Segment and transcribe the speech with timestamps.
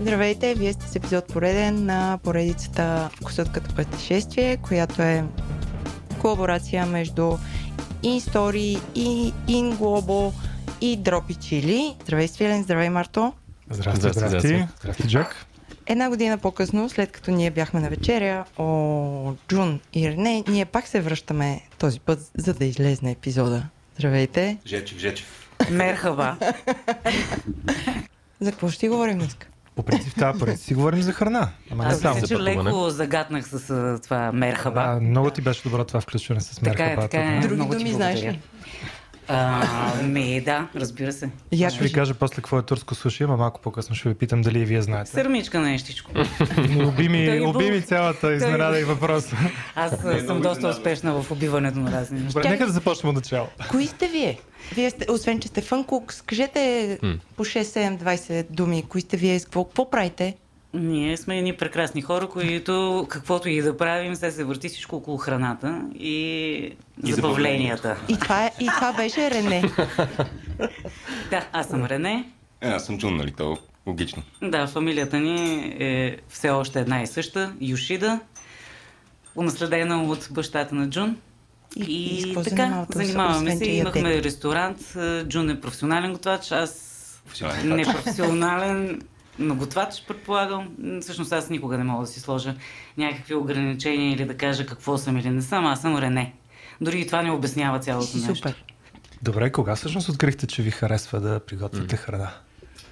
[0.00, 3.10] Здравейте, вие сте с епизод пореден на поредицата
[3.52, 5.24] като пътешествие, която е
[6.20, 7.36] колаборация между
[8.02, 10.32] InStory и InGlobo
[10.80, 11.96] и Дропи Чили.
[12.02, 13.32] Здравей, Свилен, здравей, Марто.
[13.70, 14.48] Здрасти, Здрасти, здрасти.
[14.48, 14.68] здрасти.
[14.80, 15.46] Здрасти, Джак.
[15.86, 20.86] Една година по-късно, след като ние бяхме на вечеря, о, Джун и Рене, ние пак
[20.86, 23.62] се връщаме този път, за да излезне епизода.
[23.98, 24.58] Здравейте.
[24.66, 25.50] Жечев, Жечев.
[25.70, 26.36] Мерхаба.
[28.40, 29.36] За какво ще говорим днес?
[29.76, 31.48] По принцип тази поредица си говорим за храна.
[31.70, 32.14] Ама не Аз само.
[32.14, 34.80] мисля, че леко загатнах с това мерхаба.
[34.86, 37.40] А, много ти беше добро това включване с Така е, така е.
[37.40, 37.48] да.
[37.48, 38.40] Други думи знаеш ли?
[39.28, 39.62] А,
[40.02, 41.30] ми, да, разбира се.
[41.52, 44.42] Я Ще ви кажа после какво е турско суши, ама малко по-късно ще ви питам
[44.42, 45.10] дали и вие знаете.
[45.10, 46.10] Сърмичка на нещичко.
[46.86, 49.32] Уби ми, Той уби ми был- цялата изненада и въпрос.
[49.74, 49.90] Аз
[50.26, 52.40] съм доста успешна в убиването на разни неща.
[52.40, 53.46] Нека да започнем от начало.
[53.70, 54.38] Кои сте вие?
[54.74, 57.18] Вие сте, освен, че сте фънкукс, кажете М.
[57.36, 58.84] по 6, 7, 20 думи.
[58.88, 59.40] Кои сте вие?
[59.40, 60.36] Какво, какво правите?
[60.76, 65.16] Ние сме едни прекрасни хора, които каквото и да правим, се се върти всичко около
[65.16, 66.14] храната и,
[67.06, 67.96] И забавленията.
[68.08, 69.62] И това, е, и това беше Рене.
[71.30, 72.24] Да, аз съм Рене.
[72.60, 73.32] Е, аз съм Джун, нали?
[73.32, 74.22] То логично.
[74.42, 77.52] Да, фамилията ни е все още една и съща.
[77.60, 78.20] Юшида,
[79.36, 81.16] унаследена от бащата на Джун.
[81.76, 81.82] И-
[82.22, 83.64] и така, занимаваме се.
[83.64, 84.22] Имахме ядете?
[84.22, 84.78] ресторант.
[85.24, 86.92] Джун е професионален готвач, аз
[87.64, 89.00] непрофесионален,
[89.38, 90.68] но готвач, предполагам.
[91.00, 92.54] Всъщност аз никога не мога да си сложа
[92.98, 95.66] някакви ограничения или да кажа какво съм или не съм.
[95.66, 96.34] Аз съм Рене.
[96.80, 98.34] Дори и това не обяснява цялото нещо.
[98.34, 98.64] супер.
[99.22, 102.30] Добре, кога всъщност открихте, че ви харесва да приготвяте храна?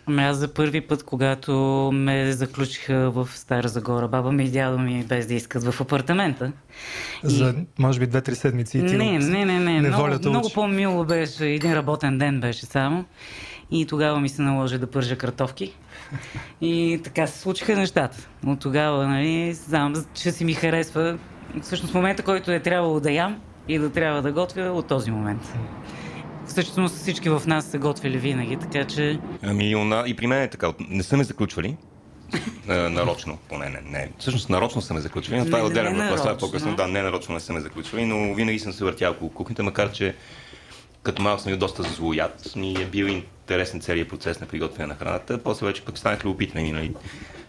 [0.06, 1.52] Ами аз за първи път, когато
[1.94, 6.52] ме заключиха в Стара Загора, баба ми и дядо ми без да искат в апартамента.
[7.22, 9.80] За, може би, две-три седмици и ти Не, не, не, не.
[9.80, 11.46] Много, много по-мило беше.
[11.46, 13.04] Един работен ден беше само.
[13.70, 15.74] И тогава ми се наложи да пържа картофки.
[16.60, 18.28] И така се случиха нещата.
[18.46, 21.18] От тогава, нали, знам, че си ми харесва.
[21.62, 25.55] Всъщност момента, който е трябвало да ям и да трябва да готвя, от този момент.
[26.46, 30.48] Всъщност всички в нас са готвили винаги, така че Ами, она, и при мен е
[30.48, 30.72] така.
[30.89, 31.77] Не са ме заключвали.
[32.68, 34.10] А, нарочно, поне не, не.
[34.18, 36.77] Всъщност нарочно са ме заключвали, но това е отделен въпрос, това е по-късно.
[36.77, 39.92] Да, не нарочно не са ме заключвали, но винаги съм се въртял около кухнята, макар
[39.92, 40.14] че
[41.04, 44.94] като малък съм бил доста злояд, ми е бил интересен целият процес на приготвяне на
[44.94, 45.42] храната.
[45.42, 46.94] После вече пък станах любопитен и нали,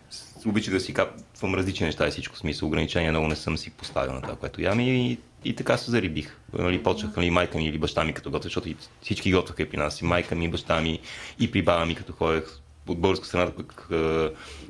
[0.09, 2.67] с- обичах да си капвам различни неща и всичко смисъл.
[2.67, 6.38] Ограничения много не съм си поставил на това, което ям и, и така се зарибих.
[6.53, 8.69] Нали, почнах нали, майка ми или баща ми като готвят, защото
[9.01, 10.01] всички готваха и при нас.
[10.01, 10.99] И майка ми, баща ми,
[11.39, 12.43] и при баба ми като ходех
[12.87, 13.89] от българска страна, пък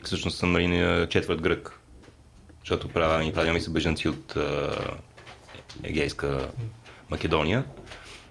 [0.03, 1.79] всъщност съм нали, на четвърт грък.
[2.59, 4.75] Защото права ми, правя ми са бежанци от а,
[5.83, 6.49] Егейска
[7.09, 7.63] Македония.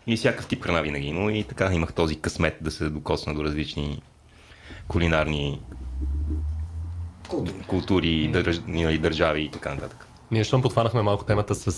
[0.07, 1.33] И всякакъв тип храна винаги има.
[1.33, 4.03] И така имах този късмет да се докосна до различни
[4.89, 5.61] кулинарни
[7.67, 10.07] култури, държ, нали, държави и така нататък.
[10.35, 11.73] Ние, щом подхванахме малко темата с,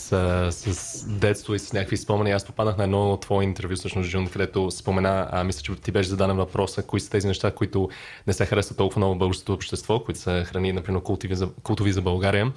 [0.53, 4.71] с детство и с някакви спомени, аз попаднах на едно твое интервю, всъщност, Джун, където
[4.71, 7.89] спомена, а, мисля, че ти беше зададен въпроса, кои са тези неща, които
[8.27, 12.03] не се харесват толкова много българското общество, които са храни, например, култови за, култови за
[12.03, 12.53] България.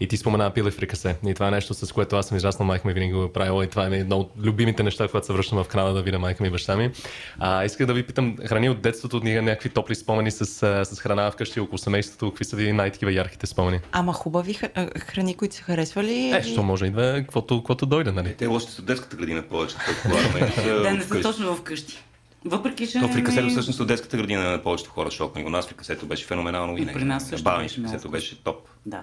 [0.00, 1.16] И ти спомена пиле фрикасе.
[1.26, 3.64] И това е нещо, с което аз съм израснал, майка ми винаги го е правила
[3.64, 6.42] и това е едно от любимите неща, когато се връщам в Канада да видя майка
[6.42, 6.90] ми и баща ми.
[7.38, 10.46] А, исках да ви питам, храни от детството, ние някакви топли спомени с,
[10.84, 13.80] с храна вкъщи около семейството, какви са ви най-такива ярките спомени?
[13.92, 14.54] Ама хубави
[14.98, 16.30] храни, които са харесвали.
[16.30, 18.34] Е, що може и да е, каквото, каквото дойде, нали?
[18.34, 20.52] Те още са детската градина повече, предполагаме.
[20.82, 22.04] да не са точно вкъщи.
[22.44, 23.00] Въпреки, че...
[23.00, 26.74] То фрикасето всъщност от детската градина на повечето хора, защото у нас фрикасето беше феноменално
[26.74, 26.98] винаги.
[26.98, 28.56] при нас също беше фрикасето беше топ.
[28.86, 29.02] Да.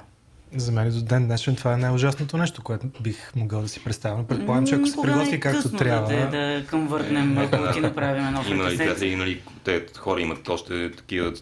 [0.56, 4.18] За мен до ден днешен това е най-ужасното нещо, което бих могъл да си представя.
[4.18, 6.16] Но предполагам, че ако се приготви е както късно трябва...
[6.16, 8.78] Да, да конвъртнем, ако ти направим едно Има нали, фрикасе.
[8.78, 11.34] приятели, нали, те хора имат още такива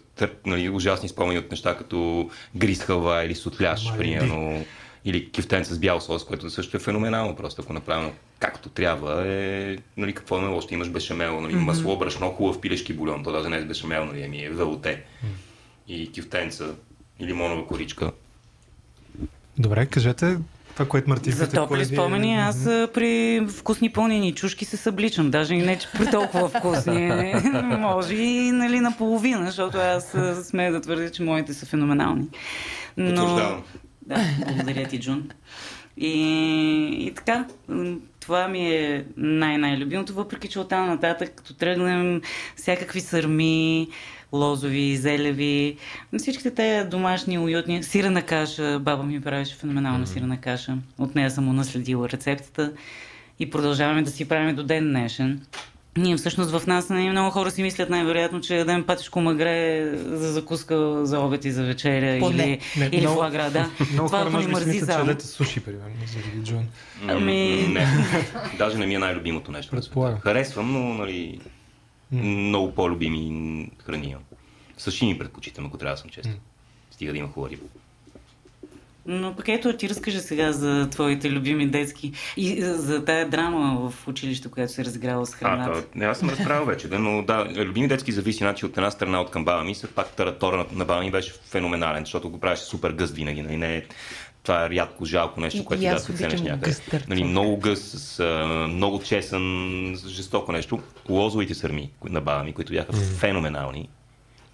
[0.46, 4.64] нали, ужасни спомени от неща, като гриз халва или сутляш, примерно.
[5.04, 7.36] Или кифтенца с бял сос, което също е феноменално.
[7.36, 12.30] Просто ако направено както трябва, е, нали, какво е още имаш бешамел, нали, масло, брашно,
[12.30, 15.02] хубав пилешки бульон, то даже не е с бешамел, нали, ами е велоте.
[15.88, 16.74] И кифтенца,
[17.20, 18.12] и лимонова коричка.
[19.58, 20.38] Добре, кажете
[20.74, 25.30] това, което Мартин За топли е- спомени, аз а, при вкусни пълнени чушки се събличам.
[25.30, 27.32] Даже и не, че при толкова вкусни.
[27.78, 32.28] Може и нали, наполовина, защото аз а, смея да твърдя, че моите са феноменални.
[32.96, 33.62] Но...
[34.10, 35.30] Да, благодаря ти, Джун.
[35.96, 36.10] И,
[37.06, 37.46] и така,
[38.20, 42.20] това ми е най-най-любимото, въпреки че оттам нататък, като тръгнем
[42.56, 43.88] всякакви сърми,
[44.32, 45.76] лозови, зелеви,
[46.18, 47.82] всичките те домашни, уютни.
[47.82, 50.12] Сирена каша, баба ми правеше феноменална mm-hmm.
[50.12, 50.76] сирена каша.
[50.98, 52.72] От нея съм унаследила рецептата
[53.38, 55.46] и продължаваме да си правим до ден днешен.
[55.96, 60.32] Ние всъщност в нас не, много хора си мислят най-вероятно, че дадем патишко магре за
[60.32, 62.42] закуска за обед и за вечеря Поне.
[62.44, 63.70] или, Не, или много- флагра, да.
[63.92, 66.66] Много Това хора може би си мързи мислят, че лете суши, примерно, заради Джон.
[67.08, 67.86] Ами- Не.
[68.58, 69.70] Даже не ми е най-любимото нещо.
[69.70, 70.20] Предполагам.
[70.20, 71.40] Харесвам, но нали,
[72.12, 74.22] много по-любими храни имам.
[74.76, 76.38] Сашими предпочитам, ако трябва да съм честен.
[76.90, 77.62] Стига да има хубава риба.
[79.06, 83.90] Но пък ето ти разкажи сега за твоите любими детски и е, за тая драма
[83.90, 85.72] в училище, която се разиграла с А, храната.
[85.72, 88.90] то, не, аз съм разправил вече, да, но да, любими детски зависи, значи от една
[88.90, 92.30] страна от към баба ми, след пак таратора на, на баба ми беше феноменален, защото
[92.30, 93.82] го правеше супер гъст винаги, нали, не е
[94.42, 96.76] това е рядко жалко нещо, което да се обичам ценеш някъде.
[97.08, 99.44] Нали, много гъст, с а, много чесън,
[100.06, 100.78] жестоко нещо.
[101.08, 103.88] Лозовите сърми кои- на баба ми, които бяха феноменални.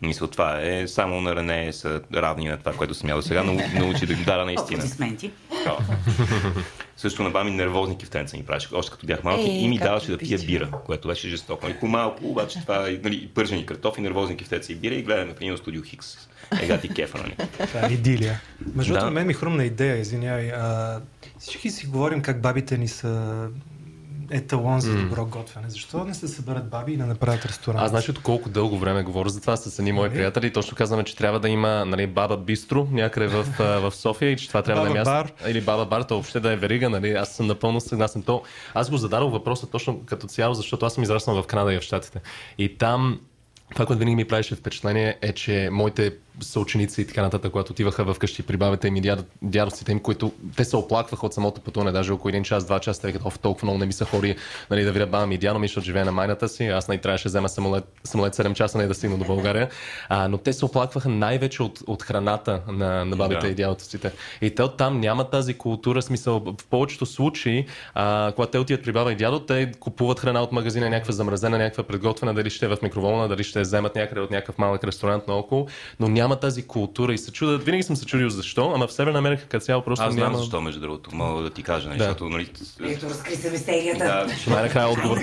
[0.02, 3.42] Мисля, това е само на Рене са равни на това, което съм ял до сега,
[3.42, 4.78] но научи да ги дара наистина.
[4.78, 5.30] Аплодисменти.
[5.64, 5.78] Да.
[6.96, 10.10] Също на баби нервозни кефтенца ми правеше, още като бях малки Е, и ми даваше
[10.10, 11.68] да пия бира, което беше жестоко.
[11.68, 15.40] И по-малко, обаче това е нали, пържени картофи, нервозни кефтенца и бира и гледаме в
[15.40, 16.28] един студио Хикс.
[16.62, 17.36] Ега ти кефа, нали?
[17.66, 18.40] Това е идилия.
[18.74, 18.98] Между Да.
[18.98, 20.50] другото, мен ми хрумна идея, извинявай.
[20.50, 21.00] А,
[21.38, 23.48] всички си говорим как бабите ни са
[24.30, 25.70] еталон за добро готвене.
[25.70, 27.82] Защо не се съберат баби и не направят ресторант?
[27.82, 30.18] Аз знаеш от колко дълго време говоря за това с едни мои Нали?
[30.18, 34.36] приятели точно казваме, че трябва да има нали, баба бистро някъде в, в София и
[34.36, 35.32] че това трябва да е Баба място.
[35.42, 35.50] бар.
[35.50, 37.10] Или баба бар, то въобще да е верига, нали?
[37.12, 38.22] Аз съм напълно съгласен.
[38.22, 38.42] То,
[38.74, 41.82] аз го зададох въпроса точно като цяло, защото аз съм израснал в Канада и в
[41.82, 42.20] Штатите.
[42.58, 43.20] И там
[43.72, 48.04] това, което винаги ми правеше впечатление е, че моите съученици и така нататък, когато отиваха
[48.04, 51.60] в къщи при бабите им и дядо, дядовците им, които те се оплакваха от самото
[51.60, 54.04] пътуване, даже около един час, два часа, тъй като «Оф, толкова много не ми са
[54.04, 54.36] хори
[54.70, 56.66] нали, да видя баба ми и дядо ми, защото живее на майната си.
[56.66, 59.68] Аз най трябваше да взема самолет, самолет 7 часа, не да стигна до България.
[60.08, 63.48] А, но те се оплакваха най-вече от, от храната на, на бабите Да.
[63.48, 64.12] и дядовците.
[64.40, 68.92] И те там няма тази култура, смисъл в повечето случаи, а, когато те отиват при
[68.92, 72.68] баба и дядо, те купуват храна от магазина, някаква замразена, някаква предготвена, дали ще е
[72.68, 75.66] в микроволна, дали ще вземат някъде от някакъв малък ресторант наоколо,
[76.00, 77.64] но няма тази култура и се чудят.
[77.64, 80.38] Винаги съм се чудил защо, ама в Северна Америка като цяло просто Аз знам няма.
[80.38, 82.04] защо, между другото, мога да ти кажа, нали, Да.
[82.04, 82.50] защото, нали,
[82.82, 84.04] Ето, разкри се мистерията.
[84.04, 85.18] да, Най-накрая отговор.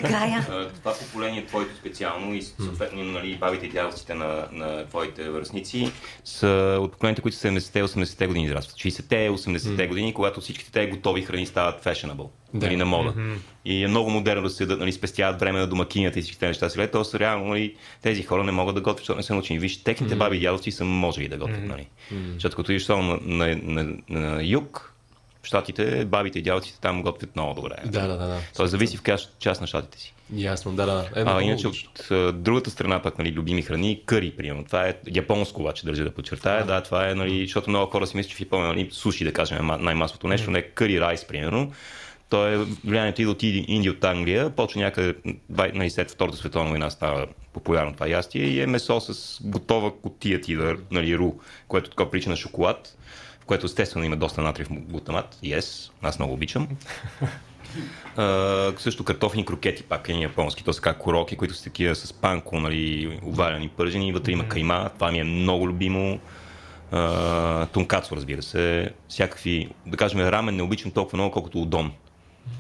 [0.74, 5.92] Това поколение твоето специално и съответно нали, бабите и дядовците на, на твоите връзници
[6.26, 6.48] са
[6.82, 8.76] от поколенията, които са 70-те и 80-те години израстват.
[8.78, 12.66] 60-те, 80-те години, когато всичките те готови храни стават fashionable, Да.
[12.66, 13.14] нали, на мода.
[13.66, 16.48] И е много модерно да се седат, нали, спестяват време на домакинята и всички тези
[16.48, 16.70] неща.
[16.70, 19.60] Сега то са реално, нали, тези хора не могат да готвят, защото не са научени.
[19.60, 21.64] Виж, техните баби и дядовци са можели да готвят.
[21.64, 21.88] Нали.
[22.34, 24.90] Защото като идеш само на, на, на, на, юг,
[25.44, 27.76] в Штатите, бабите и дядовците там готвят много добре.
[27.86, 28.28] Да, да, да.
[28.28, 28.40] да.
[28.56, 30.14] Тоест зависи в коя част на щатите си.
[30.36, 31.10] Ясно, да, да.
[31.16, 31.90] Е, А, иначе логично.
[31.92, 34.64] от а, другата страна пък, нали, любими храни, къри, примерно.
[34.64, 36.66] Това е японско, обаче държа да подчертая.
[36.66, 39.34] Да, това е, нали, защото много хора си мислят, че в Япония, нали, суши, да
[39.34, 41.72] кажем, е ма- най-масовото нещо, не къри райс, примерно.
[42.34, 45.16] То е влиянието идва от Индия, от Англия, почва някъде,
[45.74, 50.42] нали, след Втората световна война става популярно това ястие и е месо с готова котия
[50.42, 51.32] ти, да, нали, ру,
[51.68, 52.98] което така прилича на шоколад,
[53.42, 55.36] в което естествено има доста натриев глутамат.
[55.44, 56.68] Yes, аз много обичам.
[58.18, 62.14] А, също картофени крокети, пак е японски, то са как куроки, които са такива с
[62.14, 66.20] панко, нали, обаляни пържени, вътре има кайма, това ми е много любимо.
[66.92, 71.92] А, тункацо, разбира се, всякакви, да кажем, рамен не обичам толкова много, колкото удон,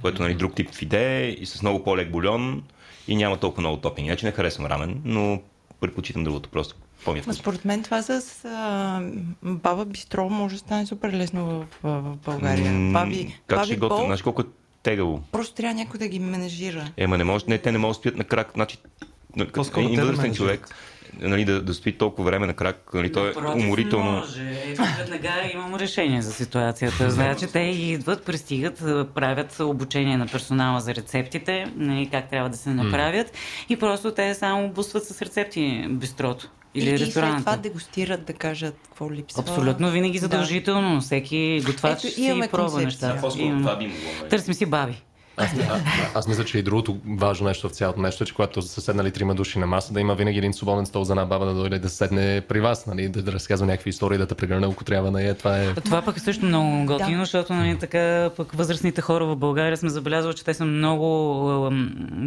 [0.01, 2.63] което е нали, друг тип фиде и с много по-лек бульон
[3.07, 4.09] и няма толкова много топинги.
[4.09, 5.41] Значи не харесвам рамен, но
[5.79, 6.75] предпочитам другото просто.
[7.05, 8.11] По-ми е според мен това с
[8.45, 9.01] а,
[9.43, 12.71] баба бистро може да стане супер лесно в, в, в България.
[12.71, 13.97] М, Баби, как баби ще готвя?
[13.97, 14.45] бол, Знаеш колко е
[14.83, 15.23] тегаво?
[15.31, 16.91] просто трябва някой да ги менажира.
[16.97, 18.51] Ема не може, не, те не могат да стоят на крак.
[18.53, 18.77] Значи,
[19.35, 20.35] на- По-скоро възрастен менажират.
[20.35, 20.75] човек
[21.21, 24.11] нали, да, да стои толкова време на крак, нали, то е уморително.
[24.11, 24.61] Може.
[24.65, 27.09] Ето, веднага имам решение за ситуацията.
[27.09, 28.77] Значи те идват, пристигат,
[29.15, 33.31] правят обучение на персонала за рецептите, нали, как трябва да се направят
[33.69, 38.33] и просто те само бустват с рецепти бистрото или и, и след това дегустират да
[38.33, 39.41] кажат какво липсва.
[39.41, 41.01] Абсолютно винаги задължително.
[41.01, 42.85] Всеки готвач Ето, си имаме пробва концепция.
[42.85, 43.15] нещата.
[43.15, 43.61] Да, по-скоро Имаме.
[43.61, 44.01] това би могло.
[44.19, 44.29] нали.
[44.29, 45.01] Търсим си баби.
[45.37, 45.81] Аз, а,
[46.13, 49.11] аз мисля, че и другото важно нещо в цялото нещо е, че когато са седнали
[49.11, 51.79] трима души на маса, да има винаги един свободен стол за една баба да дойде
[51.79, 55.11] да седне при вас, нали, да, да разказва някакви истории, да те прегърне, ако трябва.
[55.11, 55.73] Нали, това е...
[55.73, 57.25] Това пък е също много готино, Да.
[57.25, 61.71] защото нали, така, пък възрастните хора в България сме забелязали, че те са много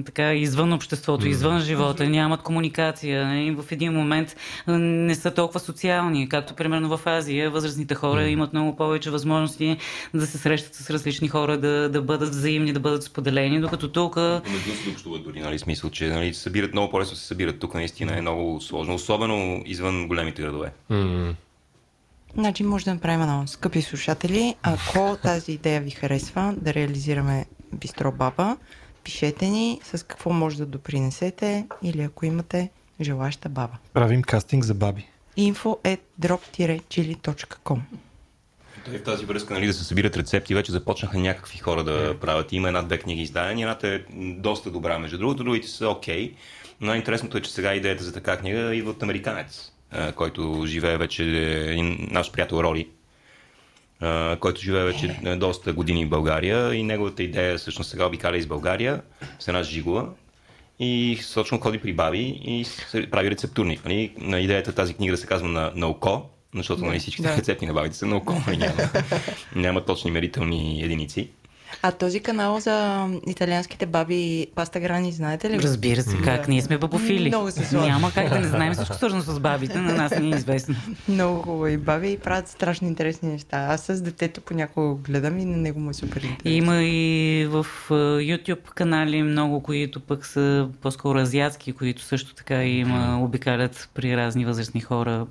[0.07, 3.27] така, извън обществото, извън живота, нямат комуникация.
[3.27, 4.37] Нали, в един момент
[4.69, 7.51] не са толкова социални, както примерно в Азия.
[7.51, 9.77] Възрастните хора имат много повече възможности
[10.15, 14.15] да се срещат с различни хора, да, да бъдат взаимни, да бъдат споделени, докато тук
[14.15, 17.59] Помежду си да общуват дори, нали, смисъл, че нали, се събират много по-лесно се събират.
[17.59, 20.73] Тук наистина е много сложно, особено извън големите градове.
[22.35, 28.12] Значи може да направим едно, скъпи слушатели, ако тази идея ви харесва, да реализираме Бистро
[28.12, 28.57] Баба,
[29.05, 33.75] пишете ни с какво може да допринесете или ако имате желаща баба.
[33.93, 35.07] Правим кастинг за баби.
[35.38, 37.81] info at drop-chili.com
[38.87, 42.52] Той в тази връзка нали, да се събират рецепти, вече започнаха някакви хора да правят.
[42.52, 46.35] Има една-две книги издадени, едната е доста добра, между другото, другите са окей.
[46.81, 49.73] Но най-интересното е, че сега идеята за така книга идва от американец,
[50.14, 51.25] който живее вече,
[51.73, 52.88] е наш приятел Роли,
[54.40, 58.47] който живее вече е, доста години в България и неговата идея всъщност сега обикаля из
[58.47, 59.02] България
[59.38, 60.09] с една жигула
[60.78, 62.66] и точно ходи при баби и
[63.11, 63.85] прави рецептурник.
[63.85, 64.12] Нали?
[64.19, 67.37] На идеята тази книга да се казва на, на око, защото нали, всичките Да.
[67.37, 68.07] рецепти на бабите са
[68.47, 68.57] нали?
[68.57, 68.75] няма,
[69.57, 71.29] няма точни мерителни единици.
[71.83, 75.59] А този канал за италианските баби Паста Грани, знаете ли?
[75.59, 77.29] Разбира се, как ние сме бабофили.
[77.29, 77.89] Много се сладко.
[77.89, 80.75] Няма как да не знаем всичко свързано с бабите, на нас не е известно.
[81.09, 83.59] Много хубави баби и правят страшно интересни неща.
[83.61, 86.51] Аз с детето понякога гледам и на него му е супер интересно.
[86.53, 93.19] Има и в YouTube канали много, които пък са по-скоро азиатски, които също така има,
[93.21, 95.27] обикалят при разни възрастни хора.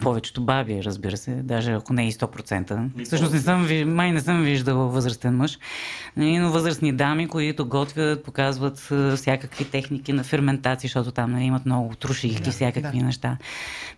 [0.00, 3.04] Повечето баби, разбира се, даже ако не и 100%.
[3.04, 5.45] Всъщност не съм, ви- май не съм виждала възрастен мъж,
[6.16, 8.78] Нали, но възрастни дами, които готвят, показват
[9.16, 13.36] всякакви техники на ферментация, защото там нали, имат много трушихи, всякакви неща.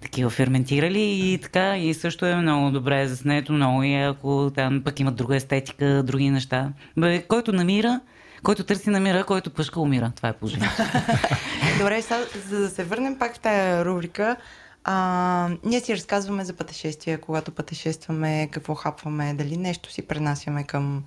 [0.00, 1.76] Такива ферментирали и така.
[1.76, 6.30] И също е много добре заснето, много и ако там пък имат друга естетика, други
[6.30, 6.72] неща.
[6.96, 8.00] Бе, който намира,
[8.42, 10.12] който търси намира, който пъшка умира.
[10.16, 10.82] Това е положението.
[11.78, 14.36] Добре, сега, за да се върнем пак в тая рубрика,
[14.84, 21.04] а, ние си разказваме за пътешествия, когато пътешестваме, какво хапваме, дали нещо си пренасяме към,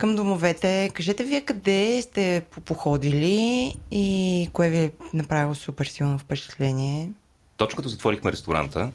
[0.00, 0.90] към домовете.
[0.94, 7.10] Кажете вие къде сте по- походили и кое ви е направило супер силно впечатление?
[7.56, 8.90] Точно затворихме ресторанта,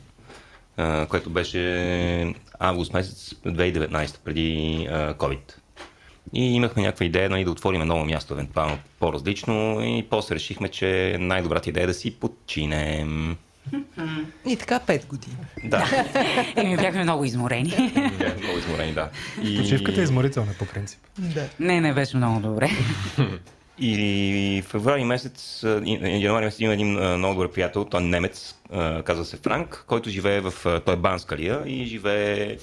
[0.77, 5.53] а, което беше август месец 2019, преди COVID.
[6.33, 11.17] И имахме някаква идея нали, да отворим ново място, евентуално по-различно и после решихме, че
[11.19, 13.37] най-добрата идея е да си починем.
[14.45, 15.37] И така 5 години.
[15.63, 16.05] Да,
[16.63, 17.91] И ми бяхме много изморени.
[18.19, 19.09] бяхме много изморени, да.
[19.43, 19.57] И...
[19.61, 20.99] Почивката е изморителна по принцип.
[21.19, 21.49] Да.
[21.59, 22.69] Не, не, беше много добре.
[23.79, 25.63] И февруари месец,
[26.03, 28.55] януари месец има един много добър приятел, той е немец,
[29.03, 30.53] казва се Франк, който живее в,
[30.85, 32.57] той е банскалия и живее,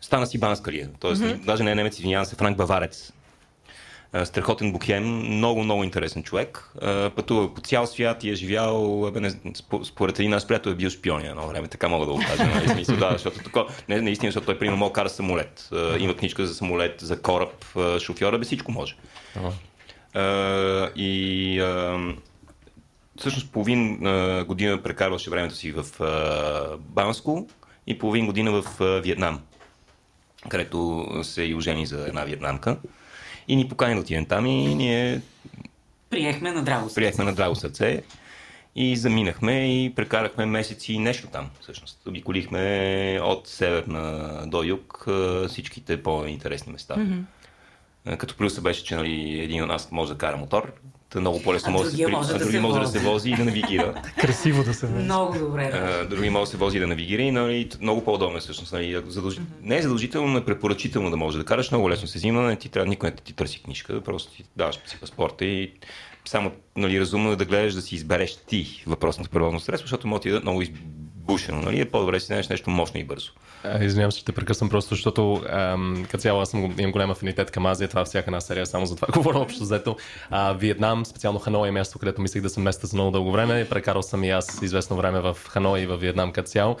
[0.00, 1.10] стана си банскалия, т.е.
[1.10, 1.44] Mm-hmm.
[1.44, 3.12] даже не е немец, извинявам се, Франк Баварец.
[4.12, 5.04] А, Страхотен бухем,
[5.36, 6.70] много, много интересен човек.
[6.82, 10.74] А, Пътува по цял свят и е живял, не, спо- според един наш приятел е
[10.74, 12.46] бил шпион едно време, така мога да го кажа.
[12.46, 12.68] Нали?
[12.68, 15.68] Смисъл, да, защото тако, не, наистина, защото той, примерно, мога кара самолет.
[15.72, 17.64] А, Има книжка за самолет, за кораб,
[17.98, 18.96] шофьора, бе всичко може.
[20.96, 21.60] И
[23.18, 23.98] всъщност половин
[24.46, 25.84] година прекарваше времето си в
[26.78, 27.48] Банско
[27.86, 28.64] и половин година в
[29.02, 29.40] Виетнам,
[30.48, 32.76] където се и ожени за една вьетнамка.
[33.50, 35.20] И ни покани да отидем там и ние
[36.10, 36.94] Приехме на драго.
[36.94, 38.02] приехме на драго сърце
[38.76, 42.06] и заминахме и прекарахме месеци и нещо там, всъщност.
[42.06, 45.06] Обиколихме от север на до юг
[45.48, 46.94] всичките по-интересни места.
[46.94, 48.16] Mm-hmm.
[48.16, 50.72] Като плюса беше, че нали, един от нас може да кара мотор,
[51.10, 53.30] та много по-лесно може да се, може а да други се може да се вози
[53.30, 54.02] и да навигира.
[54.20, 55.04] Красиво да се вози.
[55.04, 55.70] Много добре.
[55.74, 58.72] А, други може да се вози и да навигира и нали, много по-удобно е всъщност.
[58.72, 59.40] Нали, задълж...
[59.62, 61.70] Не е задължително, но е препоръчително да може да караш.
[61.70, 64.78] Много лесно се взима, не ти трябва, никой не ти търси книжка, просто ти даваш
[64.86, 65.72] си паспорта и
[66.24, 70.22] само нали, разумно е да гледаш да си избереш ти въпросното превозно средство, защото може
[70.22, 71.62] да дадат много избушено.
[71.62, 71.80] Нали?
[71.80, 73.32] Е по-добре да си вземеш нещо мощно и бързо.
[73.64, 77.10] А, Извинявам се, че те прекъсвам просто, защото ам, като цяло аз съм, имам голям
[77.10, 79.96] афинитет към Азия, това всяка една серия, само за това говоря общо взето.
[80.30, 83.68] А, Виетнам, специално Ханой е място, където мислех да съм места за много дълго време.
[83.68, 86.76] Прекарал съм и аз известно време в Ханой и в Виетнам като цяло.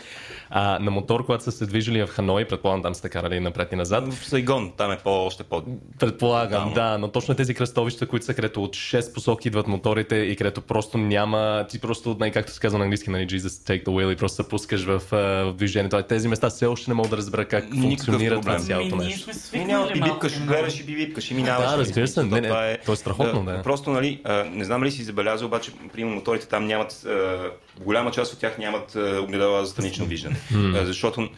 [0.50, 3.76] А, на мотор, когато са се движили в Ханой, предполагам там сте карали напред и
[3.76, 5.62] назад, В Сайгон, там е по, още по...
[5.98, 6.90] Предполагам, Да.
[6.90, 10.60] да, но точно тези кръстовища, които са където от 6 посоки идват моторите и където
[10.60, 14.12] просто няма, ти просто, най- както се казва на английски, нали, Jesus take the wheel
[14.12, 16.02] и просто се пускаш в, а, в движението.
[16.02, 19.08] Тези места все още не мога да разбера как Никакъв функционира това цялото Ми, ние
[19.08, 19.30] нещо.
[19.52, 21.70] И няма би бипкаш, гледаш и би бипкаш и минаваш.
[21.70, 22.22] Да, разбира се.
[22.22, 23.62] Не, не, това е, то е страхотно, да.
[23.62, 27.50] Просто, нали, а, не знам ли си забелязал, обаче, примерно моторите там нямат, а,
[27.80, 30.36] голяма част от тях нямат а, огледала за странично виждане.
[30.54, 31.28] А, защото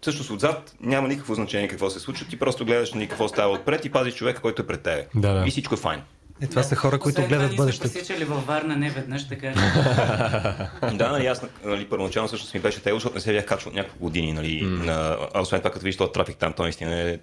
[0.00, 3.84] всъщност отзад няма никакво значение какво се случва, ти просто гледаш нали, какво става отпред
[3.84, 5.06] и пазиш човека, който е пред тебе.
[5.14, 5.44] Да, да.
[5.46, 6.00] И всичко е файн.
[6.42, 7.90] Е, това са хора, които Освен гледат бъдещето.
[7.94, 9.52] Ние сме във Варна не веднъж, така.
[10.94, 13.74] Да, нали, аз нали, първоначално всъщност ми беше тегло, защото не се бях качвал от
[13.76, 14.32] няколко години.
[14.32, 17.18] Нали, на, а освен това, като виж този трафик там, то наистина е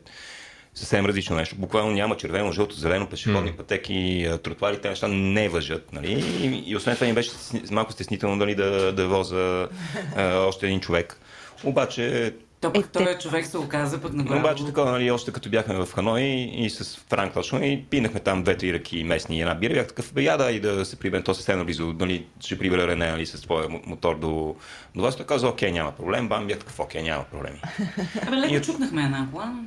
[0.73, 1.55] съвсем различно нещо.
[1.55, 5.93] Буквално няма червено, жълто, зелено, пешеходни пътеки, а, тротуари, те неща не въжат.
[5.93, 6.25] Нали?
[6.41, 7.31] И, и освен това ми беше
[7.71, 9.67] малко стеснително дали, да, да воза
[10.15, 11.19] а, още един човек.
[11.63, 14.39] Обаче То пък Е, той те- човек се оказа пък направо.
[14.39, 16.21] обаче такова, нали, още като бяхме в Ханой
[16.53, 20.13] и с Франк точно и пинахме там две-три ръки местни и една бира, бях такъв,
[20.13, 23.41] бе, яда и да се приберем, то съвсем близо, нали, ще прибера Рене нали, с
[23.41, 24.55] твоя мо- мотор до,
[24.95, 25.15] до вас.
[25.15, 27.61] Той каза, окей, няма проблем, бам, бях такъв, окей, няма проблеми.
[28.27, 29.45] Абе, леко И- чукнахме една кола.
[29.45, 29.63] но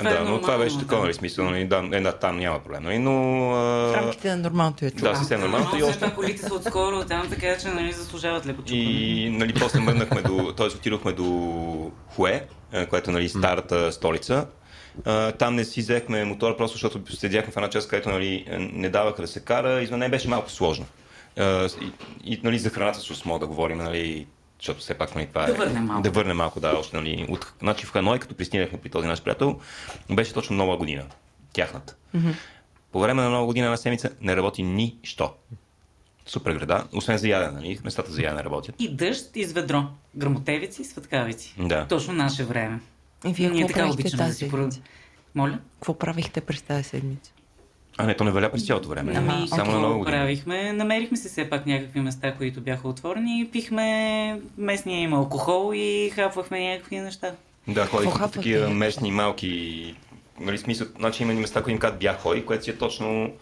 [0.00, 1.02] е да, но това беше такова, да.
[1.02, 3.12] нали, смисъл, нали, да, една там няма проблем, нали, но...
[3.48, 3.96] В А...
[3.96, 4.96] рамките на нормалното е чу.
[4.96, 5.66] Да, съвсем нормално.
[5.72, 8.80] Но И още колите са отскоро там, така че нали, заслужават леко чукане.
[8.80, 10.66] И нали, после мръднахме до, т.е.
[10.66, 11.24] отидохме до
[12.06, 12.33] Хуе,
[12.90, 14.46] което е нали, старата столица.
[15.38, 19.22] Там не си взехме мотора, просто защото седяхме в една част, където нали, не даваха
[19.22, 19.82] да се кара.
[19.82, 20.86] Извън нея беше малко сложно.
[21.80, 21.92] И,
[22.24, 24.26] и нали, за храната с осмо да говорим, нали,
[24.60, 25.46] защото все пак нали, това е...
[25.46, 26.02] Да върнем малко.
[26.02, 26.96] Да върнем малко, да, още.
[26.96, 29.60] Нали, от, значи в Ханой, като пристигнахме при този наш приятел,
[30.10, 31.04] беше точно нова година.
[31.52, 31.96] Тяхната.
[32.92, 35.30] По време на нова година на седмица не работи нищо.
[36.26, 37.78] Супер града, освен за ядене, нали?
[37.84, 38.74] Местата за ядене работят.
[38.78, 39.82] И дъжд, и с ведро.
[40.16, 41.54] Грамотевици и светкавици.
[41.58, 41.86] Да.
[41.86, 42.80] Точно наше време.
[43.26, 44.80] И вие Ние така обичаме да тази си седмица?
[45.34, 45.58] Моля?
[45.74, 47.32] Какво правихте през тази седмица?
[47.98, 49.12] А не, то не валя през цялото време.
[49.16, 50.04] Ами, Само на година.
[50.04, 50.72] правихме?
[50.72, 56.70] Намерихме се все пак някакви места, които бяха отворени пихме местния им алкохол и хапвахме
[56.70, 57.32] някакви неща.
[57.68, 59.94] Да, ходих Какво по такива местни малки...
[60.40, 63.32] Нали, смисъл, значи има места, които им казват бях хой, което си е точно...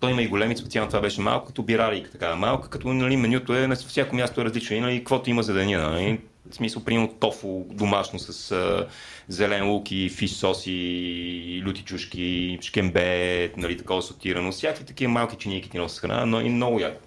[0.00, 3.54] Той има и големи, специално това беше малко, като бирарик, така малка, като нали, менюто
[3.54, 5.90] е на всяко място е различно, и, нали, каквото има за деня.
[5.90, 6.20] Нали.
[6.50, 8.86] В смисъл, примерно тофу домашно с а,
[9.28, 14.52] зелен лук и фиш сос и люти чушки, шкембе, нали, такова сотирано.
[14.52, 17.00] Всякакви такива малки чинийки ти носят храна, но и много яко.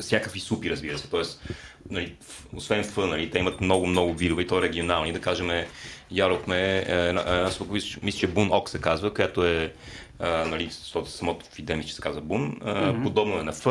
[0.00, 1.10] Всякакви супи, разбира се.
[1.10, 1.42] Тоест,
[1.90, 2.14] нали,
[2.56, 5.12] освен ф, нали, те имат много, много видове и то регионални.
[5.12, 5.50] Да кажем,
[6.10, 9.72] ядохме е, една, една супа, мисля, че Бун Ок се казва, която е,
[10.20, 12.60] а, нали, защото самото в идея че се казва Бун.
[12.64, 13.66] А, Подобно е на Ф,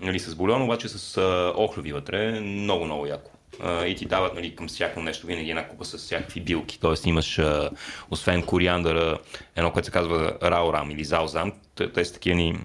[0.00, 2.40] нали, с бульон, обаче с а, охлюви вътре.
[2.40, 3.30] Много, много яко.
[3.60, 6.80] А, и ти дават нали, към всяко нещо винаги една купа с всякакви билки.
[6.80, 7.70] Тоест имаш, а,
[8.10, 9.18] освен кориандъра,
[9.56, 11.52] едно, което се казва раорам или заозам.
[11.94, 12.58] Те, са такива ни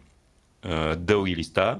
[0.98, 1.80] дълги листа,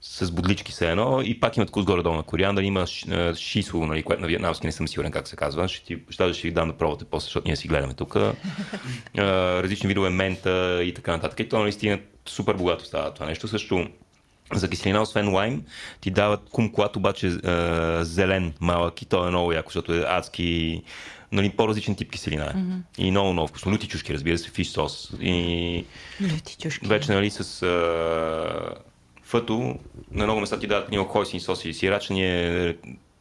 [0.00, 3.86] с бодлички се едно и пак имат вкус горе-долу на кориандър, има ш- а, шисло,
[3.86, 6.54] нали, което на вьетнамски не съм сигурен как се казва, ще, ти, ще, ще ви
[6.54, 8.16] дам да пробвате после, защото ние си гледаме тук.
[8.16, 8.32] А,
[9.62, 11.40] различни видове мента и така нататък.
[11.40, 13.48] И то наистина супер богато става това нещо.
[13.48, 13.86] Също
[14.52, 15.62] за киселина, освен лайм,
[16.00, 20.82] ти дават кумклат, обаче а, зелен, малък и то е много яко, защото е адски
[21.32, 22.44] нали, по-различен тип киселина.
[22.44, 22.54] е.
[23.02, 23.72] И много, много вкусно.
[23.72, 25.10] Люти чушки, разбира се, фиш сос.
[25.20, 25.84] И
[26.22, 26.86] Люти чушки.
[26.86, 28.74] вече, нали, с а,
[29.26, 29.78] фъто,
[30.10, 32.10] на много места ти дават много хойсин соси и сирач.
[32.10, 32.76] Ние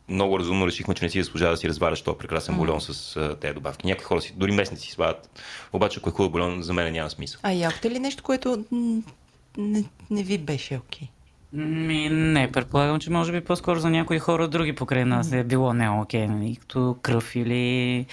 [0.09, 3.35] много разумно решихме, че не си заслужава да си разваляш този прекрасен бульон с а,
[3.35, 3.87] тези добавки.
[3.87, 5.41] Някои хора си, дори местни си слагат.
[5.73, 7.39] Обаче, ако е хубав бульон, за мен няма смисъл.
[7.43, 8.65] А яхте ли нещо, което
[9.57, 11.07] не, не ви беше окей?
[11.53, 15.73] Ми, не, предполагам, че може би по-скоро за някои хора други покрай нас е било
[15.73, 18.05] не окей, нали, като кръв или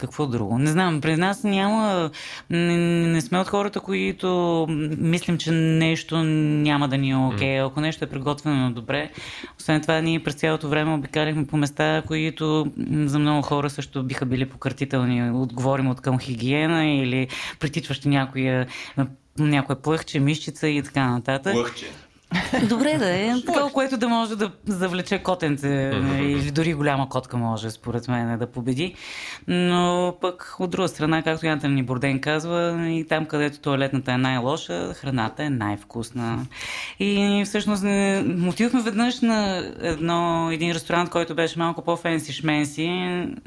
[0.00, 0.58] какво друго.
[0.58, 2.10] Не знам, при нас няма...
[2.50, 4.66] Не, не сме от хората, които
[4.98, 7.60] мислим, че нещо няма да ни е окей.
[7.60, 9.10] Ако нещо е приготвено добре.
[9.58, 14.26] Освен това, ние през цялото време обикаляхме по места, които за много хора също биха
[14.26, 15.30] били пократителни.
[15.30, 17.28] Отговорим от към хигиена или
[17.60, 18.66] притичващи някоя,
[19.38, 21.54] някоя плъхче, мишчица и така нататък.
[21.54, 21.86] Лъхче.
[22.68, 23.34] Добре да е.
[23.46, 25.90] Такова, което да може да завлече котенце
[26.20, 28.94] или дори голяма котка може, според мен, да победи.
[29.48, 34.16] Но пък от друга страна, както Янтен ни Борден казва, и там, където туалетната е
[34.16, 36.46] най-лоша, храната е най-вкусна.
[37.00, 37.84] И всъщност
[38.48, 42.88] отидохме веднъж на едно, един ресторант, който беше малко по-фенси шменси.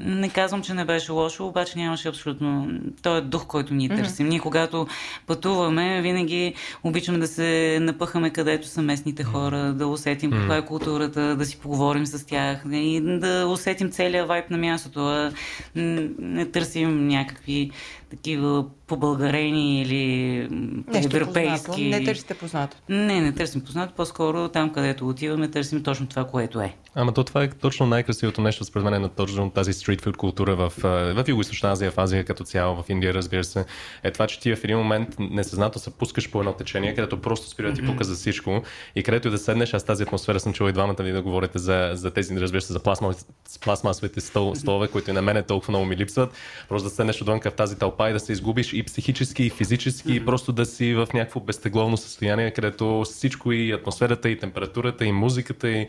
[0.00, 2.68] Не казвам, че не беше лошо, обаче нямаше абсолютно
[3.02, 4.28] този дух, който ние търсим.
[4.28, 4.86] Ние, когато
[5.26, 11.36] пътуваме, винаги обичаме да се напъхаме където са местните хора, да усетим каква е културата,
[11.36, 15.00] да си поговорим с тях и да усетим целият вайб на мястото.
[15.00, 15.32] А
[15.74, 17.70] не търсим някакви
[18.10, 20.48] такива побългарени или
[20.92, 21.66] Нещо европейски.
[21.66, 21.80] познато.
[21.80, 22.76] Не търсите познато.
[22.88, 26.74] Не, не търсим познато, по-скоро там, където отиваме, търсим точно това, което е.
[26.94, 30.16] Ама то това е точно най-красивото нещо, според мен, е на точно тази стрит фуд
[30.16, 33.64] култура в, в Юго-Источна Азия, в Азия като цяло, в Индия, разбира се.
[34.02, 37.48] Е това, че ти в един момент несъзнато се пускаш по едно течение, където просто
[37.48, 38.62] спира да ти пука за всичко
[38.96, 41.58] и където и да седнеш, аз тази атмосфера съм чул и двамата ви да говорите
[41.58, 43.26] за, за тези, разбира се, за пластмас,
[43.60, 46.32] пластмасовите стол, столове, които и на мен толкова много ми липсват.
[46.68, 50.08] Просто да седнеш отвънка в тази тълпа и да се изгубиш и психически, и физически,
[50.08, 50.24] mm-hmm.
[50.24, 55.68] просто да си в някакво безтегловно състояние, където всичко и атмосферата, и температурата, и музиката,
[55.68, 55.86] и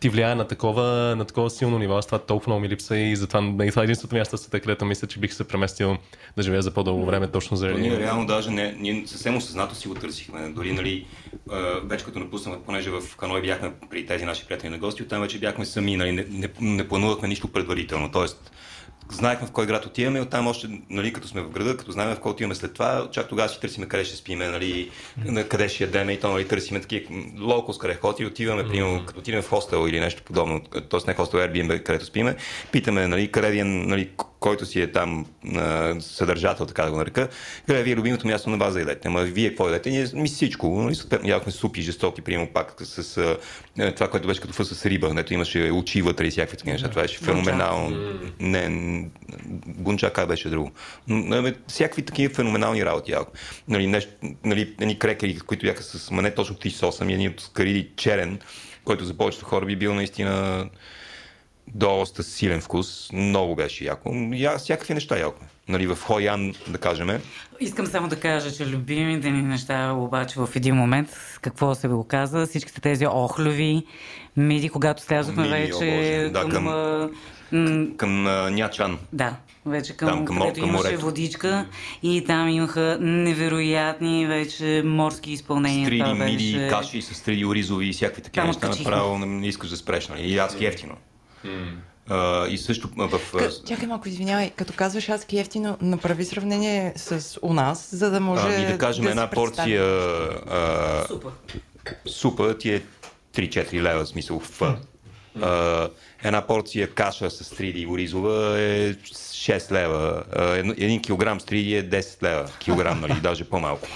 [0.00, 1.96] ти влияе на такова, на такова силно ниво.
[1.96, 4.60] Аз това толкова много ми липса и затова и това е единственото място в света,
[4.60, 5.96] където мисля, че бих се преместил
[6.36, 7.80] да живея за по-дълго време, точно заради.
[7.80, 10.48] Ние реално даже не, ние съвсем осъзнато си го търсихме.
[10.48, 11.06] Дори, нали,
[11.84, 15.38] вече като напуснахме, понеже в Ханой бяхме при тези наши приятели на гости, оттам вече
[15.38, 18.10] бяхме сами, нали, не, не, не планувахме нищо предварително.
[18.12, 18.52] Тоест,
[19.10, 22.20] знаехме в кой град отиваме, оттам още, нали, като сме в града, като знаем в
[22.20, 24.90] кой отиваме след това, чак тогава си търсиме къде ще спиме, нали,
[25.48, 28.70] къде ще ядеме и то, нали, търсиме такива локус, къде хоти, отиваме, mm-hmm.
[28.70, 31.00] примерно, като отидем в хостел или нещо подобно, т.е.
[31.06, 32.36] не хостел, Airbnb, където спиме,
[32.72, 37.28] питаме, нали, къде е, нали, който си е там а, съдържател, така да го нарека,
[37.66, 39.08] къде ви е любимото място на вас да ядете.
[39.08, 39.90] Ама вие какво ядете?
[39.90, 40.68] Ние ми всичко.
[40.82, 44.86] Нали, съответно, ядохме супи жестоки, примерно пак с а, това, което беше като фъс с
[44.86, 46.88] риба, нето имаше очи вътре и всякакви такива неща.
[46.88, 48.18] Това беше феноменално.
[48.40, 49.04] Не,
[49.66, 50.72] гунча как беше друго.
[51.08, 53.28] Но, всякакви такива феноменални работи ядох.
[53.68, 54.12] Нали, нещо,
[54.44, 58.38] нали, едни крекери, които бяха с мане точно 38 и едни от кариди черен,
[58.84, 60.64] който за повечето хора би бил наистина
[61.74, 63.12] доста силен вкус.
[63.12, 64.10] Много беше яко.
[64.32, 65.44] Я, всякакви неща яко.
[65.68, 67.20] Нали, в Хоян, да кажем.
[67.60, 71.08] Искам само да кажа, че любимите ни неща обаче в един момент,
[71.40, 73.84] какво се го каза, всичките тези охлюви,
[74.36, 76.64] миди, когато слязохме вече да, към,
[77.50, 78.98] към, към а, Нячан.
[79.12, 81.04] Да, вече към, там, към, където към имаше морето.
[81.04, 81.66] водичка
[82.02, 85.86] и там имаха невероятни вече морски изпълнения.
[85.86, 86.68] Стриди, миди, беше...
[86.68, 88.68] каши с стриди оризови и всякакви такива неща.
[88.68, 90.22] Направо не искаш да спреш, нали?
[90.22, 90.94] И адски ефтино.
[92.10, 93.20] Uh, и също в...
[93.32, 98.20] К- чакай малко, извинявай, като казваш аз ефтино, направи сравнение с у нас, за да
[98.20, 101.32] може uh, и да кажем да една порция uh, супа.
[102.06, 102.82] супа ти е
[103.34, 104.60] 3-4 лева, в смисъл в...
[105.38, 105.90] Uh,
[106.24, 110.24] една порция каша с 3D оризова е 6 лева.
[110.36, 112.50] Uh, един килограм с 3D е 10 лева.
[112.58, 113.88] Килограм, нали, даже по-малко.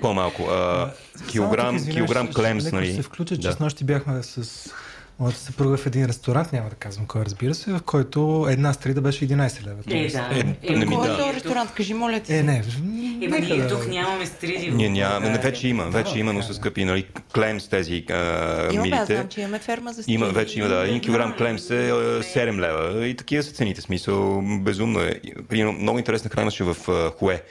[0.00, 0.42] По-малко.
[0.42, 0.90] Uh,
[1.30, 2.94] килограм, килограм клемс, нали.
[2.94, 3.52] се включа, че да.
[3.52, 4.70] с нощи бяхме с
[5.18, 9.00] Моята съпруга в един ресторант, няма да казвам кой, разбира се, в който една стрида
[9.00, 9.82] беше 11 лева.
[9.90, 10.28] Е, да.
[10.32, 11.72] Е, е, е, кой е ресторант?
[11.72, 12.34] Кажи, моля ти.
[12.34, 12.62] Е, не.
[13.22, 14.70] Е, не ние тук нямаме стриди.
[14.70, 18.82] Ние нямаме, не, вече има, вече има, но с скъпи, нали, клемс тези а, има,
[18.82, 19.14] милите.
[19.14, 20.14] Знам, че имаме ферма за стриди.
[20.14, 20.88] Има, вече има, да.
[20.88, 23.06] Един килограм клемс е 7 лева.
[23.06, 25.20] И такива са цените, смисъл, безумно е.
[25.48, 26.76] Примерно, много интересна храна имаше в
[27.18, 27.42] Хуе.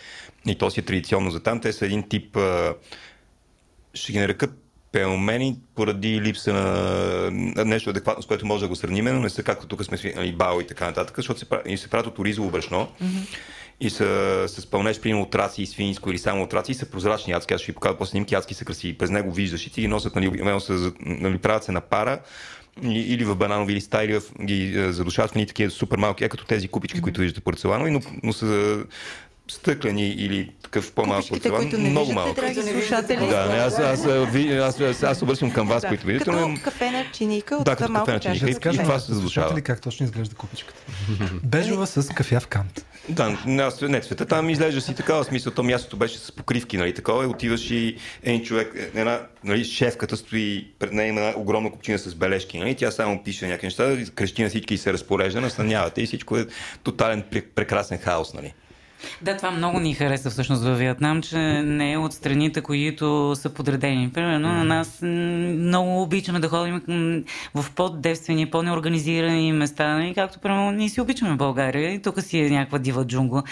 [0.45, 1.61] И то си е традиционно за там.
[1.61, 2.37] Те са един тип,
[3.93, 4.64] ще ги нарекат
[4.95, 9.43] пелмени поради липса на нещо адекватно, с което може да го сравним, но не са
[9.43, 12.49] както тук сме свикнали бао и така нататък, защото се, и се правят от оризово
[12.49, 13.37] брашно mm-hmm.
[13.79, 16.85] и са с пълнеж, примерно от раци и свинско или само от раци и са
[16.85, 17.53] прозрачни адски.
[17.53, 18.97] Аз ще ви покажа после снимки, адски са красиви.
[18.97, 22.19] През него виждаш и ти ги носят, нали, са, нали, правят се на пара
[22.83, 26.67] или в бананови листа, или в, ги задушават в такива супер малки, е като тези
[26.67, 27.03] купички, mm-hmm.
[27.03, 28.83] които виждате порцеланови, но, но са
[29.47, 32.35] стъклени или такъв по-малък порцелан, много малък.
[32.35, 33.27] Драги слушатели.
[33.27, 35.87] Да, не, аз, аз, аз, аз, аз обръщам към вас, да.
[35.87, 36.25] които видите.
[36.25, 36.57] Като но...
[36.63, 38.69] кафена чиника от да, като кафена чиника.
[38.69, 39.61] И, и това се задушава.
[39.61, 40.81] как точно изглежда купичката?
[41.43, 42.85] Бежова с кафяв кант.
[43.09, 45.53] Да, не, цвета там изглежда си такава смисъл.
[45.53, 47.23] То мястото беше с покривки, нали, такова.
[47.23, 51.97] И отиваш и един човек, една, нали, шефката стои пред нея има една огромна купчина
[51.97, 56.01] с бележки, нали, тя само пише някакви неща, крещи на всички и се разпорежда, настанявате
[56.01, 56.45] и всичко е
[56.83, 57.23] тотален
[57.55, 58.53] прекрасен хаос, нали.
[59.21, 63.49] Да, това много ни хареса всъщност във Виетнам, че не е от страните, които са
[63.49, 64.09] подредени.
[64.13, 66.81] Примерно на нас много обичаме да ходим
[67.55, 72.49] в по-девствени, по-неорганизирани места, и както примерно ние си обичаме България и тук си е
[72.49, 73.43] някаква дива джунгла.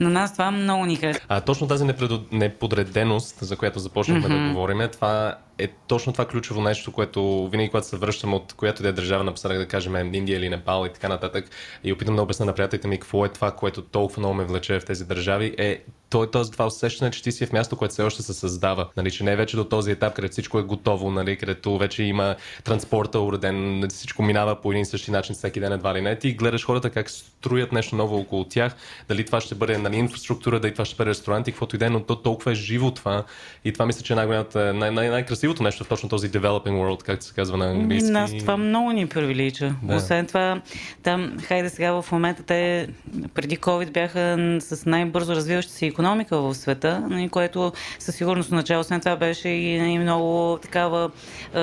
[0.00, 1.20] На нас това много ни хареса.
[1.28, 1.84] А точно тази
[2.32, 4.46] неподреденост, за която започнахме mm-hmm.
[4.46, 8.82] да говорим, това е точно това ключово нещо, което винаги, когато се връщам от която
[8.82, 11.50] да е държава напоследък, да кажем Индия или Непал и така нататък,
[11.84, 14.80] и опитам да обясня на приятелите ми какво е това, което толкова много ме влече
[14.80, 17.92] в тези държави, е той, е този, това усещане, че ти си в място, което
[17.92, 18.88] все още се създава.
[18.96, 22.02] Нали, че не е вече до този етап, където всичко е готово, нали, където вече
[22.02, 26.16] има транспорта уреден, всичко минава по един и същи начин всеки ден едва ли не.
[26.16, 28.74] Ти гледаш хората как строят нещо ново около тях,
[29.08, 31.86] дали това ще бъде нали, инфраструктура, дали това ще бъде ресторант и каквото и да
[31.86, 33.24] е, но то толкова е живо това.
[33.64, 37.02] И това мисля, че е най-голямата, най- най- най-красивото нещо в точно този developing world,
[37.02, 38.10] както се казва на английски.
[38.10, 39.74] Нас това много ни привлича.
[39.82, 39.96] Да.
[39.96, 40.62] Освен това,
[41.02, 42.88] там, хайде сега в момента те
[43.34, 48.84] преди COVID бяха с най-бързо развиваща се економика в света, нали, което със сигурност начало
[48.84, 51.10] след това беше и много такава
[51.54, 51.60] е,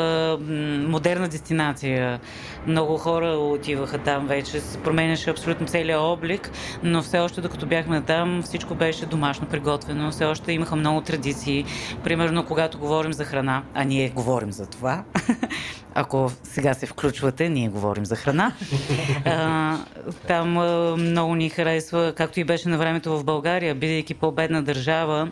[0.87, 2.19] модерна дестинация.
[2.67, 6.51] Много хора отиваха там вече, се променяше абсолютно целият облик,
[6.83, 11.65] но все още докато бяхме там, всичко беше домашно приготвено, все още имаха много традиции.
[12.03, 15.03] Примерно, когато говорим за храна, а ние говорим за това,
[15.99, 18.51] ако сега се включвате, ние говорим за храна.
[19.25, 19.77] А,
[20.27, 25.31] там а, много ни харесва, както и беше на времето в България, бидейки по-бедна държава,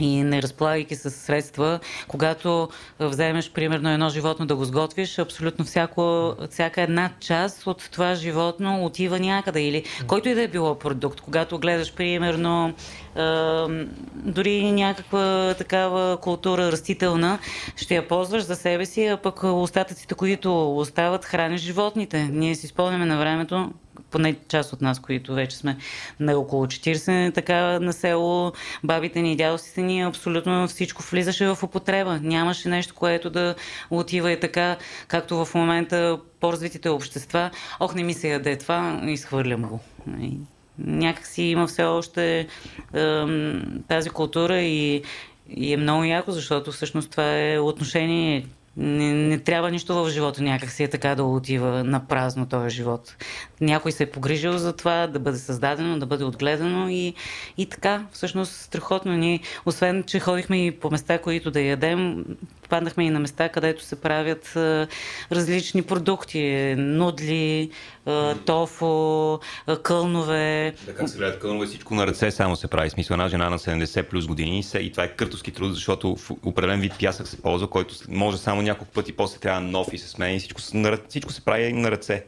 [0.00, 2.68] и не разполагайки с средства, когато
[3.00, 8.84] вземеш примерно едно животно да го сготвиш, абсолютно всяко, всяка една част от това животно
[8.84, 11.20] отива някъде или който и да е било продукт.
[11.20, 12.74] Когато гледаш примерно
[14.14, 17.38] дори някаква такава култура растителна,
[17.76, 22.28] ще я ползваш за себе си, а пък остатъците, които остават, храниш животните.
[22.32, 23.70] Ние си спомняме на времето,
[24.10, 25.76] поне част от нас, които вече сме
[26.20, 28.52] на около 40, така на село,
[28.84, 32.20] бабите ни и дядовците ни, абсолютно всичко влизаше в употреба.
[32.22, 33.54] Нямаше нещо, което да
[33.90, 34.76] отива и така,
[35.08, 37.50] както в момента по-развитите общества.
[37.80, 39.80] Ох, не ми се яде това, изхвърлям го.
[40.78, 42.46] Някак си има все още е,
[43.88, 45.02] тази култура и,
[45.50, 48.46] и е много яко, защото всъщност това е отношение
[48.78, 52.76] не, не трябва нищо в живота някак си е така да отива на празно този
[52.76, 53.16] живот.
[53.60, 57.14] Някой се е погрижил за това да бъде създадено, да бъде отгледано и,
[57.58, 62.24] и така, всъщност страхотно ни, освен, че ходихме и по места, които да ядем,
[62.62, 64.86] попаднахме и на места, където се правят а,
[65.32, 67.70] различни продукти, нудли,
[68.06, 70.74] а, тофо, а, кълнове.
[70.86, 72.90] Да, как се гледат кълнове, всичко на ръце само се прави.
[72.90, 76.80] Смисъл, една жена на 70 плюс години и това е къртовски труд, защото в определен
[76.80, 80.36] вид пясък се ползва, който може само няколко пъти, после трябва нов и се смени
[80.36, 80.60] и всичко,
[81.08, 82.24] всичко се прави на ръце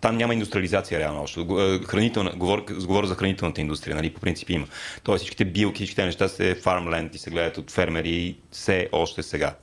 [0.00, 1.40] там няма индустриализация реално още.
[1.86, 4.66] Хранителна, говоря, говоря за хранителната индустрия, нали, по принцип има.
[5.02, 9.54] Тоест всичките билки, всичките неща се фармленд и се гледат от фермери все още сега.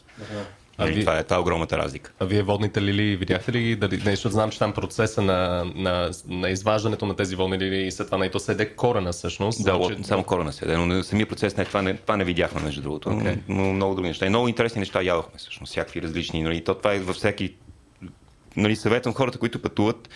[0.78, 1.02] А нали, ви...
[1.02, 2.12] Това е тази огромната разлика.
[2.20, 3.76] А вие водните лили видяхте ли?
[3.76, 7.92] Дали, нещо знам, че там процеса на, на, на изваждането на тези водни лили и
[7.92, 9.64] след това на то седе корена всъщност.
[9.64, 10.04] Да, значи...
[10.04, 13.10] само корена седе, но самия процес не, това, не, това не видяхме между другото.
[13.10, 13.38] Okay.
[13.48, 14.26] Но, но, много други неща.
[14.26, 16.44] И много интересни неща ядохме всъщност, всякакви различни.
[16.44, 17.56] Нали, то, това е във всеки
[18.58, 20.10] нали, съветвам хората, които пътуват,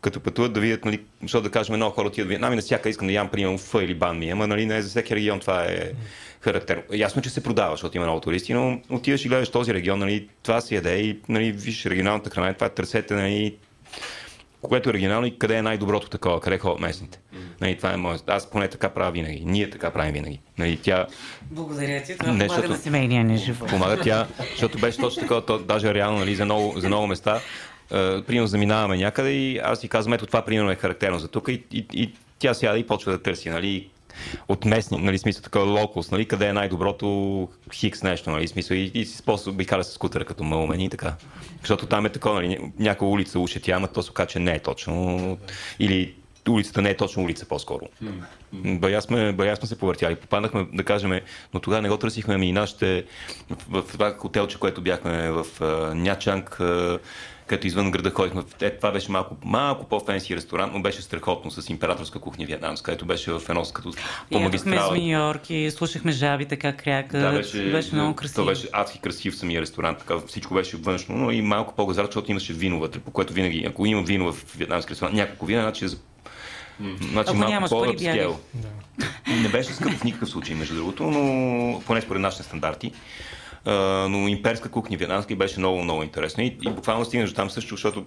[0.00, 2.62] като пътуват да видят, нали, защото да кажем, много хора отиват в Виетнам и на
[2.62, 5.40] всяка искам да ям, примерно, фъ или бан ми, ама нали, не за всеки регион
[5.40, 5.90] това е
[6.40, 6.82] характерно.
[6.92, 10.28] Ясно, че се продава, защото има много туристи, но отиваш и гледаш този регион, нали,
[10.42, 13.56] това си яде и нали, виж регионалната храна, това е търсете, нали,
[14.62, 17.18] което е оригинално и къде е най-доброто такова, къде ходят местните.
[17.60, 18.24] Нали, това е моят.
[18.26, 19.42] Аз поне така правя винаги.
[19.44, 20.40] Ние така правим винаги.
[20.58, 21.06] Нали, тя...
[21.42, 22.72] Благодаря ти, това не, помага защото...
[22.72, 23.68] на семейния ни живот.
[23.68, 27.40] Помага тя, защото беше точно такова, то, даже реално нали, за, много, за много места.
[27.90, 31.48] Uh, примерно заминаваме някъде и аз си казвам, ето това примерно е характерно за тук
[31.48, 33.88] и, и, и тя сяда и почва да търси, нали,
[34.48, 38.90] от местни, нали, смисъл такова локус, нали, къде е най-доброто хикс нещо, нали, смисъл и,
[38.94, 41.14] и способ би кара с скутера като мълмен и така.
[41.60, 44.52] Защото там е такова, нали, някаква улица уше тя, ама то се оказа, че не
[44.52, 45.38] е точно.
[45.78, 46.14] Или
[46.48, 47.88] улицата не е точно улица по-скоро.
[48.52, 50.16] Бая сме, бая сме се повъртяли.
[50.16, 51.20] Попаднахме, да кажем,
[51.54, 53.04] но тогава не го търсихме, ами нашите
[53.70, 55.46] в това хотелче, което бяхме в
[55.94, 56.58] Нячанг,
[57.46, 58.42] където извън града ходихме.
[58.60, 63.06] Е, това беше малко, малко по-фенси ресторант, но беше страхотно с императорска кухня вьетнамска, където
[63.06, 63.92] беше в едно като
[64.30, 64.96] по магистрала.
[64.96, 67.18] с Нью-Йорк и слушахме жабите как кряка.
[67.18, 68.34] Да, беше, беше много красиво.
[68.34, 72.30] Това беше адски красив самия ресторант, така, всичко беше външно, но и малко по-газар, защото
[72.30, 75.86] имаше вино вътре, по което винаги, ако има вино в вьетнамски ресторант, няколко вина, значи
[77.12, 78.38] Значи Ако малко по-апскел.
[78.54, 78.68] Да.
[79.42, 82.92] Не беше скъп в никакъв случай, между другото, но поне според нашите стандарти
[83.66, 86.42] но имперска кухня вьетнамска беше много, много интересно.
[86.42, 88.06] И, и буквално стигнах до там също, защото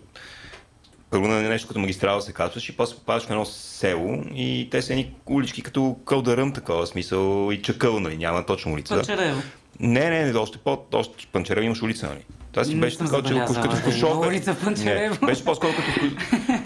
[1.10, 4.82] първо на нещо като магистрала се качваш и после попадаш в едно село и те
[4.82, 8.96] са едни улички като кълдаръм, такова смисъл и чакъл, нали, няма точно улица.
[8.96, 9.42] Панчарево.
[9.80, 12.26] Не, не, не, още по, още Панчарево имаш улица, нали.
[12.52, 14.28] Това си беше такова, че като в Кошов.
[14.28, 16.16] Улица не, беше по-скоро като,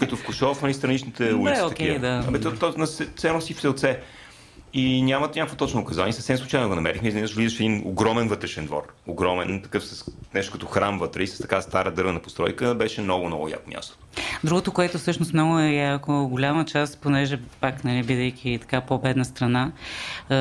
[0.00, 1.60] като в Кошов, нали, страничните улици.
[1.60, 2.24] Да, окей, да.
[2.28, 2.86] Абе, то, то, на,
[3.40, 4.00] си в селце
[4.72, 6.12] и нямат някакво точно указание.
[6.12, 7.08] Съвсем случайно го намерихме.
[7.08, 8.82] Изведнъж влизаш в един огромен вътрешен двор.
[9.06, 12.74] Огромен, такъв с нещо като храм вътре и с така стара дървена постройка.
[12.74, 13.98] Беше много, много яко място.
[14.44, 19.72] Другото, което всъщност много е яко, голяма част, понеже пак, нали, бидейки така по-бедна страна
[20.30, 20.34] е,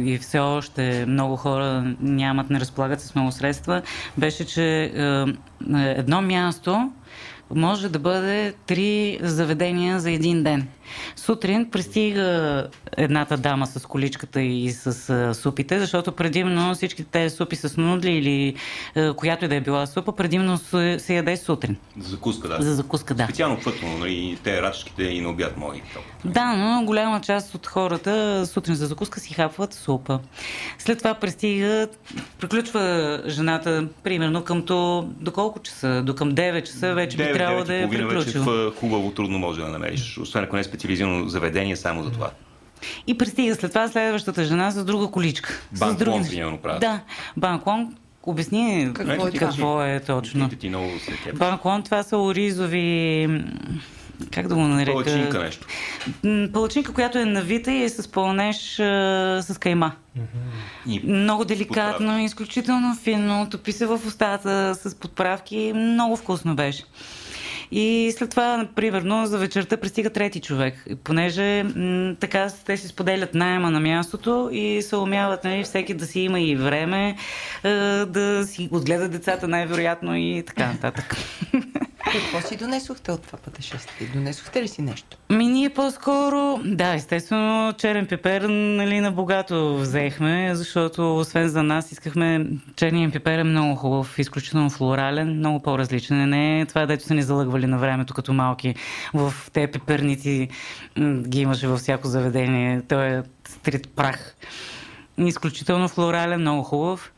[0.00, 3.82] и все още много хора нямат, не разполагат с много средства,
[4.18, 5.24] беше, че е,
[5.74, 6.92] едно място
[7.54, 10.68] може да бъде три заведения за един ден.
[11.16, 17.56] Сутрин пристига едната дама с количката и с а, супите, защото предимно всички тези супи
[17.56, 18.54] с нудли или
[18.96, 21.76] а, която и да е била супа, предимно се, се яде сутрин.
[21.98, 22.62] За закуска, да.
[22.62, 23.24] За закуска, да.
[23.24, 25.82] Специално пътно, нали, те рачките и на обяд мои.
[26.24, 30.20] Да, но голяма част от хората сутрин за закуска си хапват супа.
[30.78, 31.88] След това пристига,
[32.40, 36.02] приключва жената примерно към то, до колко часа?
[36.02, 38.42] До към 9 часа вече 9, би трябвало да е приключил.
[38.42, 42.30] Вече хубаво трудно може да намериш, освен ако не е специализирано заведение само за това.
[43.06, 45.60] И пристига след това следващата жена с друга количка.
[45.78, 46.80] Банклон, примерно, правят.
[46.80, 47.00] Да,
[47.36, 50.48] банклон, обясни Какво какво, е какво е точно.
[50.48, 51.38] Ти, ти много се кеф.
[51.38, 53.28] Банклон, това са оризови...
[54.30, 54.92] Как да го нарека?
[54.92, 55.66] Палачинка нещо.
[56.52, 59.92] Палачинка, която е навита и е с пълнеж с кайма.
[60.86, 66.84] И Много деликатно, изключително финно, топи се в устата с подправки, много вкусно беше.
[67.72, 70.86] И след това, примерно, за вечерта пристига трети човек.
[71.04, 76.06] Понеже м- така те си споделят найема на мястото и се умяват нали, всеки да
[76.06, 77.16] си има и време,
[77.64, 77.68] е,
[78.06, 81.16] да си отгледа децата най-вероятно и така нататък.
[82.12, 84.08] Какво си донесохте от това пътешествие?
[84.14, 85.16] Донесохте ли си нещо?
[85.30, 91.92] Ми ние по-скоро, да, естествено, черен пипер нали, на богато взехме, защото освен за нас
[91.92, 92.46] искахме,
[92.76, 96.28] черният пипер е много хубав, изключително флорален, много по-различен.
[96.30, 98.74] Не е това, дето са ни залъгвали на времето като малки.
[99.14, 100.48] В те пиперници
[101.20, 102.82] ги имаше във всяко заведение.
[102.88, 104.36] Той е стрит прах.
[105.18, 107.12] Изключително флорален, много хубав.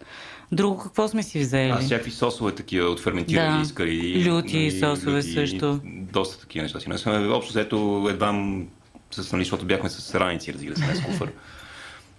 [0.53, 1.71] Друго какво сме си взели?
[1.71, 3.63] А, всякакви сосове такива от ферментирани Да.
[3.63, 4.31] искали.
[4.31, 5.81] Люти сосове също.
[5.85, 6.89] Доста такива неща си.
[6.89, 8.45] Не сме общо взето едва
[9.11, 11.33] с, нали, защото бяхме с раници, разбира се, не с куфър.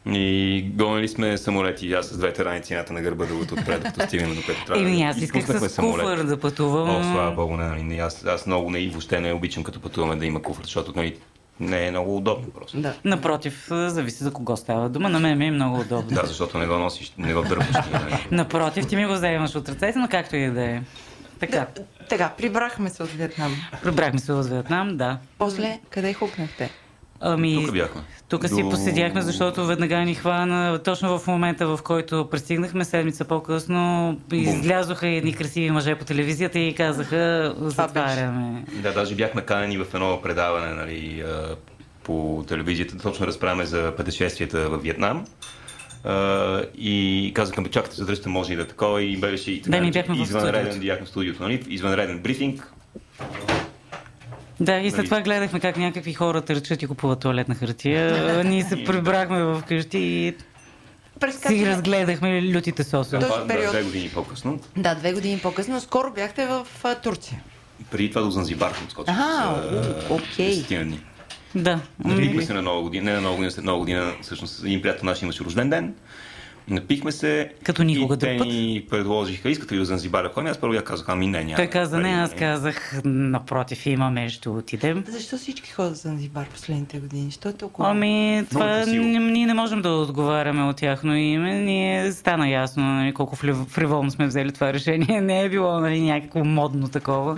[0.06, 4.36] И гонили сме самолети, аз с двете раници, едната на гърба, другата отпред, докато стигнем
[4.36, 4.82] до което трябва.
[4.84, 6.90] Еми, аз исках с куфър да пътувам.
[6.90, 10.16] О, слава богу, не, нали, аз, аз много не и въобще не обичам като пътуваме
[10.16, 11.16] да има куфър, защото нали,
[11.60, 12.78] не е много удобно просто.
[12.78, 12.94] Да.
[13.04, 15.10] Напротив, зависи за кого става дума.
[15.10, 16.10] На мен ми е много удобно.
[16.12, 17.68] Да, защото не го носиш, не го дърпаш.
[17.68, 18.28] ти.
[18.32, 20.82] Напротив, ти ми го вземаш от ръцете, но както и да е.
[21.40, 21.68] Така,
[22.10, 23.56] Така, прибрахме се от Вьетнам.
[23.84, 25.18] прибрахме се от Виетнам, да.
[25.38, 26.70] После, къде хукнахте?
[27.26, 28.02] Ами, Тук бяхме.
[28.30, 33.26] тук си До- поседяхме, защото веднага ни хвана, точно в момента, в който пристигнахме, седмица
[33.26, 38.66] по-късно, излязоха едни красиви мъже по телевизията и казаха, затваряме.
[38.74, 41.24] Да, даже бяхме канени в едно предаване нали,
[42.04, 45.26] по телевизията, точно разправяме за пътешествията в Виетнам.
[46.06, 49.04] А, и казаха, ме чакайте, задръжте, може и да е такова.
[49.04, 50.86] И беше и Да, ние бяхме в извънреден, студиото.
[50.88, 51.64] бяхме в студиото, нали?
[51.68, 52.74] извънреден брифинг.
[54.64, 55.08] Да, и след Нали?
[55.08, 58.44] това гледахме как някакви хора търчат и купуват туалетна хартия.
[58.44, 60.34] Ние се прибрахме в къщи и
[61.20, 61.52] През как...
[61.52, 63.18] си разгледахме лютите сосове.
[63.18, 63.72] Да, период.
[63.72, 64.60] две години по-късно.
[64.78, 65.82] Да, две години по-късно.
[65.82, 67.44] Скоро бяхте в а, Турция.
[67.92, 68.72] Преди това до Занзибар.
[69.08, 70.64] Аха, за о, окей.
[70.64, 71.00] 10 дни.
[71.56, 71.80] Да.
[72.06, 75.06] Напихме се на нова година, не на нова година, след нова година, всъщност един приятел
[75.06, 75.94] наш имаше рожден ден.
[76.68, 77.52] Напихме се.
[77.64, 78.48] Като никога и те път.
[78.48, 80.48] ни предложиха, искате ли да Занзибар да ходим?
[80.48, 81.56] Аз първо я казах, ами не, няма.
[81.56, 85.04] Той каза не, аз казах напротив, имаме, ще отидем.
[85.08, 87.32] Защо всички ходят за Занзибар последните години?
[87.32, 87.90] Що е толкова?
[87.90, 91.54] Ами, това н- ние не можем да отговаряме от тяхно име.
[91.54, 95.22] Ние стана ясно нали, колко фрив- фриволно сме взели това решение.
[95.22, 97.38] Не е било нали, някакво модно такова.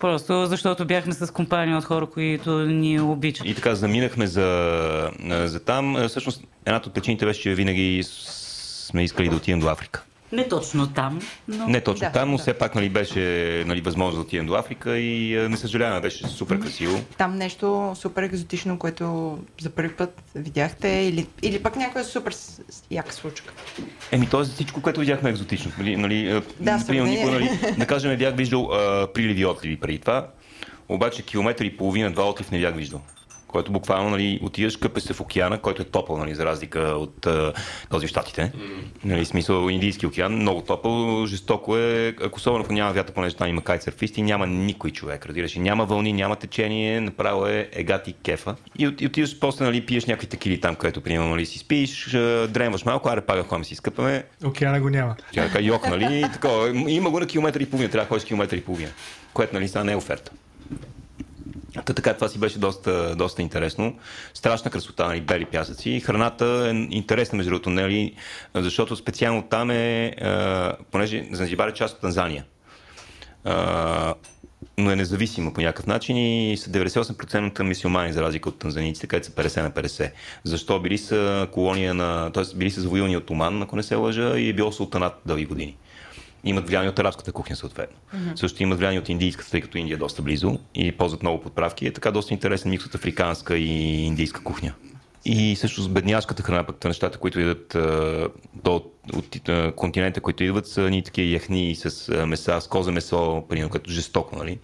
[0.00, 3.46] Просто защото бяхме с компания от хора, които ни обичат.
[3.46, 5.10] И така заминахме за,
[5.44, 5.96] за там.
[5.96, 8.33] Е, Всъщност, едната от причините беше, че винаги с-
[8.84, 10.02] сме искали да отидем до Африка.
[10.32, 11.68] Не точно там, но...
[11.68, 12.42] Не точно Да, там, но да.
[12.42, 13.20] все пак нали, беше
[13.66, 17.00] нали, възможно да отидем до Африка и не съжаляваме, беше супер красиво.
[17.18, 22.34] Там нещо супер екзотично, което за първи път видяхте или, или пък някоя супер
[22.90, 23.52] яка случка.
[24.12, 24.44] Еми, т.е.
[24.44, 25.72] всичко, което видяхме е екзотично.
[25.78, 29.80] Нали, нали, Да, например, никога, нали, да кажем, не бях виждал а, приливи и отливи
[29.80, 30.28] преди това,
[30.88, 33.00] обаче километър и половина, два отлив не бях виждал.
[33.54, 37.26] Който буквално нали, отиваш, къпе се в океана, който е топъл, нали, за разлика от
[37.26, 37.52] а,
[37.90, 38.52] този в Штатите.
[39.04, 43.48] Нали, смисъл Индийски океан, много топъл, жестоко е, ако особено ако няма вятър, понеже там
[43.48, 45.54] има кайтсърфисти, няма никой човек, разбираш.
[45.54, 48.54] Няма вълни, няма течение, направо е егати кефа.
[48.78, 52.10] И, от- и отиваш после, нали, пиеш някакви такили там, където примерно нали, си спиш,
[52.48, 55.16] дремваш малко, аре пага ходим си изкъпаме, Океана го няма.
[55.32, 56.24] тя така йок, нали?
[56.32, 56.90] Такова.
[56.90, 58.90] Има го на километър и половина, трябва да ходиш километър и половина.
[59.34, 60.30] Което, нали, сега не е оферта.
[61.74, 63.98] Та така, това си беше доста, доста интересно.
[64.34, 66.00] Страшна красота, нали, бели пясъци.
[66.00, 68.14] Храната е интересна, между другото, нали,
[68.54, 72.44] защото специално там е, а, понеже Занзибар е част от Танзания.
[73.44, 74.14] А,
[74.78, 79.26] но е независима по някакъв начин и са 98% мисиомани, за разлика от танзанийците, където
[79.26, 80.10] са 50 на 50.
[80.44, 80.80] Защо?
[80.80, 82.30] Били са колония на...
[82.32, 82.56] т.е.
[82.56, 85.76] били са завоювани от Оман, ако не се лъжа, и е било султанат дълги години.
[86.44, 87.96] Имат влияние от арабската кухня, съответно.
[88.14, 88.36] Mm-hmm.
[88.36, 91.86] Също имат влияние от индийската, тъй като Индия е доста близо и ползват много подправки.
[91.86, 94.74] Е така доста интересен микс от африканска и индийска кухня.
[95.24, 100.44] И също с бедняшката храна, пък нещата, които идват а, до, от а, континента, които
[100.44, 104.58] идват, са ни такива яхни с а, меса, с коза месо, примерно, като жестоко, нали?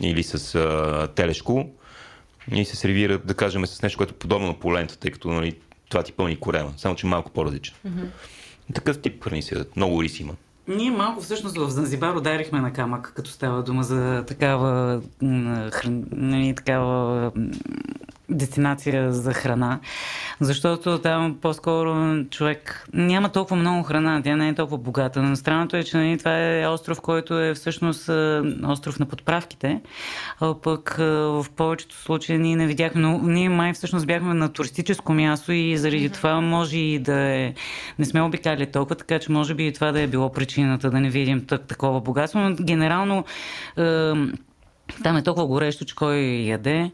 [0.00, 1.70] Или с а, телешко.
[2.52, 5.56] И се сервира, да кажем, с нещо, което е подобно на полента, тъй като нали,
[5.88, 7.76] това ти пълни корема, само че малко по-различно.
[7.86, 8.08] Mm-hmm.
[8.74, 9.64] Такъв тип храни се.
[9.76, 10.34] Много рис има.
[10.76, 15.00] Ние малко всъщност в Занзибар ударихме на камък, като става дума за такава,
[15.72, 16.04] хран...
[16.12, 17.32] нали, такава
[18.30, 19.80] дестинация за храна,
[20.40, 25.22] защото там по-скоро човек няма толкова много храна, тя не е толкова богата.
[25.22, 28.10] Но странното е, че нали, това е остров, който е всъщност
[28.64, 29.80] остров на подправките,
[30.40, 35.12] а пък в повечето случаи ние не видяхме, но ние май всъщност бяхме на туристическо
[35.12, 36.14] място и заради mm-hmm.
[36.14, 37.54] това може и да е...
[37.98, 41.00] Не сме обикали толкова, така че може би и това да е било причината да
[41.00, 43.24] не видим так, такова богатство, но генерално
[45.02, 46.16] там е толкова горещо, че кой
[46.46, 46.90] яде.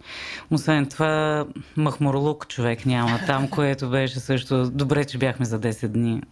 [0.50, 1.44] Освен това,
[1.76, 6.22] махмурлук човек няма там, което беше също добре, че бяхме за 10 дни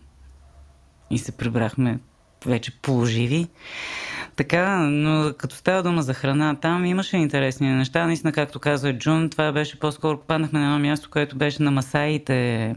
[1.10, 1.98] и се прибрахме
[2.46, 3.48] вече положиви.
[4.37, 8.07] Така, но като става дума за храна, там имаше интересни неща.
[8.07, 12.74] Наистина, както казва Джун, това беше по-скоро попаднахме на едно място, което беше на Масаите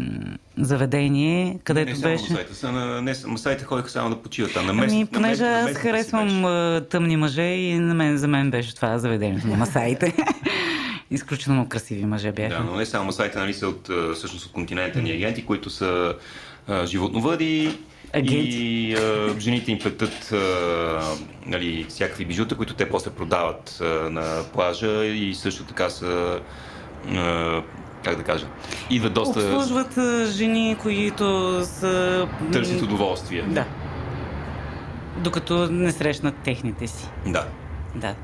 [0.58, 2.32] заведение, където не, не беше...
[2.32, 3.02] Масаите, са на...
[3.02, 4.66] не, масаите ходиха само да почиват там.
[4.66, 6.46] На мест, ами, понеже на аз харесвам
[6.90, 10.14] тъмни мъже и на мен, за мен беше това заведението на Масаите.
[11.12, 12.58] Изключително красиви мъже бяха.
[12.58, 16.14] Да, но не само Масаите, нали са от, всъщност от континента ни агенти, които са
[16.68, 17.78] а, животновъди,
[18.14, 18.58] Агенти.
[18.58, 20.38] И а, жените им плетат а,
[21.46, 26.40] нали, всякакви бижута, които те после продават а, на плажа и също така са
[27.16, 27.62] а,
[28.04, 28.48] как да кажа,
[28.90, 29.40] идват доста...
[29.40, 29.98] Обслужват
[30.32, 32.28] жени, които са...
[32.52, 33.42] Търсят удоволствие.
[33.42, 33.66] Да.
[35.18, 37.10] Докато не срещнат техните си.
[37.26, 37.48] Да.
[37.96, 38.16] Да.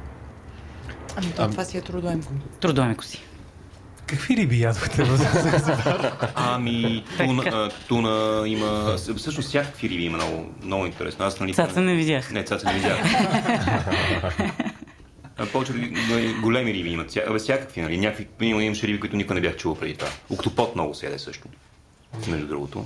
[1.16, 2.34] Ами то, това си е трудоемко.
[2.60, 3.24] Трудоемко си.
[4.08, 6.32] Какви риби ядохте в Занзибар?
[6.36, 8.96] Ами, туна, туна има...
[8.98, 11.26] Всъщност всякакви риби има много, много интересно.
[11.26, 12.32] Аз, нали, цаца не видях.
[12.32, 13.00] Не, цаца не видях.
[15.52, 15.74] повече
[16.42, 17.18] големи риби имат.
[17.28, 17.98] Абе, всякакви, нали?
[17.98, 20.12] Някакви, имаше риби, които никой не бях чувал преди това.
[20.30, 21.48] Октопот много се яде също.
[22.28, 22.86] Между другото.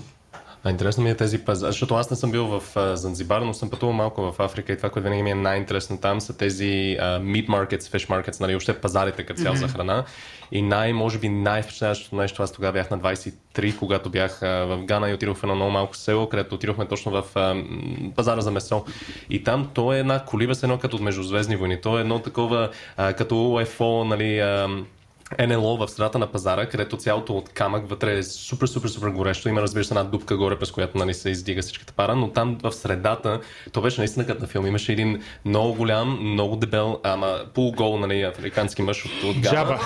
[0.68, 2.64] А интересно ми е тези пазари, защото аз не съм бил в
[2.98, 6.22] Занзибар, но съм пътувал малко в Африка и това, което винаги ми е най-интересно там
[6.22, 9.60] са тези uh, meat markets, fish markets, нали, още пазарите като цяло mm-hmm.
[9.60, 10.04] за храна.
[10.52, 14.86] И най, може би най-впечатляващото нещо, аз тогава бях на 23, когато бях uh, в
[14.86, 18.52] Гана и отидох в едно много малко село, където отидохме точно в uh, пазара за
[18.52, 18.86] месо.
[19.30, 21.82] И там то е една колиба с едно като от Междузвездни войни.
[21.82, 24.84] То е едно такова, uh, като UFO, нали, uh,
[25.48, 29.50] НЛО в средата на пазара, където цялото от камък вътре е супер, супер, супер горещо.
[29.50, 32.58] Има, разбира се, една дупка горе, през която нали, се издига всичката пара, но там
[32.64, 33.40] в средата,
[33.72, 34.68] то беше наистина като на филм.
[34.68, 39.80] Имаше един много голям, много дебел, ама полугол, нали, африкански мъж от, от Джаба.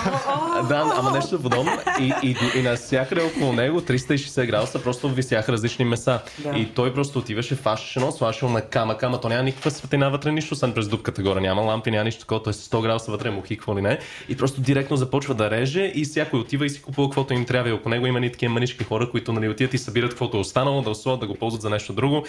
[0.68, 1.72] да, ама нещо подобно.
[2.00, 6.20] И, и, и, и навсякъде около него 360 градуса просто висяха различни меса.
[6.38, 6.58] Да.
[6.58, 10.32] И той просто отиваше, фащаше едно, слашал на камък, ама то няма никаква светлина вътре,
[10.32, 11.40] нищо, освен през дупката горе.
[11.40, 13.98] Няма лампи, няма нищо такова, той 100 градуса вътре, му хиква ли не.
[14.28, 17.44] И просто директно започва започва да реже и всякой отива и си купува каквото им
[17.44, 17.70] трябва.
[17.70, 20.40] И около него има ни такива манишки хора, които нали, отиват и събират каквото е
[20.40, 22.24] останало, да ословат, да го ползват за нещо друго.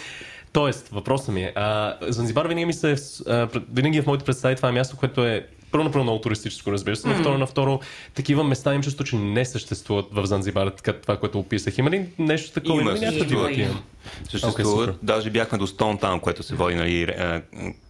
[0.54, 2.96] Тоест, въпросът ми е, а, Занзибар винаги ми се,
[3.28, 6.72] а, винаги е в моите представи това е място, което е първо направо много туристическо,
[6.72, 7.80] разбира се, но второ на второ,
[8.14, 11.78] такива места им чувство, че не съществуват в Занзибар, така това, което описах.
[11.78, 12.82] Има ли нещо такова?
[12.82, 13.50] Има, има съществува.
[14.30, 14.90] Съществуват.
[14.90, 17.42] Okay, Даже бяхме до Стон там, което се води нали, е,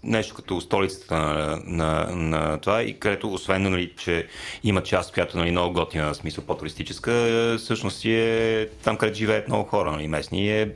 [0.04, 4.28] нещо като столицата на, на, на това и където, освен, нали, че
[4.64, 9.48] има част, която нали, много готина, смисъл по-туристическа, е, всъщност си е там, където живеят
[9.48, 10.72] много хора нали, местни е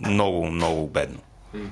[0.00, 1.18] много, много бедно.
[1.54, 1.68] Mm.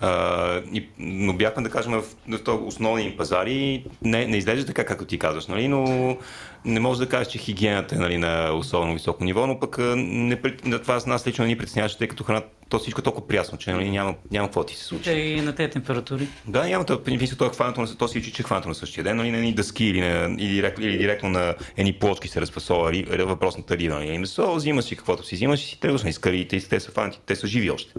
[0.00, 3.84] А, и, но бяхме, да кажем, в, в основни пазари.
[4.02, 5.68] Не, не изглежда така, както ти казваш, нали?
[5.68, 6.16] но
[6.64, 10.40] не може да кажеш, че хигиената е нали, на особено високо ниво, но пък не,
[10.82, 13.58] това с нас лично не ни притесняваше, тъй като храната то всичко е толкова прясно,
[13.58, 15.10] че нали, няма, няма какво ти се случи.
[15.10, 16.28] И на тези температури.
[16.46, 17.02] Да, няма то,
[17.38, 19.54] то е хванато на, то си че е хванато на същия ден, нали, на ни
[19.54, 23.94] дъски или, на, или, директ, или директно на едни плочки се разпасова въпросната риба.
[23.94, 26.90] Нали, месо, взимаш си каквото си взимаш и си тръгваш на изкарите и те са
[26.90, 27.92] фанти, те са живи още.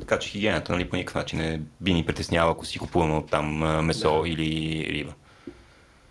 [0.00, 3.30] Така че хигиената нали, по никакъв начин не би ни притеснява, ако си купуваме от
[3.30, 3.46] там
[3.84, 4.28] месо да.
[4.28, 5.12] или риба.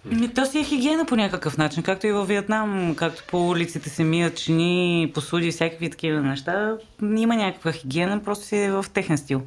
[0.06, 3.90] Ми, то си е хигиена по някакъв начин, както и във Виетнам, както по улиците
[3.90, 6.78] се мият чини, посуди, всякакви такива неща.
[7.02, 9.42] Има някаква хигиена, просто си е в техен стил.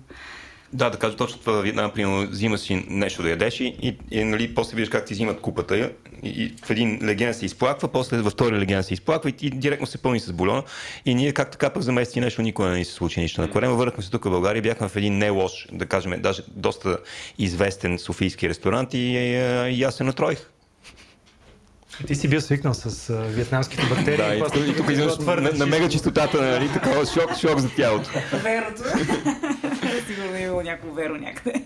[0.74, 1.60] Да, да кажа точно това.
[1.60, 5.14] Виетнам, примерно, взима си нещо да ядеш и, и, и нали, после виждаш как ти
[5.14, 5.90] взимат купата и,
[6.22, 9.86] и в един леген се изплаква, после във втори леген се изплаква и, и директно
[9.86, 10.62] се пълни с бульона.
[11.04, 13.40] И ние как така пък за месеци нещо никога не ни се случи нищо.
[13.40, 16.42] На корема върнахме се тук в България, бяхме в един не лош, да кажем, даже
[16.48, 16.98] доста
[17.38, 20.50] известен софийски ресторант и, и, и аз се натроих.
[22.06, 24.16] Ти си бил свикнал с uh, вьетнамските бактерии.
[24.16, 27.68] Да, и, и, и тук изведнъж на, на мега чистотата, нали, такова шок, шок за
[27.68, 28.10] тялото.
[28.32, 28.82] Верото.
[30.06, 31.62] Сигурно е имало някакво веро някъде.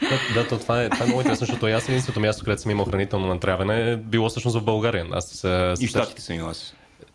[0.00, 2.70] Да, да то това, е, това е много интересно, защото аз единственото място, където съм
[2.70, 5.06] имал хранително натравяне, е било всъщност в България.
[5.12, 5.44] Аз,
[5.80, 6.74] и в Штатите съм имал аз.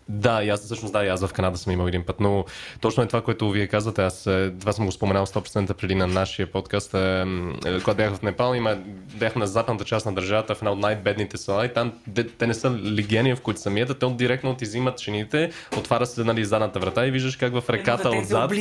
[0.09, 2.45] Да, и аз всъщност да, и аз в Канада съм имал един път, но
[2.81, 4.01] точно е това, което вие казвате.
[4.01, 6.93] Аз е, това съм го споменал 100% преди на нашия подкаст.
[6.93, 7.25] Е,
[7.65, 8.77] е, когато бях в Непал, има,
[9.15, 12.47] бях на западната част на държавата, в една от най-бедните села и там те, те
[12.47, 16.45] не са легени, в които са мият, те директно ти взимат чините, отваря се нали,
[16.45, 18.51] задната врата и виждаш как в реката отзад...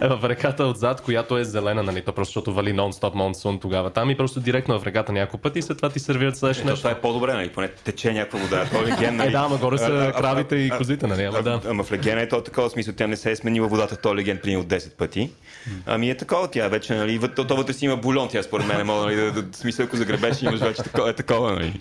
[0.00, 4.10] в реката отзад, която е зелена, нали, то просто защото вали нон-стоп монсун тогава там
[4.10, 6.82] и просто директно в реката няколко пъти и след това ти сервират следващото нещо.
[6.82, 8.64] Това е по-добре, нали, поне тече някаква вода.
[8.72, 9.28] То е ген, нали?
[9.28, 11.22] Е, да, ама горе са кравите и козите, нали?
[11.22, 11.60] Ама, да.
[11.68, 14.14] ама в легена е то такова смисъл, тя не се е сменила водата, то е
[14.14, 15.30] леген принял 10 пъти.
[15.86, 18.86] Ами е такова, тя вече, нали, то, то вътре си има бульон, тя според мен,
[18.86, 21.80] мога, нали, да, да, смисъл, ако загребеш, имаш вече такова, е такова, нали.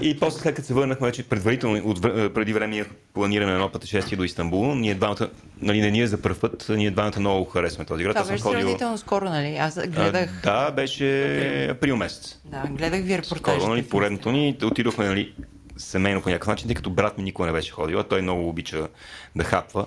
[0.00, 2.02] И после след като се върнахме вече предварително, от,
[2.34, 2.84] преди време
[3.14, 5.28] планираме едно пътешествие до Истанбул, ние двамата,
[5.60, 8.16] нали, не ние за първ път, ние двамата много харесваме този град.
[8.16, 8.60] Това беше ходил...
[8.60, 9.56] сравнително скоро, нали?
[9.56, 10.40] Аз гледах...
[10.46, 12.38] А, да, беше април месец.
[12.44, 13.60] Да, гледах ви репортажите.
[13.60, 15.32] Скоро, нали, поредното ни, отидохме, нали,
[15.76, 18.48] семейно по някакъв начин, тъй като брат ми никога не беше ходил, а той много
[18.48, 18.88] обича
[19.36, 19.86] да хапва.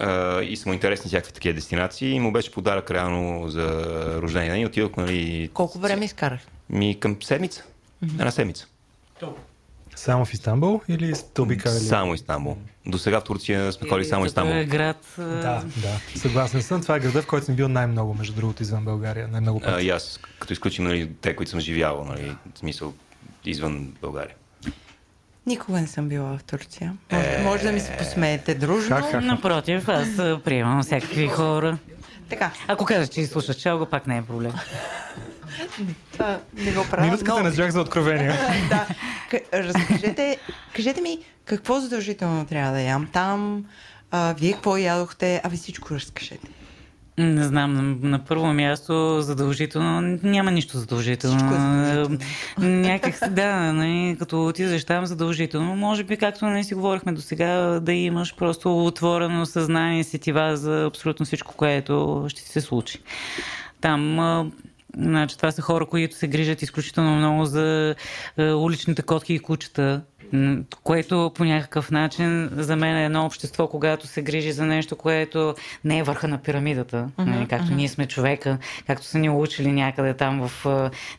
[0.00, 3.66] Uh, и са му интересни всякакви такива дестинации и му беше подарък реално за
[4.22, 4.62] рождение.
[4.62, 5.50] И отидохме, нали...
[5.54, 6.40] Колко време изкарах?
[6.70, 7.62] Ми към седмица.
[8.04, 8.12] Mm-hmm.
[8.12, 8.66] Една седмица.
[9.96, 11.74] Само в Истанбул или сте обикали?
[11.74, 12.56] Само Истанбул.
[12.86, 14.54] До сега в Турция сме ходили само Истанбул.
[14.54, 15.14] Е град.
[15.18, 16.00] Да, да.
[16.16, 16.82] Съгласен съм.
[16.82, 19.28] Това е града, в който съм бил най-много, между другото, извън България.
[19.28, 19.86] Най-много пъти.
[19.86, 22.94] и аз, като изключим нали, те, които съм живял, нали, в смисъл
[23.44, 24.34] извън България.
[25.46, 26.96] Никога не съм била в Турция.
[27.12, 27.42] Може, е...
[27.42, 28.96] може да ми се посмеете дружно.
[28.96, 29.20] Ха, ха, ха.
[29.20, 30.08] Напротив, аз
[30.44, 31.78] приемам всякакви хора.
[32.28, 32.50] Така.
[32.68, 34.52] Ако кажеш, че изслушаш чалга, пак не е проблем.
[36.12, 37.04] Това не го правя.
[37.04, 37.44] Минутката но...
[37.44, 38.38] на Джак за откровения.
[38.68, 38.86] да.
[39.54, 40.38] Разкажете,
[40.76, 43.64] кажете ми, какво задължително трябва да ям там?
[44.10, 45.40] А, вие какво ядохте?
[45.44, 46.48] А ви всичко разкажете.
[47.20, 51.36] Не знам, на първо място задължително няма нищо задължително.
[51.36, 52.18] Е задължително.
[52.58, 55.76] Някак да, не, като отидеш там задължително.
[55.76, 60.84] Може би, както не си говорихме до сега, да имаш просто отворено съзнание, сетива за
[60.84, 62.98] абсолютно всичко, което ще ти се случи.
[63.80, 64.20] Там
[64.96, 67.94] Значи, това са хора, които се грижат изключително много за
[68.36, 70.02] е, уличните котки и кучета
[70.82, 75.54] което по някакъв начин за мен е едно общество, когато се грижи за нещо, което
[75.84, 77.74] не е върха на пирамидата, uh-huh, както uh-huh.
[77.74, 80.66] ние сме човека, както са ни учили някъде там в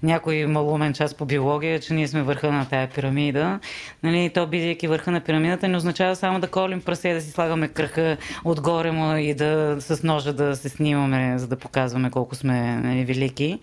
[0.03, 3.59] някой малумен час по биология, че ние сме върха на тая пирамида.
[4.03, 7.67] Нали, то, бидейки върха на пирамидата, не означава само да колим прасе, да си слагаме
[7.67, 12.75] кръха отгоре му и да с ножа да се снимаме, за да показваме колко сме
[12.75, 13.59] нали, велики.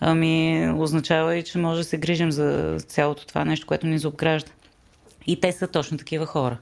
[0.00, 4.50] Ами, означава и, че може да се грижим за цялото това нещо, което ни заобгражда.
[5.26, 6.58] И те са точно такива хора.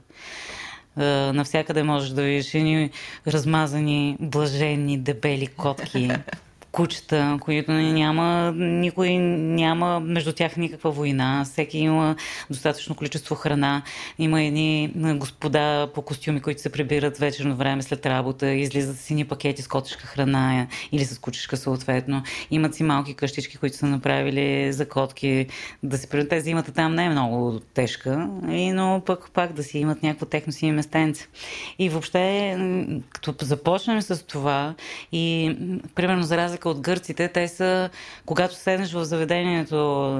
[1.33, 2.91] Навсякъде можеш да видиш едни
[3.27, 6.11] размазани, блажени, дебели котки,
[6.71, 11.43] кучета, които няма, никой няма между тях никаква война.
[11.45, 12.15] Всеки има
[12.49, 13.81] достатъчно количество храна.
[14.19, 19.25] Има едни господа по костюми, които се прибират вечерно време след работа, излизат си ни
[19.25, 22.23] пакети с котешка храна или с кучешка съответно.
[22.51, 25.47] Имат си малки къщички, които са направили за котки.
[25.83, 26.29] Да си прибират.
[26.29, 28.29] Те зимата там не е много тежка,
[28.73, 31.27] но пък пак да си имат някакво техно си местенце.
[31.79, 32.57] И въобще,
[33.09, 34.75] като започнем с това
[35.11, 35.55] и
[35.95, 37.89] примерно за разлика разлика от гърците, те са,
[38.25, 39.77] когато седнеш в заведението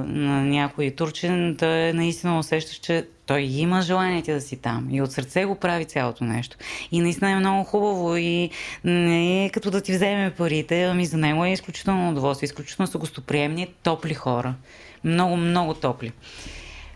[0.08, 5.02] на някой турчин, той наистина усещаш, че той има желание ти да си там и
[5.02, 6.58] от сърце го прави цялото нещо.
[6.92, 8.50] И наистина е много хубаво и
[8.84, 12.46] не е като да ти вземе парите, ами за него е изключително удоволствие.
[12.46, 14.56] Изключително са гостоприемни, топли хора.
[15.04, 16.12] Много, много топли.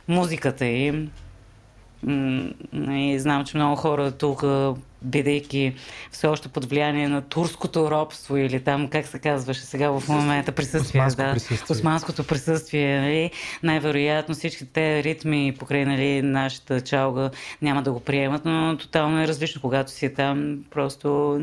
[0.07, 1.11] Музиката им.
[2.89, 4.43] И знам, че много хора тук
[5.05, 5.73] бидейки
[6.11, 10.51] все още под влияние на турското робство или там, как се казваше сега в момента,
[10.51, 11.01] присъствие.
[11.01, 11.75] Османско да, присъствие.
[11.75, 13.01] Османското присъствие.
[13.01, 13.31] Нали?
[13.63, 17.29] Най-вероятно всички те ритми покрай нали, нашата чалга
[17.61, 19.61] няма да го приемат, но тотално е различно.
[19.61, 21.39] Когато си там, просто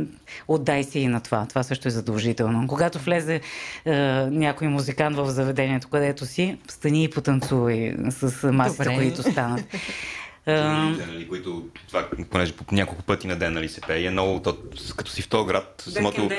[0.49, 1.47] отдай си и на това.
[1.49, 2.67] Това също е задължително.
[2.67, 3.41] Когато влезе
[3.85, 3.93] е,
[4.31, 9.65] някой музикант в заведението, където си, стани и потанцувай с масите, които станат.
[10.47, 14.57] Нали, които това, понеже по няколко пъти на ден нали, се пее, е много, то,
[14.97, 16.31] като си в този град, самото...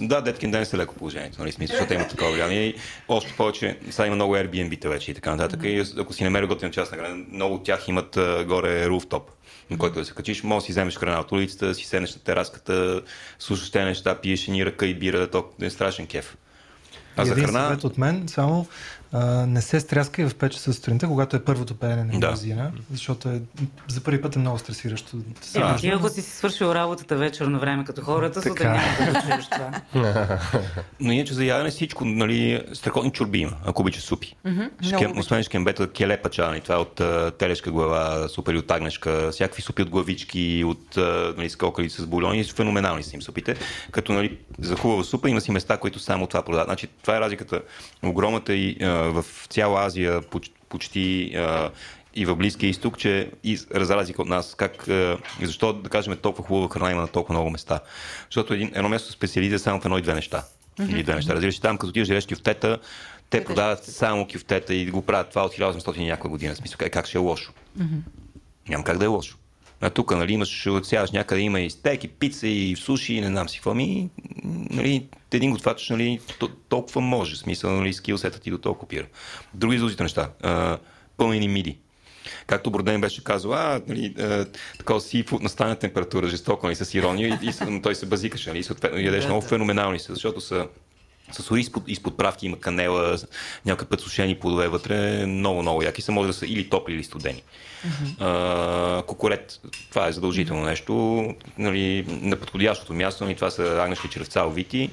[0.00, 2.62] Да, Деткин ден е леко положението, нали, смисъл, защото има такова влияние.
[2.62, 2.74] И
[3.08, 5.60] още повече, сега има много Airbnb-та вече и така нататък.
[5.60, 5.96] Mm-hmm.
[5.96, 9.30] И ако си намери готина част на града, много от тях имат uh, горе руфтоп
[9.70, 12.14] на който да се качиш, може да си вземеш храна от улицата, да си седнеш
[12.14, 13.02] на тераската,
[13.38, 16.36] слушаш те неща, пиеш ни ръка и бира, то е страшен кеф.
[17.16, 17.68] А за храна...
[17.68, 18.66] съвет от мен, само
[19.12, 22.26] а, не се стряскай в 5 часа сутринта, когато е първото пеене на Да.
[22.26, 23.42] магазина, защото е,
[23.88, 25.16] за първи път е много стресиращо.
[25.56, 28.70] Е, ти ако си си свършил работата вечер на време като хората, сутрин Така.
[28.70, 30.38] няма да чуеш това.
[31.00, 34.36] Но иначе за ядене всичко, нали, страхотни чорби има, ако обичаш супи.
[34.86, 39.28] Шкем, много освен шкембета, келе пачани, това е от а, телешка глава, супери от агнешка,
[39.32, 43.56] всякакви супи от главички, от а, нали, скокали с бульони, феноменални са им супите.
[43.90, 46.66] Като нали, за хубава супа има си места, които само това продават.
[46.68, 47.60] Значи, това е разликата
[48.04, 51.36] огромната и а, в цяла Азия, поч- почти
[52.14, 54.88] и в Близкия изток, че и за разлика от нас, как,
[55.42, 57.80] защо да кажем толкова хубава храна има на толкова много места.
[58.24, 60.44] Защото един, едно място специализира само в едно и две неща.
[60.88, 61.34] Или две неща.
[61.34, 62.78] Разбираш, там като отидеш да кюфтета,
[63.30, 66.56] те продават само кюфтета и го правят това от 1800 и някаква година.
[66.56, 67.52] Смисъл, как, ще е лошо?
[68.68, 69.36] Няма как да е лошо.
[69.80, 73.26] А тук, нали, имаш, сядаш някъде, има и стек, и пица, и суши, и не
[73.26, 73.74] знам си какво.
[73.74, 74.10] Ми,
[74.70, 77.36] нали, един готвач, нали, то- толкова може.
[77.36, 79.06] Смисъл, нали, скилсетът ти до толкова пира.
[79.54, 80.30] Други излузите неща.
[80.42, 80.78] А,
[81.16, 81.78] пълнени миди.
[82.46, 84.46] Както Броден беше казал, а, нали, а,
[84.78, 88.62] такова сифуд на стана температура, жестоко, нали, с ирония, и, и, той се базикаше, нали,
[88.62, 90.66] съответно ядеш много феноменални са, защото са
[91.32, 93.16] с ори изпод, изпод правки има канела,
[93.66, 97.04] някакъв път сушени плодове вътре, много, много яки са, може да са или топли, или
[97.04, 97.42] студени.
[98.20, 99.60] Uh, кокорет,
[99.90, 101.24] това е задължително нещо,
[101.58, 104.90] нали, на подходящото място, нали, това са агнешки червца, овити.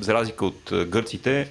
[0.00, 1.50] За разлика от а, гърците,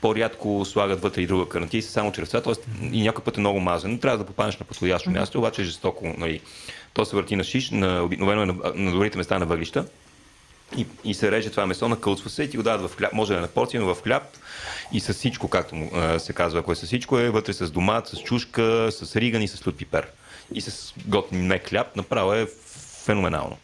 [0.00, 2.54] по-рядко слагат вътре и друга карантия, са само червца, т.е.
[2.92, 3.98] и някой път е много мазен.
[3.98, 6.14] Трябва да попаднеш на подходящо място, обаче е жестоко.
[6.18, 6.40] Нали.
[6.92, 9.86] То се върти на шиш, на, обикновено е на, на добрите места на въглища
[10.76, 13.12] и, и се реже това месо, накълцва се и ти го дават в хляб.
[13.12, 14.22] Може да е на порция, но в хляб
[14.92, 18.08] и с всичко, както му се казва, ако е с всичко, е вътре с домат,
[18.08, 20.06] с чушка, с риган и с лют пипер.
[20.54, 22.46] И с готин мек хляб, направо е
[23.04, 23.56] феноменално.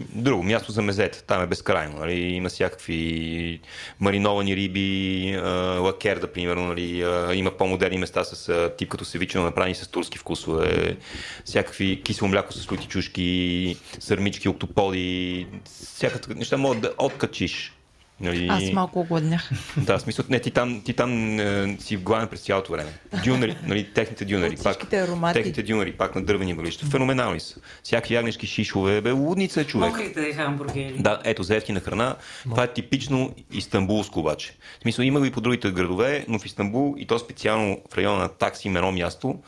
[0.00, 1.98] Друго място за мезета, там е безкрайно.
[1.98, 2.14] Нали?
[2.14, 3.60] Има всякакви
[4.00, 5.38] мариновани риби,
[5.78, 6.66] лакерда, примерно.
[6.66, 7.04] Нали?
[7.38, 10.96] Има по-модерни места с тип като севичено, направени с турски вкусове.
[11.44, 15.46] Всякакви кисело мляко с лути чушки, сърмички, октоподи.
[15.64, 17.72] Всякакви неща могат да откачиш.
[18.20, 18.48] Нали?
[18.50, 19.50] Аз малко огладнях.
[19.76, 22.92] Да, в смисъл, не, ти там, ти там е, си гладен през цялото време.
[23.24, 25.38] Дюнери, нали, техните дюнери, От пак, аромати.
[25.38, 26.86] техните дюнери, пак на дървени въглища.
[26.86, 27.60] Феноменални са.
[27.82, 29.90] Всяки ягнешки шишове, бе, лудница е човек.
[29.90, 30.96] Мокрите хамбургери.
[30.98, 32.16] Да, ето, за ефтина храна.
[32.42, 34.56] Това е типично истанбулско обаче.
[34.78, 37.96] В смисъл, има го и по другите градове, но в Истанбул и то специално в
[37.98, 39.38] района на такси едно място.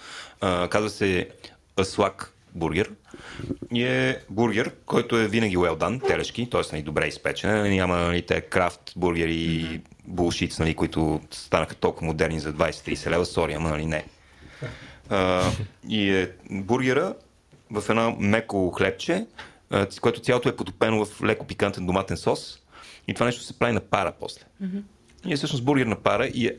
[0.40, 1.28] А, казва се
[1.80, 2.90] Аслак бургер.
[3.72, 6.60] И е бургер, който е винаги well done, телешки, т.е.
[6.72, 7.74] Нали, добре изпечен.
[7.74, 13.26] Няма нали, те крафт бургери и булшиц, нали, които станаха толкова модерни за 20-30 лева.
[13.26, 14.04] Сори, ама нали не.
[15.10, 15.50] А,
[15.88, 17.14] и е бургера
[17.70, 19.26] в едно меко хлебче,
[20.00, 22.58] което цялото е потопено в леко пикантен доматен сос.
[23.08, 24.40] И това нещо се прави на пара после.
[25.26, 26.56] И е всъщност бургер на пара и е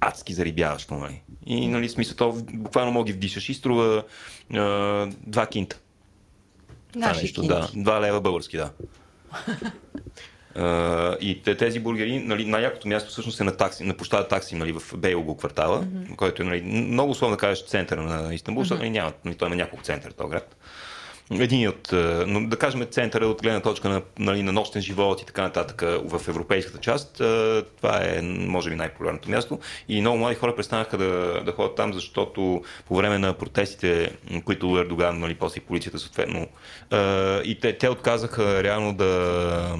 [0.00, 1.22] адски зарибяващо, нали?
[1.46, 4.02] И, нали, смисъл, то буквално мога ги вдишаш и струва
[4.54, 5.78] а, два кинта.
[6.92, 7.54] Това Наши нещо, кинти.
[7.54, 7.68] да.
[7.82, 8.70] Два лева български, да.
[10.56, 14.56] Uh, и те, тези бургери, нали, най-якото място всъщност е на такси, на площада такси,
[14.56, 16.16] нали, в Бейлго квартала, mm-hmm.
[16.16, 18.64] който е нали, много условно да кажеш центъра на Истанбул, mm-hmm.
[18.64, 20.56] защото нали, няма, нали, той има няколко центъра този град.
[21.30, 25.22] Един от, а, но да кажем центъра от гледна точка на, нали, на нощен живот
[25.22, 29.58] и така нататък в европейската част, а, това е може би най-популярното място
[29.88, 34.10] и много млади хора престанаха да, да ходят там, защото по време на протестите,
[34.44, 36.46] които Ердоган, нали, после и полицията съответно,
[37.44, 39.78] и те, те отказаха реално да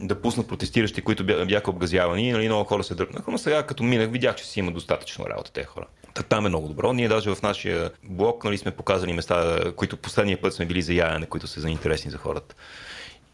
[0.00, 3.82] да пуснат протестиращи, които бя- бяха обгазявани, нали, много хора се дръпнаха, но сега като
[3.82, 5.86] минах, видях, че си има достатъчно работа тези хора.
[6.16, 6.92] Та, там е много добро.
[6.92, 10.92] Ние даже в нашия блог нали, сме показали места, които последния път сме били за
[10.92, 12.54] ядене, които са за интересни за хората.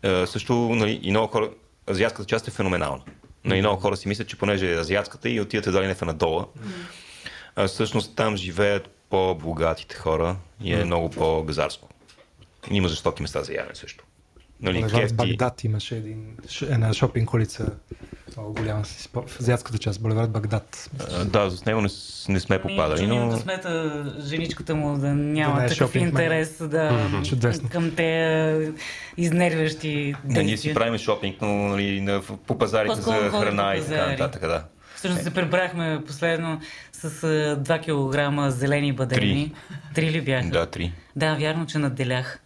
[0.02, 1.50] Е, също нали, и много хора,
[1.90, 3.02] азиатската част е феноменална.
[3.44, 6.46] Нали, много хора си мислят, че понеже е азиатската и отивате дали не в Анадола,
[7.56, 11.88] а всъщност там живеят по-богатите хора и е много по-газарско.
[12.70, 14.04] Има жестоки места за ядене също.
[14.60, 17.76] Нали, кефти, Багдад имаше един, една шопинг улица,
[18.36, 20.90] много голяма, си спо- в азиатската част, Булевард Багдад.
[21.12, 21.88] А, Да, с него не,
[22.28, 23.26] не сме попадали, но...
[23.26, 23.32] но...
[23.32, 27.68] късмета женичката му да няма Да не е такъв интерес да, Чудесно.
[27.68, 28.72] към те
[29.16, 30.74] изнервящи Не, ние си действия.
[30.74, 34.42] правим шопинг, но нали, на, по пазарите По-скоро за храна и така нататък.
[34.42, 34.64] Да.
[34.96, 36.60] Всъщност се прибрахме последно
[36.92, 39.52] с а, 2 кг зелени бадеми.
[39.94, 40.48] Три ли бяха?
[40.48, 40.92] да, три.
[41.16, 42.38] Да, вярно, че надделях.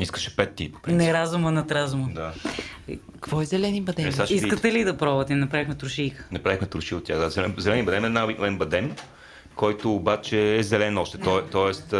[0.00, 0.98] Искаше пет ти, по принцип.
[1.06, 2.08] Не разума над разума.
[2.14, 2.32] Да.
[3.14, 4.08] Какво е зелени бадеми?
[4.08, 4.34] Е, видите.
[4.34, 5.34] Искате ли да пробвате?
[5.34, 6.24] Направихме трошийка.
[6.32, 7.18] Направихме турши от тях.
[7.18, 7.30] Да.
[7.30, 8.92] Зелен, зелени бадем е най-обикновен бадем,
[9.54, 11.18] който обаче е зелен още.
[11.18, 11.90] То, тоест,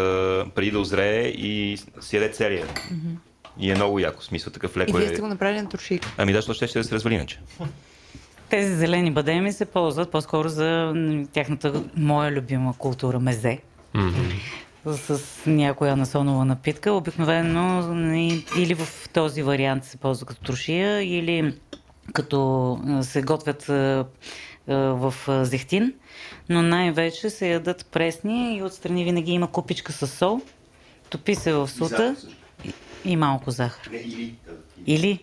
[0.54, 2.66] преди да озрее и си яде целия.
[3.58, 4.22] И е много яко.
[4.22, 5.08] Смисъл такъв И леко вие е.
[5.08, 6.06] сте го направили на туршик.
[6.18, 7.40] Ами да, защото ще, ще да се развали иначе.
[8.48, 10.94] Тези зелени бадеми се ползват по-скоро за
[11.32, 13.58] тяхната моя любима култура мезе.
[14.86, 16.92] С някоя насонова напитка.
[16.92, 21.54] Обикновено н- или в този вариант се ползва като трошия, или
[22.12, 23.62] като се готвят
[24.66, 25.94] в зехтин,
[26.48, 30.40] но най-вече се ядат пресни и отстрани винаги има купичка с сол.
[31.10, 32.16] Топи се в сута
[32.64, 32.72] и,
[33.04, 33.90] и малко захар.
[34.86, 35.18] Или?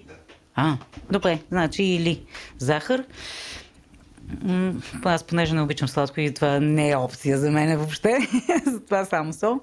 [0.56, 0.78] А,
[1.12, 2.22] добре, значи или
[2.58, 3.04] захар.
[5.04, 8.18] Аз понеже не обичам сладко и това не е опция за мен въобще,
[8.66, 9.60] затова само сол.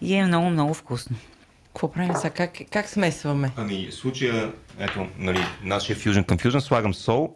[0.00, 1.16] И е много, много вкусно.
[1.66, 2.30] Какво правим сега?
[2.30, 3.50] Как, как смесваме?
[3.56, 7.34] Ами, в случая, ето, нали, нашия фюжен към фюжен, слагам сол,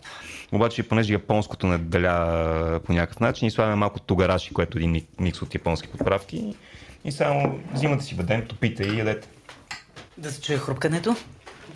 [0.53, 4.81] обаче понеже японското не деля а, по някакъв начин и слагаме малко тугараши, което е
[4.81, 6.55] един мик- микс от японски подправки.
[7.05, 9.29] И само взимате си бадем, топите и ядете.
[10.19, 11.17] Да се чуе хрупкането?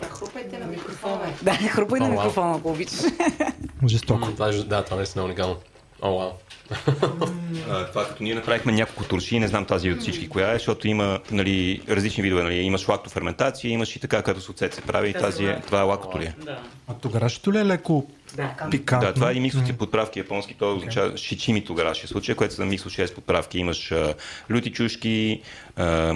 [0.09, 1.33] Хрупайте на микрофона.
[1.41, 2.17] Да, хрупай на О, вау.
[2.17, 2.99] микрофона, ако обичаш.
[3.87, 4.29] Жестоко.
[4.43, 5.57] Е, да, това наистина е уникално.
[6.01, 6.31] О, вау.
[7.69, 10.87] А, това като ние направихме няколко турши, не знам тази от всички коя е, защото
[10.87, 12.43] има нали, различни видове.
[12.43, 12.55] Нали.
[12.55, 15.13] Имаш лактоферментация, имаш и така, като с оцет се прави.
[15.13, 16.35] Тази е, това е лакото ли е?
[16.45, 16.59] Да.
[16.87, 18.55] А тогарашето ли е леко Да.
[18.71, 19.07] пикантно?
[19.07, 22.05] Да, това е един микс от подправки японски, то означава шичими тогараши.
[22.05, 24.13] В случая, което са микс от 6 подправки, имаш а,
[24.49, 25.41] люти чушки,
[25.75, 26.15] а,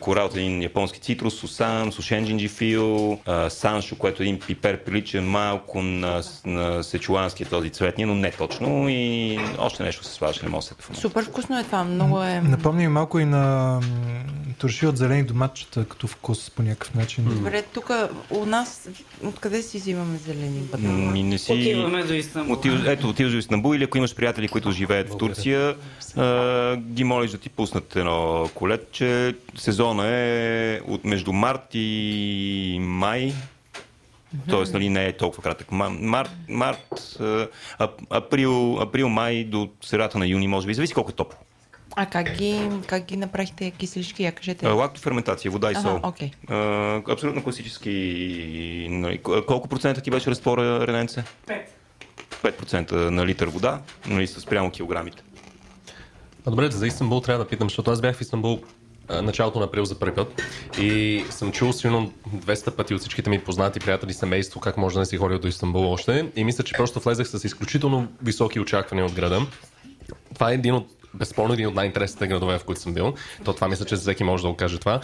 [0.00, 5.28] кора от един японски цитрус, сусан, сушен джинджифил, а, саншо, което е един пипер приличен
[5.28, 10.48] малко на, на сечуанския този цветния, но не точно и още нещо се слагаш, не
[10.48, 11.00] мога да се сетя.
[11.00, 11.84] Супер вкусно е това.
[11.84, 12.40] Много е...
[12.40, 13.80] Напомня ми малко и на
[14.58, 17.24] турши от зелени доматчета като вкус по някакъв начин.
[17.24, 17.90] Добре, тук
[18.30, 18.88] у нас
[19.24, 20.62] откъде си взимаме зелени?
[21.12, 21.52] Ми не си...
[21.52, 22.54] Отиваме до Истанбул.
[22.54, 25.76] Отиваш, ето, отиваш до Истанбул или ако имаш приятели, които живеят в Турция,
[26.16, 29.34] а, ги молиш да ти пуснат едно колетче.
[29.66, 33.32] Сезона е от между март и май.
[34.48, 35.68] Тоест, нали, не е толкова кратък.
[35.68, 37.16] Ма- Март, март
[38.10, 40.74] април, април, май до средата на юни, може би.
[40.74, 41.38] Зависи колко е топло.
[41.96, 44.22] А как ги, как ги направихте киселички?
[44.22, 44.66] Я кажете.
[44.68, 46.00] Лактоферментация, вода и Ага, сол.
[46.02, 46.30] окей.
[46.48, 46.56] А,
[47.08, 47.90] абсолютно класически.
[48.90, 51.24] нали, Колко процента ти беше разтвора, Рененце?
[52.42, 55.22] 5% на литър вода, нали, с прямо килограмите.
[56.46, 58.60] А добре, за Истанбул трябва да питам, защото аз бях в Истанбул
[59.10, 60.42] началото на април за първи път
[60.80, 65.00] и съм чул силно 200 пъти от всичките ми познати приятели, семейство, как може да
[65.00, 69.06] не си ходил до Истанбул още и мисля, че просто влезах с изключително високи очаквания
[69.06, 69.40] от града.
[70.34, 73.14] Това е един от, безспорно един от най-интересните градове, в които съм бил.
[73.44, 75.00] То това мисля, че всеки може да го каже това.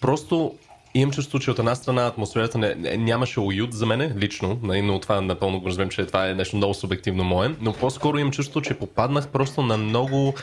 [0.00, 0.54] Просто
[0.94, 4.82] имам чувство, че от една страна атмосферата не, не, нямаше уют за мене, лично, нали,
[4.82, 8.32] но това напълно го разбирам, че това е нещо много субективно мое, но по-скоро имам
[8.32, 10.34] чувство, че попаднах просто на много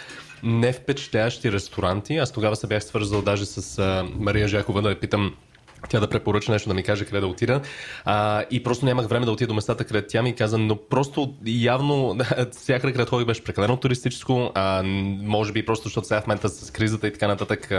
[0.43, 2.17] невпечатляващи ресторанти.
[2.17, 5.33] Аз тогава се бях свързал даже с а, Мария Жакова да я питам
[5.89, 7.61] тя да препоръча нещо, да ми каже къде да отида.
[8.05, 11.33] А, и просто нямах време да отида до местата, където тя ми каза, но просто
[11.45, 12.17] явно
[12.51, 14.83] всяка където ходих беше прекалено туристическо, а,
[15.23, 17.71] може би просто защото сега в момента с кризата и така нататък,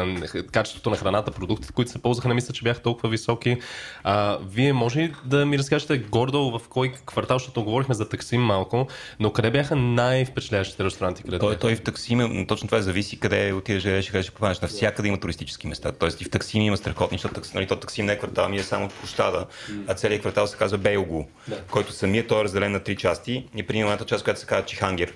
[0.53, 3.57] качеството на храната, продуктите, които се ползваха, не мисля, че бяха толкова високи.
[4.05, 8.41] А, вие може ли да ми разкажете гордо в кой квартал, защото говорихме за таксим
[8.43, 8.87] малко,
[9.21, 11.23] но къде бяха най-впечатляващите ресторанти?
[11.23, 11.61] Където Той, бяха?
[11.61, 14.61] той в Таксим, м, точно това зависи къде отидеш, къде ще попаднеш.
[14.61, 15.93] Навсякъде има туристически места.
[15.93, 17.55] Тоест и в Таксим има страхотни, защото такс-
[17.99, 19.47] Таксим не квартал, ми е само площада,
[19.87, 21.25] а целият квартал се казва Бейлгу,
[21.71, 24.67] който самият той е разделен на три части и при едната част, която се казва
[24.67, 25.13] Чихангер,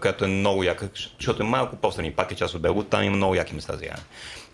[0.00, 3.16] която е много яка, защото е малко по-страни, пак е част от Белгу, там има
[3.16, 4.02] много яки места за ядене.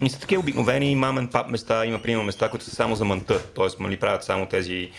[0.00, 3.42] И са такива обикновени мамен пап места, има примерно места, които са само за манта,
[3.42, 3.82] т.е.
[3.82, 4.90] нали, правят само тези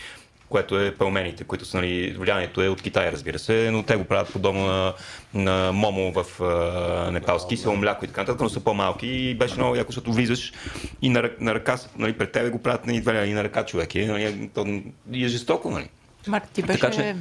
[0.50, 4.04] което е пълмените, които са, нали, влиянието е от Китай, разбира се, но те го
[4.04, 4.94] правят подобно на,
[5.34, 9.56] на момо в а, непалски, село мляко и така нататък, но са по-малки и беше
[9.56, 10.54] много яко, защото влизаш
[11.02, 13.96] и на, на ръка, нали, пред тебе го правят нали, и на ръка човек.
[13.96, 14.82] И, нали, то,
[15.12, 15.90] и е жестоко, нали.
[16.28, 16.80] Марк, ти беше...
[16.80, 17.16] Така че,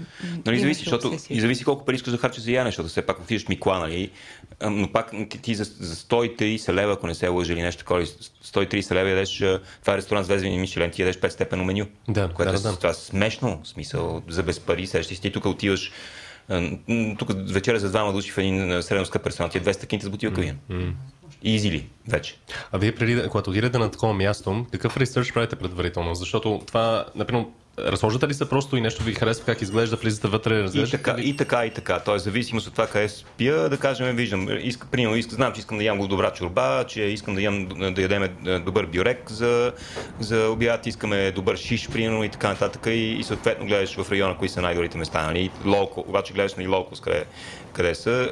[0.47, 3.21] нали, зависи, защото, и зависи колко пари искаш да харчиш за ядене, защото все пак
[3.21, 4.11] отидеш в Микла, нали,
[4.71, 8.07] но пак ти, за, за 130 лева, ако не се лъжа или нещо такова, или
[8.07, 9.37] 130 лева ядеш,
[9.81, 11.87] това е ресторант с звездени Мишелен, ти ядеш 5 степено меню.
[12.09, 15.45] Да, което да, е, да, това е смешно, смисъл, за без пари, сещаш ти тук
[15.45, 15.93] отиваш
[17.19, 20.11] тук вечеря за двама души в един средно скъп ресторант, ти е 200 кинта с
[20.11, 20.59] бутилка вин.
[21.43, 22.37] Изи ли вече?
[22.73, 26.15] А вие преди, когато отидете на такова място, какъв ресърч правите предварително?
[26.15, 27.45] Защото това, например,
[27.79, 31.19] разложите ли се просто и нещо ви харесва как изглежда, влизате вътре, И разглеждате така,
[31.19, 31.29] ли?
[31.29, 32.01] и така, и така.
[32.01, 35.79] Тоест, зависимост от това къде спя, да кажем, виждам, иска, примерно, иска, знам, че искам
[35.79, 38.29] да ям добра чорба, че искам да, ям, да ядем
[38.65, 39.73] добър бюрек за,
[40.21, 42.87] за обяд, искаме добър шиш, примерно, и така нататък.
[42.87, 45.27] И, и съответно гледаш в района, кои са най-добрите места.
[45.27, 45.51] Нали?
[45.67, 47.25] Локо, обаче гледаш на и локус, къде,
[47.73, 48.29] къде са.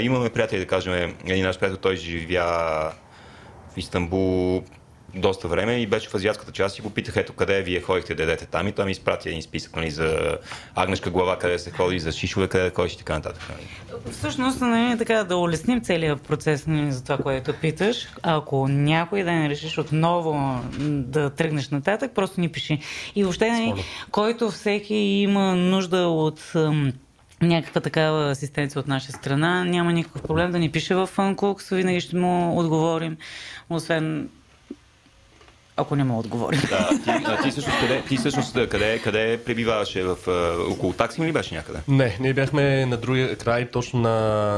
[0.00, 2.92] Имаме приятели, да кажем, един наш приятел, той живя
[3.74, 4.64] в Истанбул
[5.14, 8.46] доста време и беше в азиатската част и попитах, ето къде вие ходихте да ядете
[8.46, 10.38] там и той ми изпрати един списък нали, за
[10.74, 13.42] агнешка глава, къде се ходи, за шишове, къде да ходиш и така нататък.
[13.48, 13.68] Нали.
[14.10, 18.08] Всъщност, нали, така да улесним целият процес нали, за това, което питаш.
[18.22, 22.78] Ако някой ден решиш отново да тръгнеш нататък, просто ни пиши.
[23.14, 26.52] И въобще, нали, който всеки има нужда от
[27.42, 32.00] някаква такава асистенция от наша страна, няма никакъв проблем да ни пише в Фанкукс, винаги
[32.00, 33.16] ще му отговорим.
[33.70, 34.28] Освен
[35.76, 36.60] ако не му отговорим.
[36.70, 40.02] Да, ти, а, ти всъщност, къде, ти всъщност къде, къде пребиваваше?
[40.02, 41.78] В, а, около такси ли беше някъде?
[41.88, 44.10] Не, ние бяхме на другия край, точно на,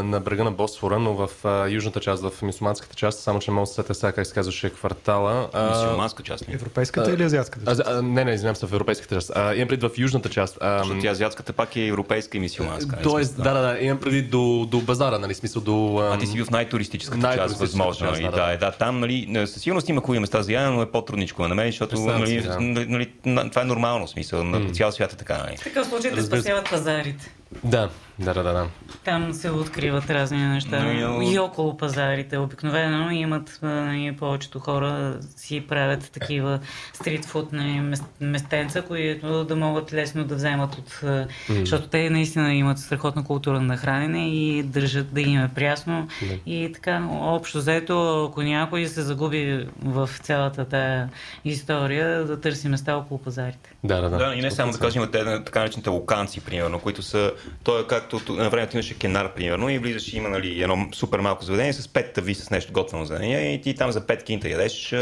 [0.02, 3.62] на брега на Босфора, но в а, южната част, в мисулманската част, само че мога
[3.62, 5.48] да се сетя сега как се казваше квартала.
[5.52, 6.54] А, Мисиоманска част ли?
[6.54, 7.70] Европейската или азиатската?
[7.86, 9.32] а, а, не, не, извинявам се, в европейската част.
[9.34, 10.58] А, имам предвид в южната част.
[10.60, 12.92] А, Защото тя азиатската пак е европейска и мисиоманска.
[12.96, 15.98] нали, Тоест, да, да, да, имам предвид до, до базара, нали, смисъл до...
[16.12, 18.08] А ти си бил в най-туристическата част, Най-туристическата възможно.
[18.08, 18.52] част, да, Да, да.
[18.52, 21.48] да, да, там, нали, със сигурност има хубави места за ядене, но е по-трудничко да
[21.48, 22.60] намериш, защото нали, да.
[22.60, 25.38] нали, нали, на- това е нормално, смисъл, на цял свят е така.
[25.38, 25.56] Нали?
[25.56, 26.22] В такъв случай се.
[26.22, 27.34] спасяват пазарите.
[27.64, 27.88] Да,
[28.18, 28.52] да, да, да.
[28.52, 28.66] да.
[29.04, 30.82] Там се откриват разни неща.
[30.82, 32.38] Но и- И около пазарите.
[32.38, 36.60] Обикновено имат а, нали, повечето хора си правят такива
[36.92, 41.00] стритфуд нали, мес- местенца, които да могат лесно да вземат от...
[41.04, 46.08] а, Защото те наистина имат страхотна култура на хранене и държат да им е прясно.
[46.46, 47.92] И така, общо заето,
[48.24, 51.08] ако някой се загуби в цялата тая
[51.46, 53.72] история, да търси места около пазарите.
[53.84, 54.16] Да, да, да.
[54.18, 57.32] Да, и не само да кажем, те така наречените локанци, примерно, които са,
[57.64, 61.18] то е както на времето имаше кенар, примерно, и влизаш и има нали, едно супер
[61.18, 64.22] малко заведение с пет тави с нещо готвено за нея и ти там за пет
[64.22, 64.94] кинта ядеш,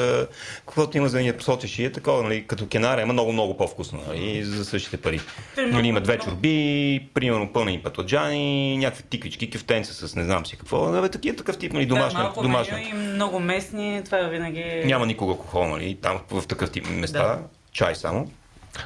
[0.66, 4.00] каквото има за нея посочиш и е такова, нали, като кенара, има много, много по-вкусно,
[4.08, 5.20] нали, за същите пари.
[5.58, 10.92] Нали, има две чорби, примерно пълни патоджани, някакви тиквички, кефтенца с не знам си какво,
[10.92, 12.76] да, бе, такива такъв тип, нали, да, домашно, малко домашно.
[12.76, 14.82] меню и много местни, това винаги е...
[14.84, 17.38] Няма никога алкохол, нали, там в такъв тип места, Да.
[17.72, 18.30] чай само.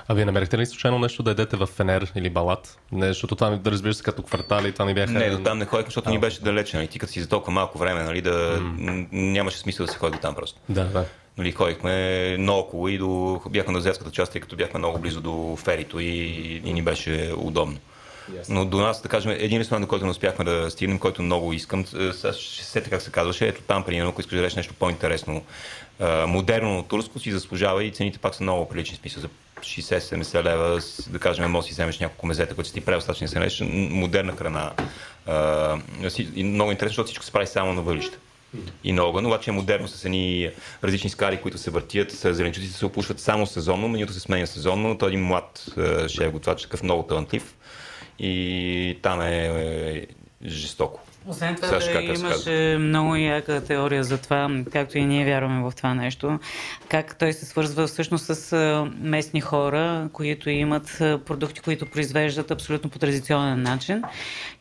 [0.09, 2.79] А вие намерихте ли случайно нещо да ядете в Фенер или Балат?
[2.93, 5.13] Не, защото това ми, да разбира се, като квартали, това ми бяха...
[5.13, 6.77] Не, до там не ходих, защото ни беше далече.
[6.77, 6.89] Нали?
[6.89, 10.19] Ти като си за толкова малко време, нали, да м- нямаше смисъл да се ходи
[10.19, 10.61] там просто.
[10.69, 11.05] Да, да.
[11.39, 13.41] Нали, ходихме наоколо и до...
[13.51, 16.07] бяхме на азиатската част, тъй като бяхме много близо до ферито и,
[16.65, 17.79] и ни беше удобно.
[18.49, 21.53] Но до нас, да кажем, един ресторант, до който не успяхме да стигнем, който много
[21.53, 24.43] искам, е, сега ще се сетя как се казваше, ето там, примерно, ако искаш да
[24.57, 25.43] нещо по-интересно,
[26.01, 29.29] а, модерно турско, си заслужава и цените пак са много прилични, смисъл за
[29.65, 33.51] 60-70 лева, да кажем, може да си вземеш няколко мезета, които си ти предостатъчно да
[33.51, 34.73] се модерна храна.
[36.35, 38.19] И много интересно, защото всичко се прави само на въглища
[38.85, 40.51] и на огън, обаче е модерно с едни
[40.85, 45.09] различни скари, които се въртят, зеленчуците се опушват само сезонно, менюто се сменя сезонно, той
[45.09, 47.55] е един млад е, шеф готвач, такъв много талантлив
[48.19, 50.07] и там е, е
[50.49, 51.01] жестоко.
[51.27, 55.73] Освен това ще да имаше много яка теория за това, както и ние вярваме в
[55.77, 56.39] това нещо,
[56.89, 62.99] как той се свързва всъщност с местни хора, които имат продукти, които произвеждат абсолютно по
[62.99, 64.03] традиционен начин.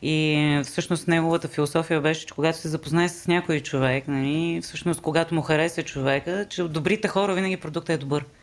[0.02, 5.34] И всъщност неговата философия беше, че когато се запознае с някой човек, нали, всъщност когато
[5.34, 8.24] му хареса човека, че от добрите хора винаги продуктът е добър.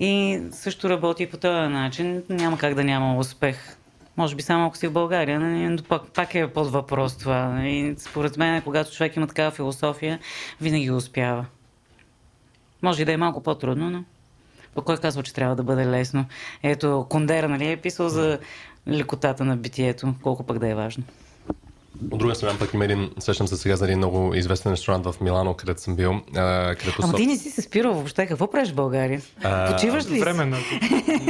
[0.00, 2.22] И също работи по този начин.
[2.28, 3.76] Няма как да няма успех.
[4.16, 7.48] Може би само ако си в България, нали, но пак, пак е под въпрос това.
[7.48, 7.94] нали.
[7.98, 10.18] Според мен, когато човек има такава философия,
[10.60, 11.46] винаги успява.
[12.82, 14.04] Може и да е малко по-трудно, но
[14.74, 16.24] пък кой казва, че трябва да бъде лесно?
[16.62, 18.38] Ето, Кондера, нали, е писал за
[18.88, 21.04] лекотата на битието, колко пък да е важно.
[22.10, 25.14] От друга страна пък има един, сещам се сега за един много известен ресторант в
[25.20, 26.20] Милано, където съм бил.
[26.36, 28.26] А, където Ама со- ти не си се спирал въобще.
[28.26, 29.20] Какво правиш в България?
[29.42, 30.20] А, Почиваш ли?
[30.20, 30.56] Временно.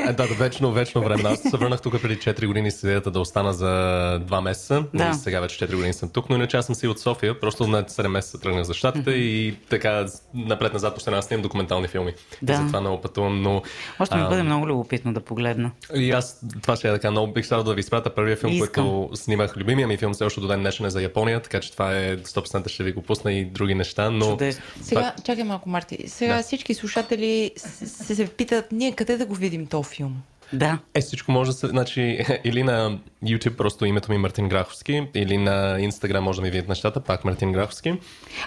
[0.09, 1.23] Е, да, да, вечно, вечно време.
[1.29, 4.85] Аз се върнах тук преди 4 години с идеята да остана за 2 месеца.
[4.95, 5.05] Да.
[5.05, 7.41] Нали, сега вече 4 години съм тук, но иначе аз съм си от София.
[7.41, 12.13] Просто на 7 месеца тръгнах за щатите и така напред-назад да снимам документални филми.
[12.43, 12.53] Да.
[12.53, 13.63] И затова много пътувам, но...
[14.01, 15.71] Още ми а, бъде много любопитно да погледна.
[15.95, 18.87] И аз това ще е така, много бих старал да ви изпратя първия филм, Искам.
[18.87, 19.57] който снимах.
[19.57, 22.17] Любимия ми филм все още до ден днешен е за Япония, така че това е
[22.17, 24.31] 100% ще ви го пусна и други неща, но...
[24.31, 24.63] Чудесно.
[24.83, 25.99] Сега, чакай малко, Марти.
[26.07, 26.43] Сега Да.
[26.43, 30.23] всички слушатели се, се питат, ние къде да го видим този филм?
[30.53, 30.79] Да.
[30.95, 31.67] Е, всичко може да се...
[31.67, 36.43] Значи, или на YouTube просто името ми е Мартин Граховски, или на Instagram може да
[36.43, 37.95] ми видят нещата, пак Мартин Граховски.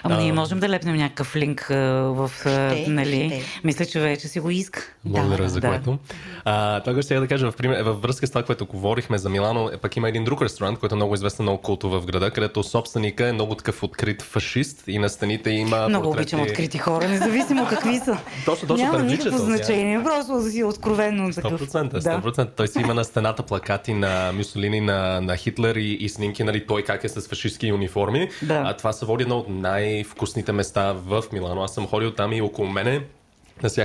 [0.02, 1.74] Ама ние можем да лепнем някакъв линк а,
[2.14, 2.30] в...
[2.46, 3.30] а, Ще, нали?
[3.30, 3.60] ще.
[3.64, 4.82] Мисля, че вече си го иска.
[5.04, 5.68] Благодаря Да, за да.
[5.68, 5.98] което.
[6.44, 9.70] А, това ще да кажа, в пример, във връзка с това, което говорихме за Милано,
[9.72, 12.62] е, пък има един друг ресторант, който е много известен, много култов в града, където
[12.62, 16.34] собственика е много такъв открит фашист и на стените има Много портрети...
[16.34, 18.18] обичам открити хора, независимо какви са.
[18.44, 21.60] Точно, точно, Няма никакво значение, просто да си откровенно такъв.
[21.60, 21.95] 100%.
[22.00, 22.36] 100%, 100%.
[22.36, 22.46] Да.
[22.46, 26.66] Той си има на стената плакати на Мюсолини, на, на Хитлер и, и снимки, нали,
[26.66, 28.28] той как е с фашистски униформи.
[28.42, 28.62] Да.
[28.66, 31.62] А това се води едно от най-вкусните места в Милано.
[31.62, 33.04] Аз съм ходил там и около мене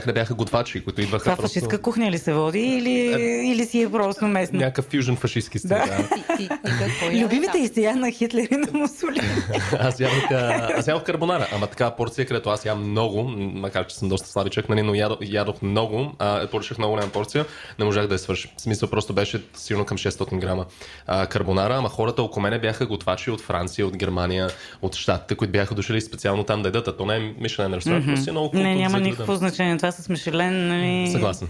[0.08, 1.54] не бяха готвачи, които идваха Това просто...
[1.54, 3.52] фашистска кухня ли се води или, е...
[3.52, 4.60] или си е просто местно?
[4.60, 5.86] Някакъв фюжен фашистски стил, да.
[5.86, 7.24] да.
[7.24, 9.28] Любимите изтия на Хитлер и на Мусолини.
[9.80, 10.32] аз ядох,
[10.78, 14.70] аз ядох карбонара, ама така порция, където аз ям много, макар че съм доста слабичък,
[14.70, 17.46] нали, но ядох, ядох много, а, поръчах много голяма порция,
[17.80, 18.50] не можах да я свърша.
[18.58, 20.66] В смисъл просто беше силно към 600 грама
[21.08, 24.50] а, карбонара, ама хората около мене бяха готвачи от Франция, от Германия,
[24.82, 28.06] от Штатите, които бяха дошли специално там да ядат, а то не е Мишелен ресторант,
[28.06, 28.28] mm-hmm.
[28.28, 29.78] е много Не, няма никакво значение отношение.
[29.78, 31.12] Това с Мишелен, нали...
[31.12, 31.48] Съгласен.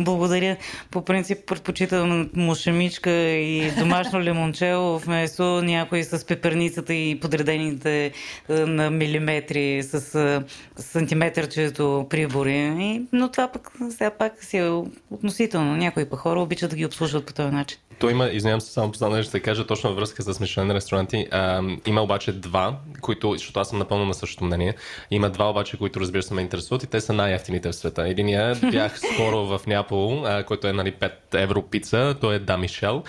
[0.00, 0.56] Благодаря.
[0.90, 8.12] По принцип предпочитам мушемичка и домашно лимончело вместо някои с пеперницата и подредените
[8.48, 10.42] на милиметри с
[10.76, 13.02] сантиметърчето прибори.
[13.12, 14.70] Но това пък сега пак си е
[15.10, 15.76] относително.
[15.76, 17.78] Някои па хора обичат да ги обслужват по този начин.
[17.98, 21.26] То има, извинявам се, само последно нещо да кажа, точно във връзка с Мишлен ресторанти.
[21.30, 24.74] А, има обаче два, които, защото аз съм напълно на същото мнение,
[25.10, 27.12] има два обаче, които разбира се ме интересуват и те са
[27.52, 28.08] най-ефтините в света.
[28.08, 32.56] Единия бях скоро в Няпол, а, който е нали, 5 евро пица, той е Да
[32.56, 33.02] Мишел,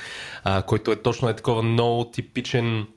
[0.44, 2.88] а, който е точно е такова много типичен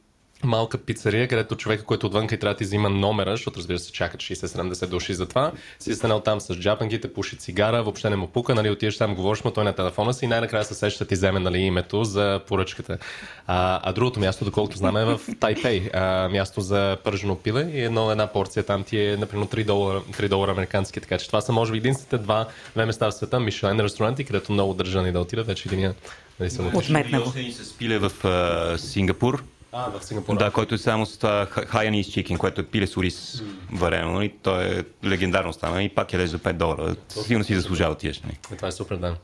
[0.45, 3.93] малка пицария, където човека, който отвънка и трябва да ти взима номера, защото разбира се
[3.93, 8.17] чакат 60-70 души за това, си е станал там с джапанките, пуши цигара, въобще не
[8.17, 11.05] му пука, нали, отиваш там, говориш му той на телефона си и най-накрая се сеща
[11.05, 12.99] ти вземе нали, името за поръчката.
[13.47, 17.81] А, а другото място, доколкото знаме, е в Тайпей, а, място за пържено пиле и
[17.81, 21.41] едно, една порция там ти е, например, 3 долара, 3 долара американски, така че това
[21.41, 25.21] са може би единствените два две места в света, Мишлен ресторанти, където много държани да
[25.21, 25.95] отидат, вече един
[26.41, 27.33] нали, Отметнало.
[27.53, 29.45] с пиле в uh, Сингапур,
[29.77, 30.37] а, в Сингапур.
[30.37, 33.79] Да, който е само с това High Chicken, което е пиле с ориз mm.
[33.79, 34.23] варено.
[34.23, 36.97] И то е легендарно стана и пак ядеш за 5 долара.
[37.09, 37.97] Сигурно си заслужава.
[38.03, 38.39] Нали?
[38.53, 39.17] Е, това е супер, да.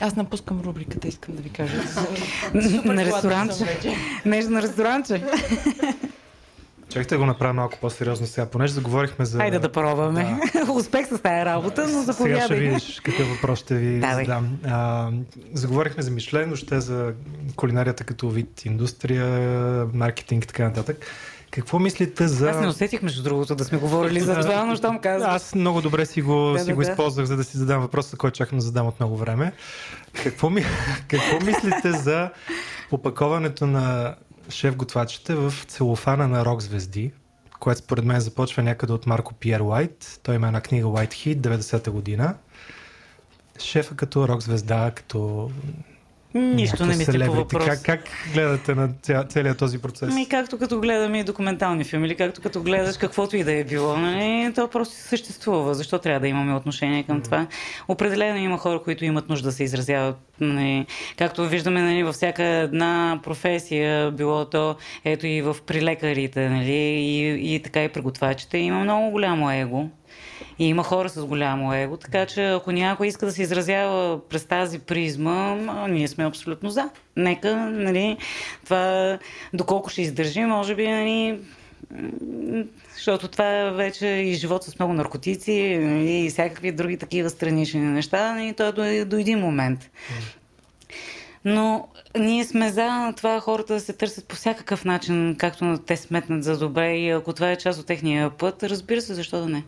[0.00, 1.74] Аз напускам рубриката, искам да ви кажа.
[2.84, 3.78] на ресторанче.
[4.24, 5.24] Нещо на ресторанче.
[6.88, 9.38] Чакайте да го направя малко по-сериозно сега, понеже заговорихме за...
[9.38, 10.38] Хайде да пробваме.
[10.54, 10.72] Да.
[10.72, 12.40] Успех с тази работа, но заповядай.
[12.40, 14.24] Сега ще видиш какъв въпрос ще ви Давай.
[14.24, 14.58] задам.
[14.66, 15.10] А,
[15.54, 17.12] заговорихме за Мишлен, ще за
[17.56, 21.06] кулинарията като вид индустрия, маркетинг и така нататък.
[21.50, 22.50] Какво мислите за...
[22.50, 25.30] Аз не усетих, между другото, да сме говорили за това, но щом казвам.
[25.30, 26.90] Аз много добре си го, да, си да, го да.
[26.90, 29.52] използвах, за да си задам въпроса, който чакам да задам от много време.
[30.22, 30.64] Какво, ми...
[31.08, 32.30] Какво мислите за
[32.90, 34.14] опаковането на
[34.48, 37.12] шеф-готвачите в целофана на рок звезди,
[37.60, 40.20] което според мен започва някъде от Марко Пиер Уайт.
[40.22, 42.34] Той има една книга White Heat, 90-та година.
[43.58, 45.50] Шефа като рок звезда, като
[46.34, 47.64] Нищо не мисля по въпрос.
[47.64, 48.00] Как, как
[48.34, 50.14] гледате на ця, целият този процес?
[50.14, 53.64] Ми, както като гледаме и документални филми, или както като гледаш каквото и да е
[53.64, 55.74] било, нали, то просто съществува.
[55.74, 57.24] Защо трябва да имаме отношение към mm.
[57.24, 57.46] това?
[57.88, 60.16] Определено има хора, които имат нужда да се изразяват.
[60.40, 66.72] Нали, както виждаме нали, във всяка една професия, било то ето и в прилекарите, нали,
[66.72, 69.88] и, и така и приготвачите, има много голямо его.
[70.58, 74.44] И има хора с голямо его, така че ако някой иска да се изразява през
[74.44, 75.56] тази призма,
[75.88, 76.90] ние сме абсолютно за.
[77.16, 78.16] Нека, нали,
[78.64, 79.18] това
[79.54, 81.38] доколко ще издържи, може би, нали,
[82.94, 88.30] защото това вече и живот с много наркотици нали, и всякакви други такива странични неща,
[88.30, 89.90] и нали, то е до, до един момент.
[91.44, 96.44] Но ние сме за това хората да се търсят по всякакъв начин, както те сметнат
[96.44, 99.64] за добре и ако това е част от техния път, разбира се, защо да не.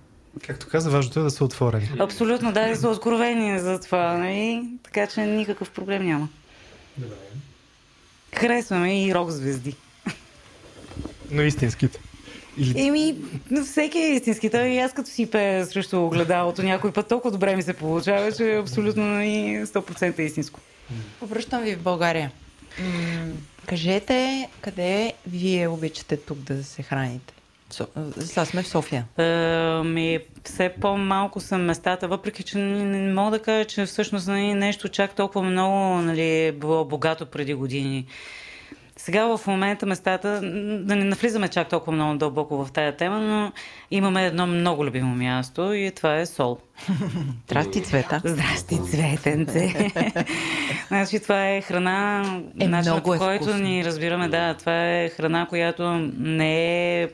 [0.47, 1.91] Както каза, важното е да са отворени.
[1.99, 4.19] Абсолютно, да, и са откровени за това.
[4.19, 4.69] Нали?
[4.83, 6.29] Така че никакъв проблем няма.
[6.99, 7.17] Добре.
[8.35, 9.77] Харесваме и рок звезди.
[11.31, 12.01] Но истинските.
[12.59, 12.87] Или...
[12.87, 13.17] Еми,
[13.65, 14.51] всеки е истински.
[14.51, 18.33] Той и аз като си пея срещу огледалото някой път толкова добре ми се получава,
[18.33, 20.61] че е абсолютно и 100% е истинско.
[21.23, 22.31] Връщам ви в България.
[22.81, 23.33] М-
[23.67, 27.35] кажете, къде вие обичате тук да се храните?
[28.19, 29.05] Сега сме в София.
[29.17, 29.25] А,
[29.85, 34.55] ми, все по-малко са местата, въпреки че не, не мога да кажа, че всъщност нали,
[34.55, 38.07] нещо чак толкова много нали, е било богато преди години.
[39.01, 40.41] Сега в момента местата,
[40.83, 43.53] да не навлизаме чак толкова много дълбоко в тая тема, но
[43.91, 46.59] имаме едно много любимо място и това е Сол.
[47.47, 48.21] Здрасти, Цвета.
[48.25, 49.75] Здрасти, Цветенце.
[50.89, 52.25] значи това е храна,
[52.61, 53.63] е, начинът, е който вкусно.
[53.63, 57.09] ни разбираме, да, това е храна, която не е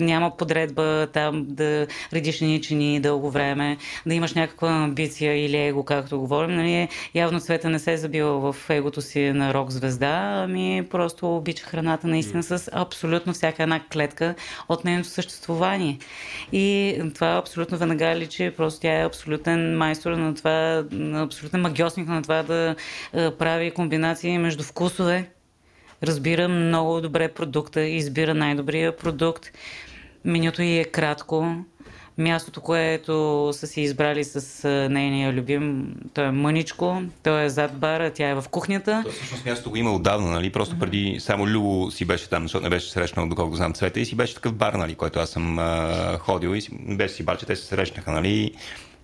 [0.00, 3.76] няма подредба там да редиш ни чини дълго време,
[4.06, 6.56] да имаш някаква амбиция или его, както говорим.
[6.56, 11.36] Нали, явно цвета не се е забила в егото си на рок звезда, ами просто
[11.36, 14.34] обича храната наистина с абсолютно всяка една клетка
[14.68, 15.98] от нейното съществувание.
[16.52, 20.84] И това абсолютно веднага личи, просто тя е абсолютен майстор на това,
[21.14, 22.74] абсолютен магиосник на това да
[23.12, 25.30] прави комбинации между вкусове,
[26.02, 29.46] разбира много добре продукта избира най-добрия продукт.
[30.24, 31.54] Менюто и е кратко.
[32.18, 38.10] Мястото, което са си избрали с нейния любим, то е мъничко, то е зад бара,
[38.10, 39.02] тя е в кухнята.
[39.04, 40.52] То всъщност мястото го има отдавна, нали?
[40.52, 44.04] Просто преди само Любо си беше там, защото не беше срещнал, доколко знам цвета, и
[44.04, 47.38] си беше такъв бар, нали, който аз съм а, ходил и си, беше си бар,
[47.38, 48.54] че те се срещнаха, нали?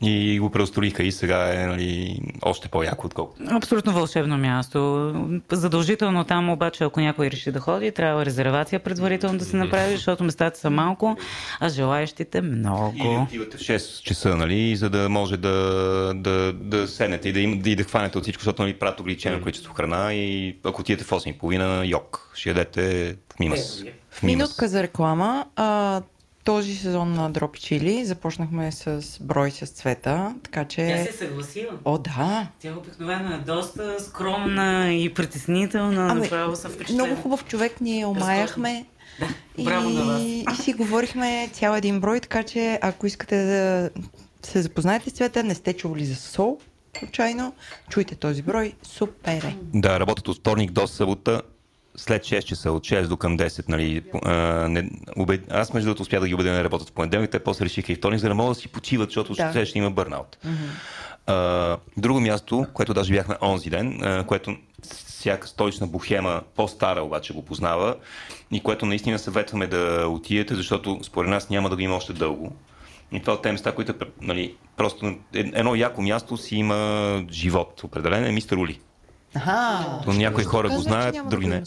[0.03, 3.43] И го преустроиха и сега е нали, още по-яко отколкото.
[3.51, 5.13] Абсолютно вълшебно място.
[5.53, 10.25] Задължително там обаче, ако някой реши да ходи, трябва резервация предварително да се направи, защото
[10.25, 11.17] местата са малко,
[11.61, 12.95] а желаящите много.
[13.05, 17.41] И отивате в 6 часа, нали, за да може да, да, да седнете и да,
[17.41, 21.05] им, и да хванете от всичко, защото нали, правят ограничено количество храна и ако отидете
[21.05, 23.85] в 8.30, йок, ще ядете в минус.
[24.11, 25.47] В Минутка за реклама.
[25.57, 26.03] А,
[26.47, 31.05] този сезон на Дропи Чили започнахме с брой с цвета, така че...
[31.05, 31.73] Тя се съгласила.
[31.85, 32.49] О, да.
[32.61, 37.05] Тя обикновено е доста скромна и притеснителна, ами, направо са впечатлена.
[37.05, 38.87] Много хубав човек, ние омаяхме.
[39.21, 40.23] Да, браво и, на вас.
[40.23, 43.91] И си говорихме цял един брой, така че ако искате да
[44.43, 46.59] се запознаете с цвета, не сте чували за сол,
[46.99, 47.55] случайно,
[47.89, 49.57] чуйте този брой, супер е.
[49.75, 51.43] Да, работят от вторник до събота,
[51.97, 54.33] след 6 часа, от 6 до към 10, нали, а,
[54.69, 55.53] не, убед...
[55.53, 57.97] аз между другото успях да ги убедя да работят в понеделник, те после решиха и
[57.97, 59.67] вторник, за да могат да си почиват, защото да.
[59.67, 60.39] ще има бърнаут.
[60.47, 60.53] Mm-hmm.
[61.27, 67.33] А, друго място, което даже бяхме онзи ден, а, което всяка столична бухема, по-стара обаче
[67.33, 67.97] го познава
[68.51, 72.53] и което наистина съветваме да отидете, защото според нас няма да го има още дълго.
[73.13, 78.25] И това от тези места, които нали, просто едно яко място си има живот определен
[78.25, 78.81] е мистер Ули.
[79.37, 80.01] Ага.
[80.05, 81.63] То някои хора го знаят, други не.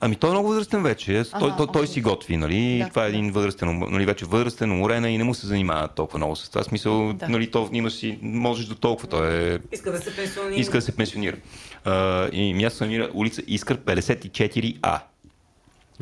[0.00, 1.24] Ами той е много възрастен вече.
[1.30, 2.78] Той, ага, той, той си готви, нали?
[2.78, 6.18] Да, това е един възрастен, нали, вече възрастен, уморен и не му се занимава толкова
[6.18, 6.62] много с това.
[6.64, 7.28] Смисъл, да.
[7.28, 9.08] нали, то имаш си, можеш до толкова.
[9.08, 9.58] Той е...
[9.72, 10.60] Иска да се пенсионира.
[10.60, 11.36] Иска да се пенсионира.
[11.84, 15.00] А, и място се намира улица Искър 54А.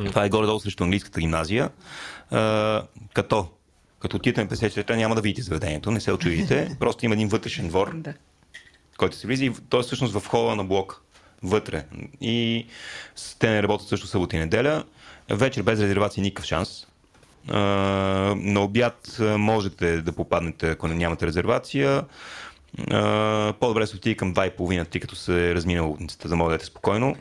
[0.07, 1.71] Това е горе-долу срещу английската гимназия.
[2.31, 2.83] А,
[3.15, 3.49] като
[4.01, 6.77] като отидете на 54 няма да видите заведението, не се очудите.
[6.81, 8.15] Просто има един вътрешен двор, да.
[8.97, 11.03] който се влиза и той е всъщност в хола на блок
[11.43, 11.85] вътре.
[12.21, 12.67] И
[13.39, 14.85] те не работят също събота и неделя.
[15.31, 16.87] Вечер без резервация никакъв шанс.
[17.49, 22.05] На обяд можете да попаднете, ако нямате резервация.
[23.61, 27.17] По-добре се отиде към 2.30, тъй като се е разминал за да можете спокойно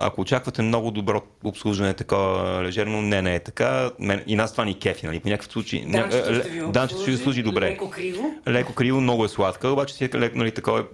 [0.00, 3.90] ако очаквате много добро обслужване, такова лежерно, не, не е така.
[4.26, 5.20] И нас това ни кефи, нали?
[5.20, 5.84] По някакъв случай.
[6.68, 7.70] Данчето ще ви служи добре.
[7.70, 8.34] Леко криво.
[8.48, 10.84] Леко криво, много е сладка, обаче си е леко, нали, такова.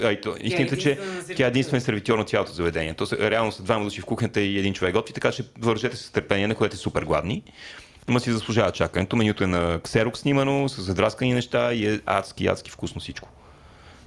[0.41, 0.99] Истината, че
[1.37, 2.95] тя е единствен сервитьор на цялото заведение.
[2.95, 5.97] То са, реално са двама души в кухнята и един човек готви, така че вържете
[5.97, 7.43] с търпение, на което е супер гладни.
[8.09, 9.17] Ама си заслужава чакането.
[9.17, 13.29] Менюто е на ксерок снимано, с задраскани неща и е адски, адски вкусно всичко.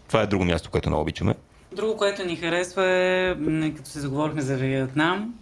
[0.08, 1.36] Това е друго място, което много обичаме.
[1.76, 3.36] Друго, което ни харесва е,
[3.78, 5.34] като се заговорихме за Виетнам,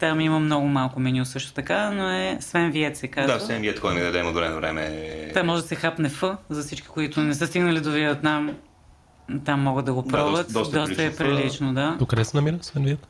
[0.00, 3.38] там има много малко меню също така, но е Свен Виет се казва.
[3.38, 5.30] Да, Свен Виет, кой не даде му време.
[5.34, 8.56] Та може да се хапне Ф, за всички, които не са стигнали до Виетнам.
[9.44, 10.46] Там могат да го пробват.
[10.46, 11.96] Да, доста, доста, доста е прилично, да.
[11.98, 13.06] До къде се намира Свен Виет?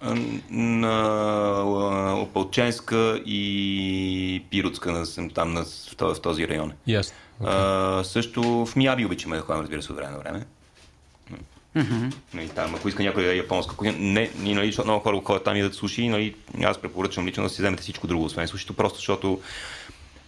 [0.50, 5.02] На Опалченска и Пиротска,
[5.34, 5.64] там на,
[6.00, 6.72] в този район.
[6.88, 7.12] Yes.
[7.42, 8.02] Okay.
[8.02, 10.44] също в Мияби обичаме да ходим, разбира се, от време на време.
[11.76, 12.14] Mm-hmm.
[12.34, 15.20] Нали, там, ако иска някой да е японска кухня, не, ни, нали, защото много хора
[15.24, 18.48] ходят там и да суши, нали, аз препоръчвам лично да си вземете всичко друго, освен
[18.48, 19.40] сушито, просто защото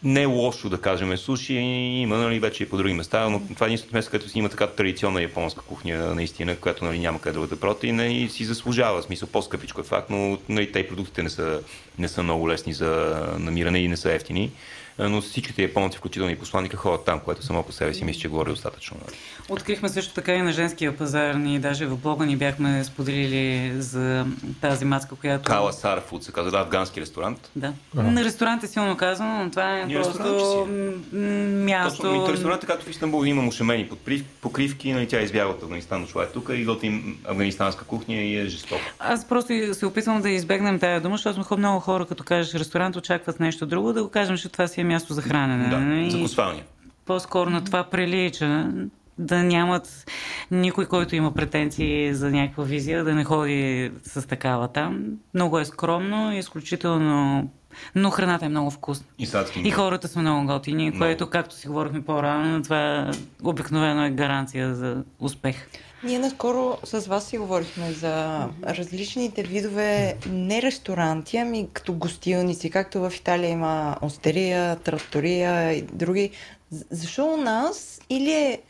[0.03, 3.66] не е лошо да кажем суши, има нали, вече и по други места, но това
[3.66, 7.34] е единственото место, където си има така традиционна японска кухня, наистина, която нали, няма къде
[7.34, 11.30] да бъде протеин и си заслужава, смисъл по-скъпичко е факт, но нали, те продуктите не
[11.30, 11.61] са,
[11.99, 14.51] не са много лесни за намиране и не са ефтини
[14.99, 18.28] но всичките японци, включително и посланника, ходят там, което само по себе си мисля, че
[18.28, 18.97] говори достатъчно.
[19.49, 21.34] Открихме също така и на женския пазар.
[21.34, 24.26] Ние даже в блога ни бяхме споделили за
[24.61, 25.44] тази маска, която...
[25.44, 27.51] Кала Сара Фуд се казва, да, афгански ресторант.
[27.57, 27.72] Да.
[27.97, 28.11] Ага.
[28.11, 30.66] На ресторант е силно казано, но това е Ние просто
[31.64, 32.03] място...
[32.03, 33.88] Точно, ресторант, както в Истанбул има мушемени
[34.40, 38.36] покривки, нали, тя е избяга от Афганистан, дошла е тук и готвим афганистанска кухня и
[38.36, 38.82] е жестоко.
[38.99, 43.40] Аз просто се опитвам да избегнем тая дума, защото много хора, като кажеш ресторант, очакват
[43.40, 45.68] нещо друго, да го кажем, че това си е място за хранене.
[45.68, 46.11] Да, нали?
[46.11, 46.64] за закусвания.
[47.07, 48.72] По-скоро на това прилича
[49.18, 50.11] да нямат
[50.51, 55.05] никой, който има претенции за някаква визия, да не ходи с такава там.
[55.34, 57.49] Много е скромно, изключително
[57.95, 59.07] но храната е много вкусна.
[59.18, 60.99] И, садски и хората са много готини, много.
[60.99, 63.11] което, както си говорихме по-рано, това
[63.43, 65.68] обикновено е гаранция за успех.
[66.07, 73.00] Ние наскоро с вас си говорихме за различните видове не ресторанти, ами като гостилници, както
[73.00, 76.30] в Италия има остерия, трактория и други.
[76.90, 78.61] Защо у нас или е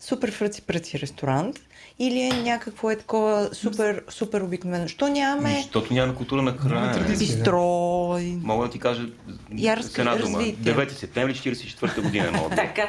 [0.00, 1.56] супер фръци-пръци ресторант,
[2.00, 4.88] или е някакво е такова супер, супер обикновено?
[4.88, 5.54] Що нямаме...
[5.62, 7.04] Защото нямаме култура на храна.
[7.18, 7.60] Бистро.
[8.42, 9.06] Мога да ти кажа
[9.56, 10.38] Я с една дума.
[10.38, 12.56] 9 септември 44 година мога.
[12.56, 12.88] така,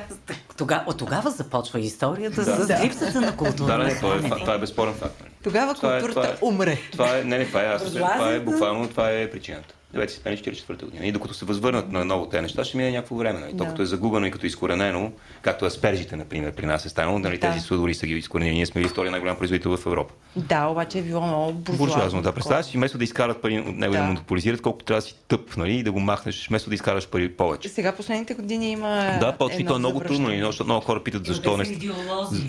[0.58, 2.78] тогава, от тогава започва историята да.
[2.78, 3.78] с липсата на култура.
[3.78, 5.24] Да, не, това е, това е безспорен факт.
[5.44, 6.78] Тогава това е- културата е, това е, умре.
[6.92, 9.74] Това е, не, не, това е, аз, това е буквално, това е причината.
[9.96, 11.06] 9 септември 44 година.
[11.06, 13.40] И докато се възвърнат на ново тези неща, ще мине някакво време.
[13.40, 13.58] Нали?
[13.58, 15.12] То като е загубено и като е изкоренено,
[15.42, 17.48] както аспержите, например, при нас е станало, нали, да.
[17.48, 18.56] тези судори са ги изкоренени.
[18.56, 20.14] Ние сме история най-голям производител в Европа.
[20.36, 21.86] Да, обаче е било много буржуазно.
[21.86, 24.00] буржуазно да, представяш си, вместо да изкарат пари от него да.
[24.00, 27.08] да монополизират, колко трябва да си тъп, нали, и да го махнеш, вместо да изкараш
[27.08, 27.70] пари повече.
[27.70, 29.18] Сега последните години има.
[29.20, 31.66] Да, почти то е много трудно, нали, защото много хора питат защо не.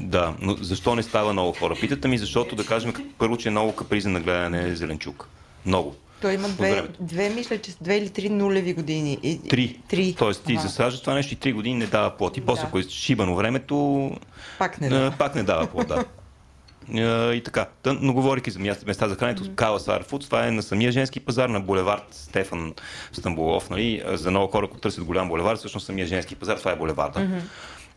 [0.01, 1.75] Да, но защо не става много хора?
[1.81, 5.29] Питат ми, защото да кажем, първо, че е много капризен на гледане зеленчук.
[5.67, 5.97] Много.
[6.23, 9.19] Той има две, две, мисля, че с две или три нулеви години.
[9.23, 9.81] И, три.
[9.89, 10.15] три.
[10.19, 12.37] Тоест ти засаждаш това нещо и три години не дава плод.
[12.37, 12.47] И да.
[12.47, 14.11] после, ако е шибано времето,
[14.59, 16.05] пак не дава, пак не дава плод, да.
[17.35, 17.67] и така.
[17.87, 19.55] Но говорики за места, за храненето, mm-hmm.
[19.55, 22.75] Кала Сарфуд, това е на самия женски пазар, на булевард Стефан
[23.13, 23.71] Стамбулов.
[23.71, 24.03] Нали?
[24.07, 27.21] За много хора, които търсят голям булевард, всъщност самия женски пазар, това е булеварда.
[27.21, 27.41] Mm-hmm.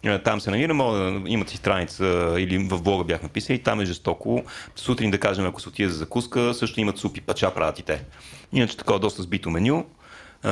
[0.03, 3.59] Е, там се намира, мога да имат си страница или в блога бях написал и
[3.59, 4.43] там е жестоко.
[4.75, 8.03] Сутрин, да кажем, ако се отиде за закуска, също имат супи, пача правят и те.
[8.53, 9.85] Иначе такова доста сбито меню.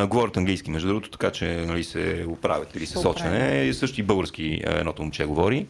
[0.07, 3.64] говорят английски, между другото, така че нали, се оправят или се сочване.
[3.64, 5.68] И също и български едното момче говори.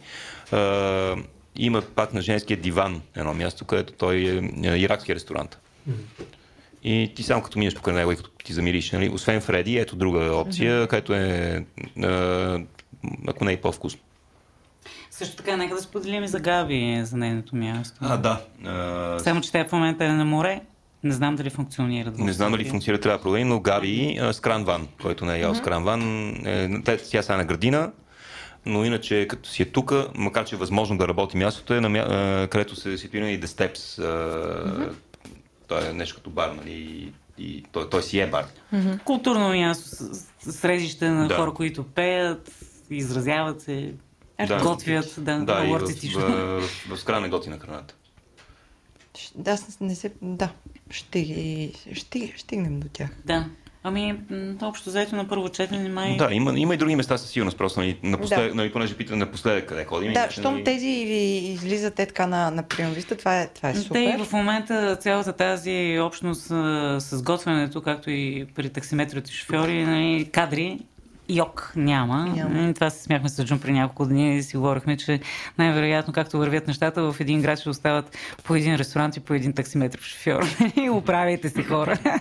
[1.56, 5.58] има пак на женския диван едно място, където той е, е иракски ресторант.
[6.84, 9.08] И ти само като минеш покрай него и като ти замириш, нали?
[9.08, 10.88] освен Фреди, ето друга опция, mm-hmm.
[10.88, 11.64] където е,
[12.02, 12.64] е
[13.28, 14.00] ако не е по-вкусно.
[15.10, 17.98] Също така, нека да споделим и за Габи, за нейното място.
[18.00, 18.40] А, да.
[18.64, 19.18] А...
[19.18, 20.60] Само, че тя в момента е на море.
[21.04, 22.12] Не знам дали функционира.
[22.18, 25.54] Не знам дали функционира, трябва да проверим, но Габи с кранван, който не е ял
[25.54, 27.92] с кранван, е, тя сега на градина,
[28.66, 31.88] но иначе като си е тук, макар че е възможно да работи мястото, е на
[31.88, 32.48] мя...
[32.50, 34.02] където се ситуира и The Steps.
[34.02, 34.92] Mm-hmm.
[35.68, 37.12] Той е нещо като бар, нали?
[37.38, 38.44] И той, той си е бар.
[38.74, 39.02] Mm-hmm.
[39.02, 40.06] Културно място,
[40.38, 41.36] срежище на да.
[41.36, 42.50] хора, които пеят,
[42.90, 43.94] изразяват се,
[44.48, 44.60] да.
[44.62, 46.20] готвят, да, да артистично.
[46.20, 47.94] В, в, в, в готи на храната.
[49.34, 50.48] Да, не се, да,
[50.90, 53.10] ще, ще, стигнем до тях.
[53.24, 53.46] Да.
[53.86, 54.20] Ами,
[54.62, 56.16] общо заето на първо четене май...
[56.16, 58.54] Да, има, има и други места със сигурност, просто нали, напослед, да.
[58.54, 60.12] нали, понеже питам напоследък къде ходим.
[60.12, 60.64] Да, щом нали...
[60.64, 64.16] тези ви излизат е така на, на приемвиста, това е, това е супер.
[64.18, 70.30] Те в момента цялата тази общност а, с готвенето, както и при таксиметрите шофьори, нали,
[70.32, 70.78] кадри,
[71.28, 72.26] Йок няма.
[72.26, 72.74] няма.
[72.74, 75.20] Това се смяхме с Джун при няколко дни и си говорихме, че
[75.58, 79.52] най-вероятно, както вървят нещата, в един град ще остават по един ресторант и по един
[79.52, 80.42] таксиметров шофьор.
[80.92, 81.98] Управяйте си хора.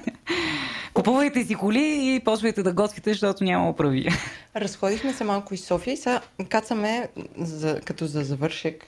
[0.93, 4.07] Купувайте си коли и почвайте да готвите, защото няма оправи.
[4.55, 7.07] Разходихме се малко из София и сега кацаме,
[7.37, 8.85] за, като за завършек,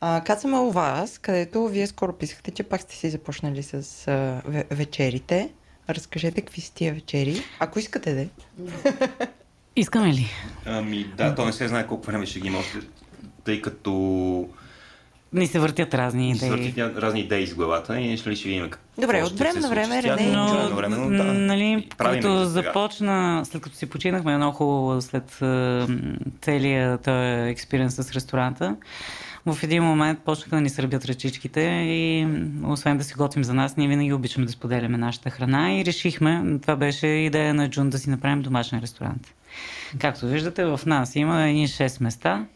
[0.00, 4.42] а, кацаме у вас, където вие скоро писахте, че пак сте си започнали с а,
[4.70, 5.50] вечерите.
[5.88, 8.26] Разкажете какви са тия вечери, ако искате да.
[9.76, 10.30] Искаме ли?
[10.66, 12.78] Ами да, то не се знае колко време ще ги има още,
[13.44, 14.48] тъй като
[15.34, 16.50] ни се въртят разни идеи.
[16.50, 19.60] Ни се въртят разни идеи из главата и ще ли ще видим Добре, от време
[19.60, 20.32] на време, Рене.
[20.32, 25.30] Но, но, време, но, да, нали, като започна, след като си починахме много хубаво след
[25.32, 28.76] uh, целият този експириенс с ресторанта,
[29.46, 32.26] в един момент почнаха да ни сърбят ръчичките и
[32.64, 36.58] освен да си готвим за нас, ние винаги обичаме да споделяме нашата храна и решихме,
[36.62, 39.34] това беше идея на Джун да си направим домашен ресторант.
[39.98, 42.46] Както виждате, в нас има едни 6 места,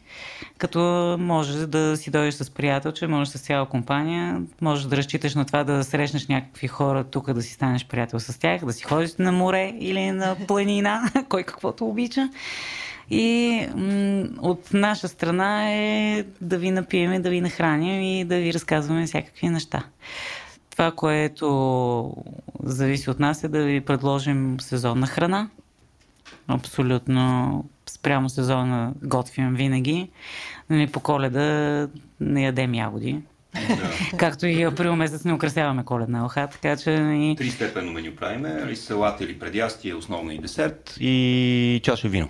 [0.59, 5.45] като може да си дойдеш с приятелче, може с цяла компания, може да разчиташ на
[5.45, 9.11] това да срещнеш някакви хора тук, да си станеш приятел с тях, да си ходиш
[9.19, 12.29] на море или на планина, кой каквото обича.
[13.11, 18.53] И м- от наша страна е да ви напием, да ви нахраним и да ви
[18.53, 19.85] разказваме всякакви неща.
[20.71, 22.15] Това, което
[22.63, 25.49] зависи от нас е да ви предложим сезонна храна.
[26.49, 30.11] Абсолютно спрямо сезона готвим винаги.
[30.71, 31.89] Нали, по коледа
[32.21, 33.21] не ядем ягоди.
[33.55, 34.17] Да.
[34.17, 36.91] Както и април месец не украсяваме коледна лха, така че...
[36.93, 37.35] И...
[37.39, 42.29] Три степенно меню правиме, салат или предястие, основно и десерт и чаша вино.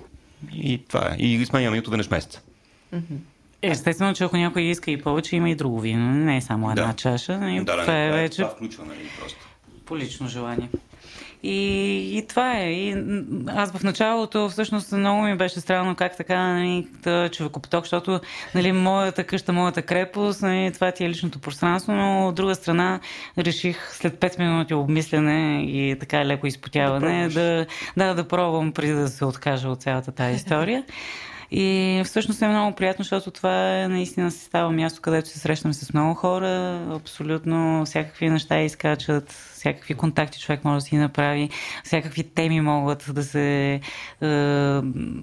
[0.52, 1.16] И това е.
[1.22, 2.40] И сменяме менюто веднъж месеца.
[3.62, 6.14] Естествено, че ако някой иска и повече, има и друго вино.
[6.14, 6.92] Не е само една да.
[6.92, 7.50] чаша.
[7.50, 8.42] И да, това е вече...
[8.42, 9.38] Това включва, нали, просто.
[9.86, 10.68] По лично желание.
[11.42, 12.72] И, и това е.
[12.72, 12.96] И
[13.46, 16.86] аз в началото всъщност много ми беше странно как така нали,
[17.32, 18.20] човекопоток, защото
[18.54, 23.00] нали, моята къща, моята крепост, нали, това ти е личното пространство, но от друга страна
[23.38, 27.66] реших след 5 минути обмислене и така леко изпотяване да,
[27.96, 30.84] да, да пробвам преди да се откажа от цялата тази история.
[31.50, 35.74] И всъщност е много приятно, защото това е наистина се става място, където се срещам
[35.74, 41.50] с много хора, абсолютно всякакви неща изкачат, всякакви контакти човек може да си направи,
[41.84, 43.80] всякакви теми могат да се е,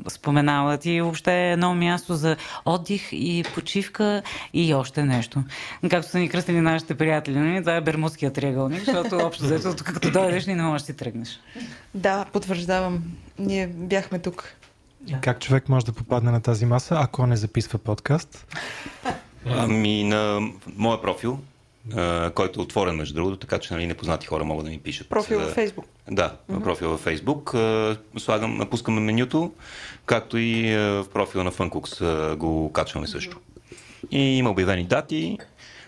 [0.07, 4.21] споменават и въобще е едно място за отдих и почивка
[4.53, 5.43] и още нещо.
[5.89, 7.39] Както са ни кръстили нашите приятели?
[7.39, 7.59] Нали?
[7.59, 11.39] това е Бермудския триъгълник, защото общо взето, като дойдеш, не можеш да си тръгнеш.
[11.93, 13.03] Да, потвърждавам.
[13.39, 14.55] Ние бяхме тук
[15.07, 18.55] и как човек може да попадне на тази маса, ако не записва подкаст?
[19.45, 21.39] Ами на моя профил,
[22.35, 25.09] който е отворен между другото, така че нали, непознати хора могат да ми пишат.
[25.09, 25.85] Профил във Фейсбук.
[26.11, 26.63] Да, mm-hmm.
[26.63, 27.55] профил във Фейсбук.
[28.17, 29.53] Слагам, напускаме менюто,
[30.05, 33.39] както и в профила на Funcook го качваме също.
[34.11, 35.37] И има обявени дати,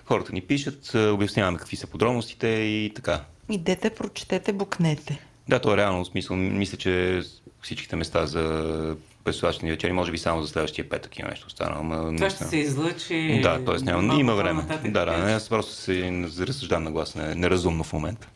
[0.06, 3.22] хората ни пишат, обясняваме какви са подробностите и така.
[3.50, 5.20] Идете, прочетете, букнете.
[5.50, 6.36] Да, то е реално смисъл.
[6.36, 7.22] Мисля, че
[7.68, 11.84] всичките места за предстоящите вечери, може би само за следващия петък има нещо останало.
[11.84, 12.30] Това наистина...
[12.30, 13.40] ще се излъчи.
[13.44, 13.84] Да, т.е.
[13.84, 14.64] няма, има време.
[14.86, 18.28] Да, да, не, аз просто се разсъждам на глас, не, неразумно в момента.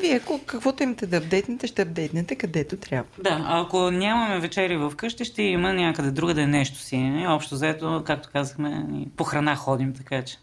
[0.00, 3.08] Вие, каквото имате да апдейтнете, ще апдейтнете където трябва.
[3.18, 7.24] Да, ако нямаме вечери в къщи, ще има някъде друга да е нещо си.
[7.28, 8.86] Общо взето, както казахме,
[9.16, 10.36] по храна ходим, така че.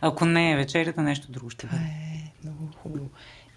[0.00, 1.84] Ако не е вечерята, нещо друго ще бъде.
[1.84, 3.08] Е, много хубаво.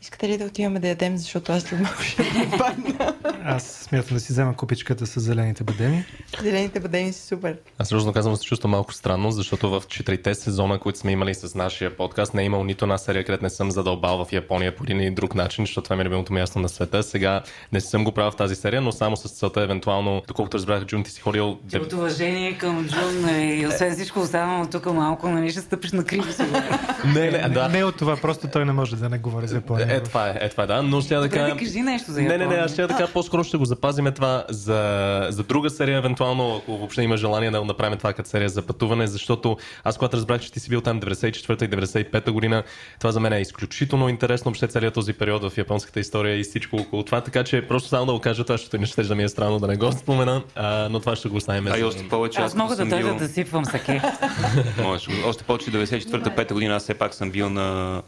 [0.01, 2.23] Искате ли да отиваме да ядем, защото аз след малко ще
[2.57, 3.13] падна?
[3.43, 6.05] Аз смятам да си взема купичката с зелените бадеми.
[6.41, 7.57] Зелените бадеми са супер.
[7.77, 11.55] Аз сериозно казвам се чувствам малко странно, защото в четирите сезона, които сме имали с
[11.55, 14.83] нашия подкаст, не е имал нито една серия, където не съм задълбал в Япония по
[14.83, 17.03] един или друг начин, защото това ми е любимото място на света.
[17.03, 20.85] Сега не съм го правил в тази серия, но само с целта евентуално, доколкото разбрах,
[20.85, 21.59] Джун, ти си ходил.
[21.75, 26.31] От уважение към Джун и освен всичко останало тук малко, нали, ще стъпиш на криво
[26.31, 26.43] си.
[27.05, 27.69] не, не, да.
[27.69, 29.90] не от това, просто той не може да не говори за Япония.
[29.95, 30.83] Е, това е, е, това е, да.
[30.83, 31.57] Но ще да кажа.
[31.57, 34.45] кажи нещо за Не, не, не, аз ще да кажа, по-скоро ще го запазиме това
[34.49, 38.61] за, за друга серия, евентуално, ако въобще има желание да направим това като серия за
[38.61, 42.63] пътуване, защото аз когато разбрах, че ти си бил там 94 и 95 година,
[42.99, 46.75] това за мен е изключително интересно, въобще целият този период в японската история и всичко
[46.75, 49.23] около това, така че просто само да го кажа това, защото не ще да ми
[49.23, 51.67] е странно да не го спомена, а, но това ще го оставим.
[51.67, 52.41] А и още повече.
[52.41, 53.17] Аз, аз мога да дойда бил...
[53.17, 54.01] да сипвам саке.
[54.83, 58.01] Може, още повече 94-та година аз все пак съм бил на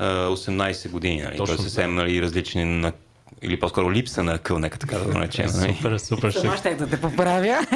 [0.00, 1.22] 18 години.
[1.22, 1.36] Нали?
[1.36, 2.92] Точно, Той е съвсем нали, различни на
[3.42, 5.46] или по-скоро липса на къл, нека така да го наречем.
[5.54, 5.74] Нали?
[5.74, 6.30] Супер, супер.
[6.30, 6.56] Ще...
[6.56, 7.66] ще да те поправя.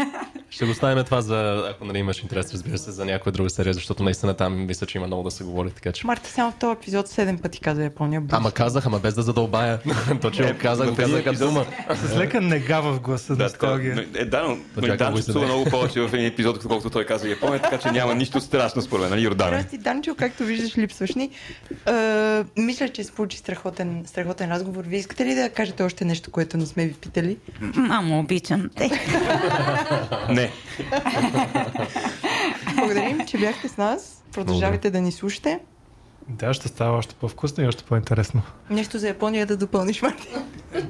[0.50, 3.74] Ще го ставим това за, ако нали имаш интерес, разбира се, за някоя друга серия,
[3.74, 5.70] защото наистина там мисля, че има много да се говори.
[5.70, 6.06] Така, че...
[6.06, 8.20] Марта само в този епизод 7 пъти каза Япония.
[8.20, 8.36] Бъс.
[8.36, 9.78] Ама казах, ама без да задълбая.
[10.22, 11.66] Точно го казах, го казах като дума.
[11.94, 14.06] С лека нега в гласа да, носталгия.
[14.14, 14.42] Е, да,
[14.76, 18.14] но Дан чувства много повече в един епизод, отколкото той каза Япония, така че няма
[18.14, 19.64] нищо страшно според мен, нали, Йордан?
[19.72, 21.30] Данчо, както виждаш, липсваш ни.
[22.56, 24.84] мисля, че се получи страхотен, страхотен разговор.
[24.84, 27.38] Вие искате ли да кажете още нещо, което не сме ви питали?
[27.60, 28.90] Мамо, обичам те.
[30.30, 30.50] не.
[32.74, 34.22] Благодарим, че бяхте с нас.
[34.32, 35.60] Продължавайте да ни слушате.
[36.30, 38.42] Да, ще става още по-вкусно и още по-интересно.
[38.70, 40.28] Нещо за Япония да допълниш, Марти.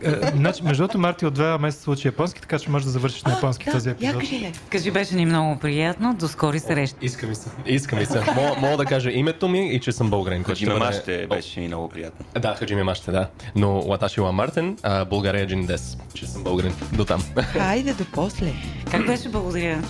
[0.02, 3.22] Е, значи, между другото, Марти от два месеца учи японски, така че можеш да завършиш
[3.22, 4.22] на японски да, този епизод.
[4.32, 6.14] Я кажи беше ни много приятно.
[6.14, 6.96] До скори срещи.
[7.02, 7.50] Иска ми се.
[7.66, 8.20] Иска ми се.
[8.20, 10.44] Мога, мога да кажа името ми и че съм българин.
[10.44, 12.26] Хаджиме Маще беше ми много приятно.
[12.40, 13.28] Да, Хаджиме Маще, да.
[13.56, 16.74] Но Латаши Ла Мартин, а България Джин Дес, че съм българин.
[16.92, 17.22] До там.
[17.38, 18.52] Хайде, до после.
[18.90, 19.82] Как беше благодаря?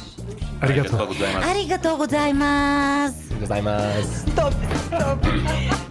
[0.61, 1.49] ありがとうございます。
[1.49, 3.31] ありがとうございます。
[3.31, 3.81] ありがとうございま
[5.75, 5.90] す。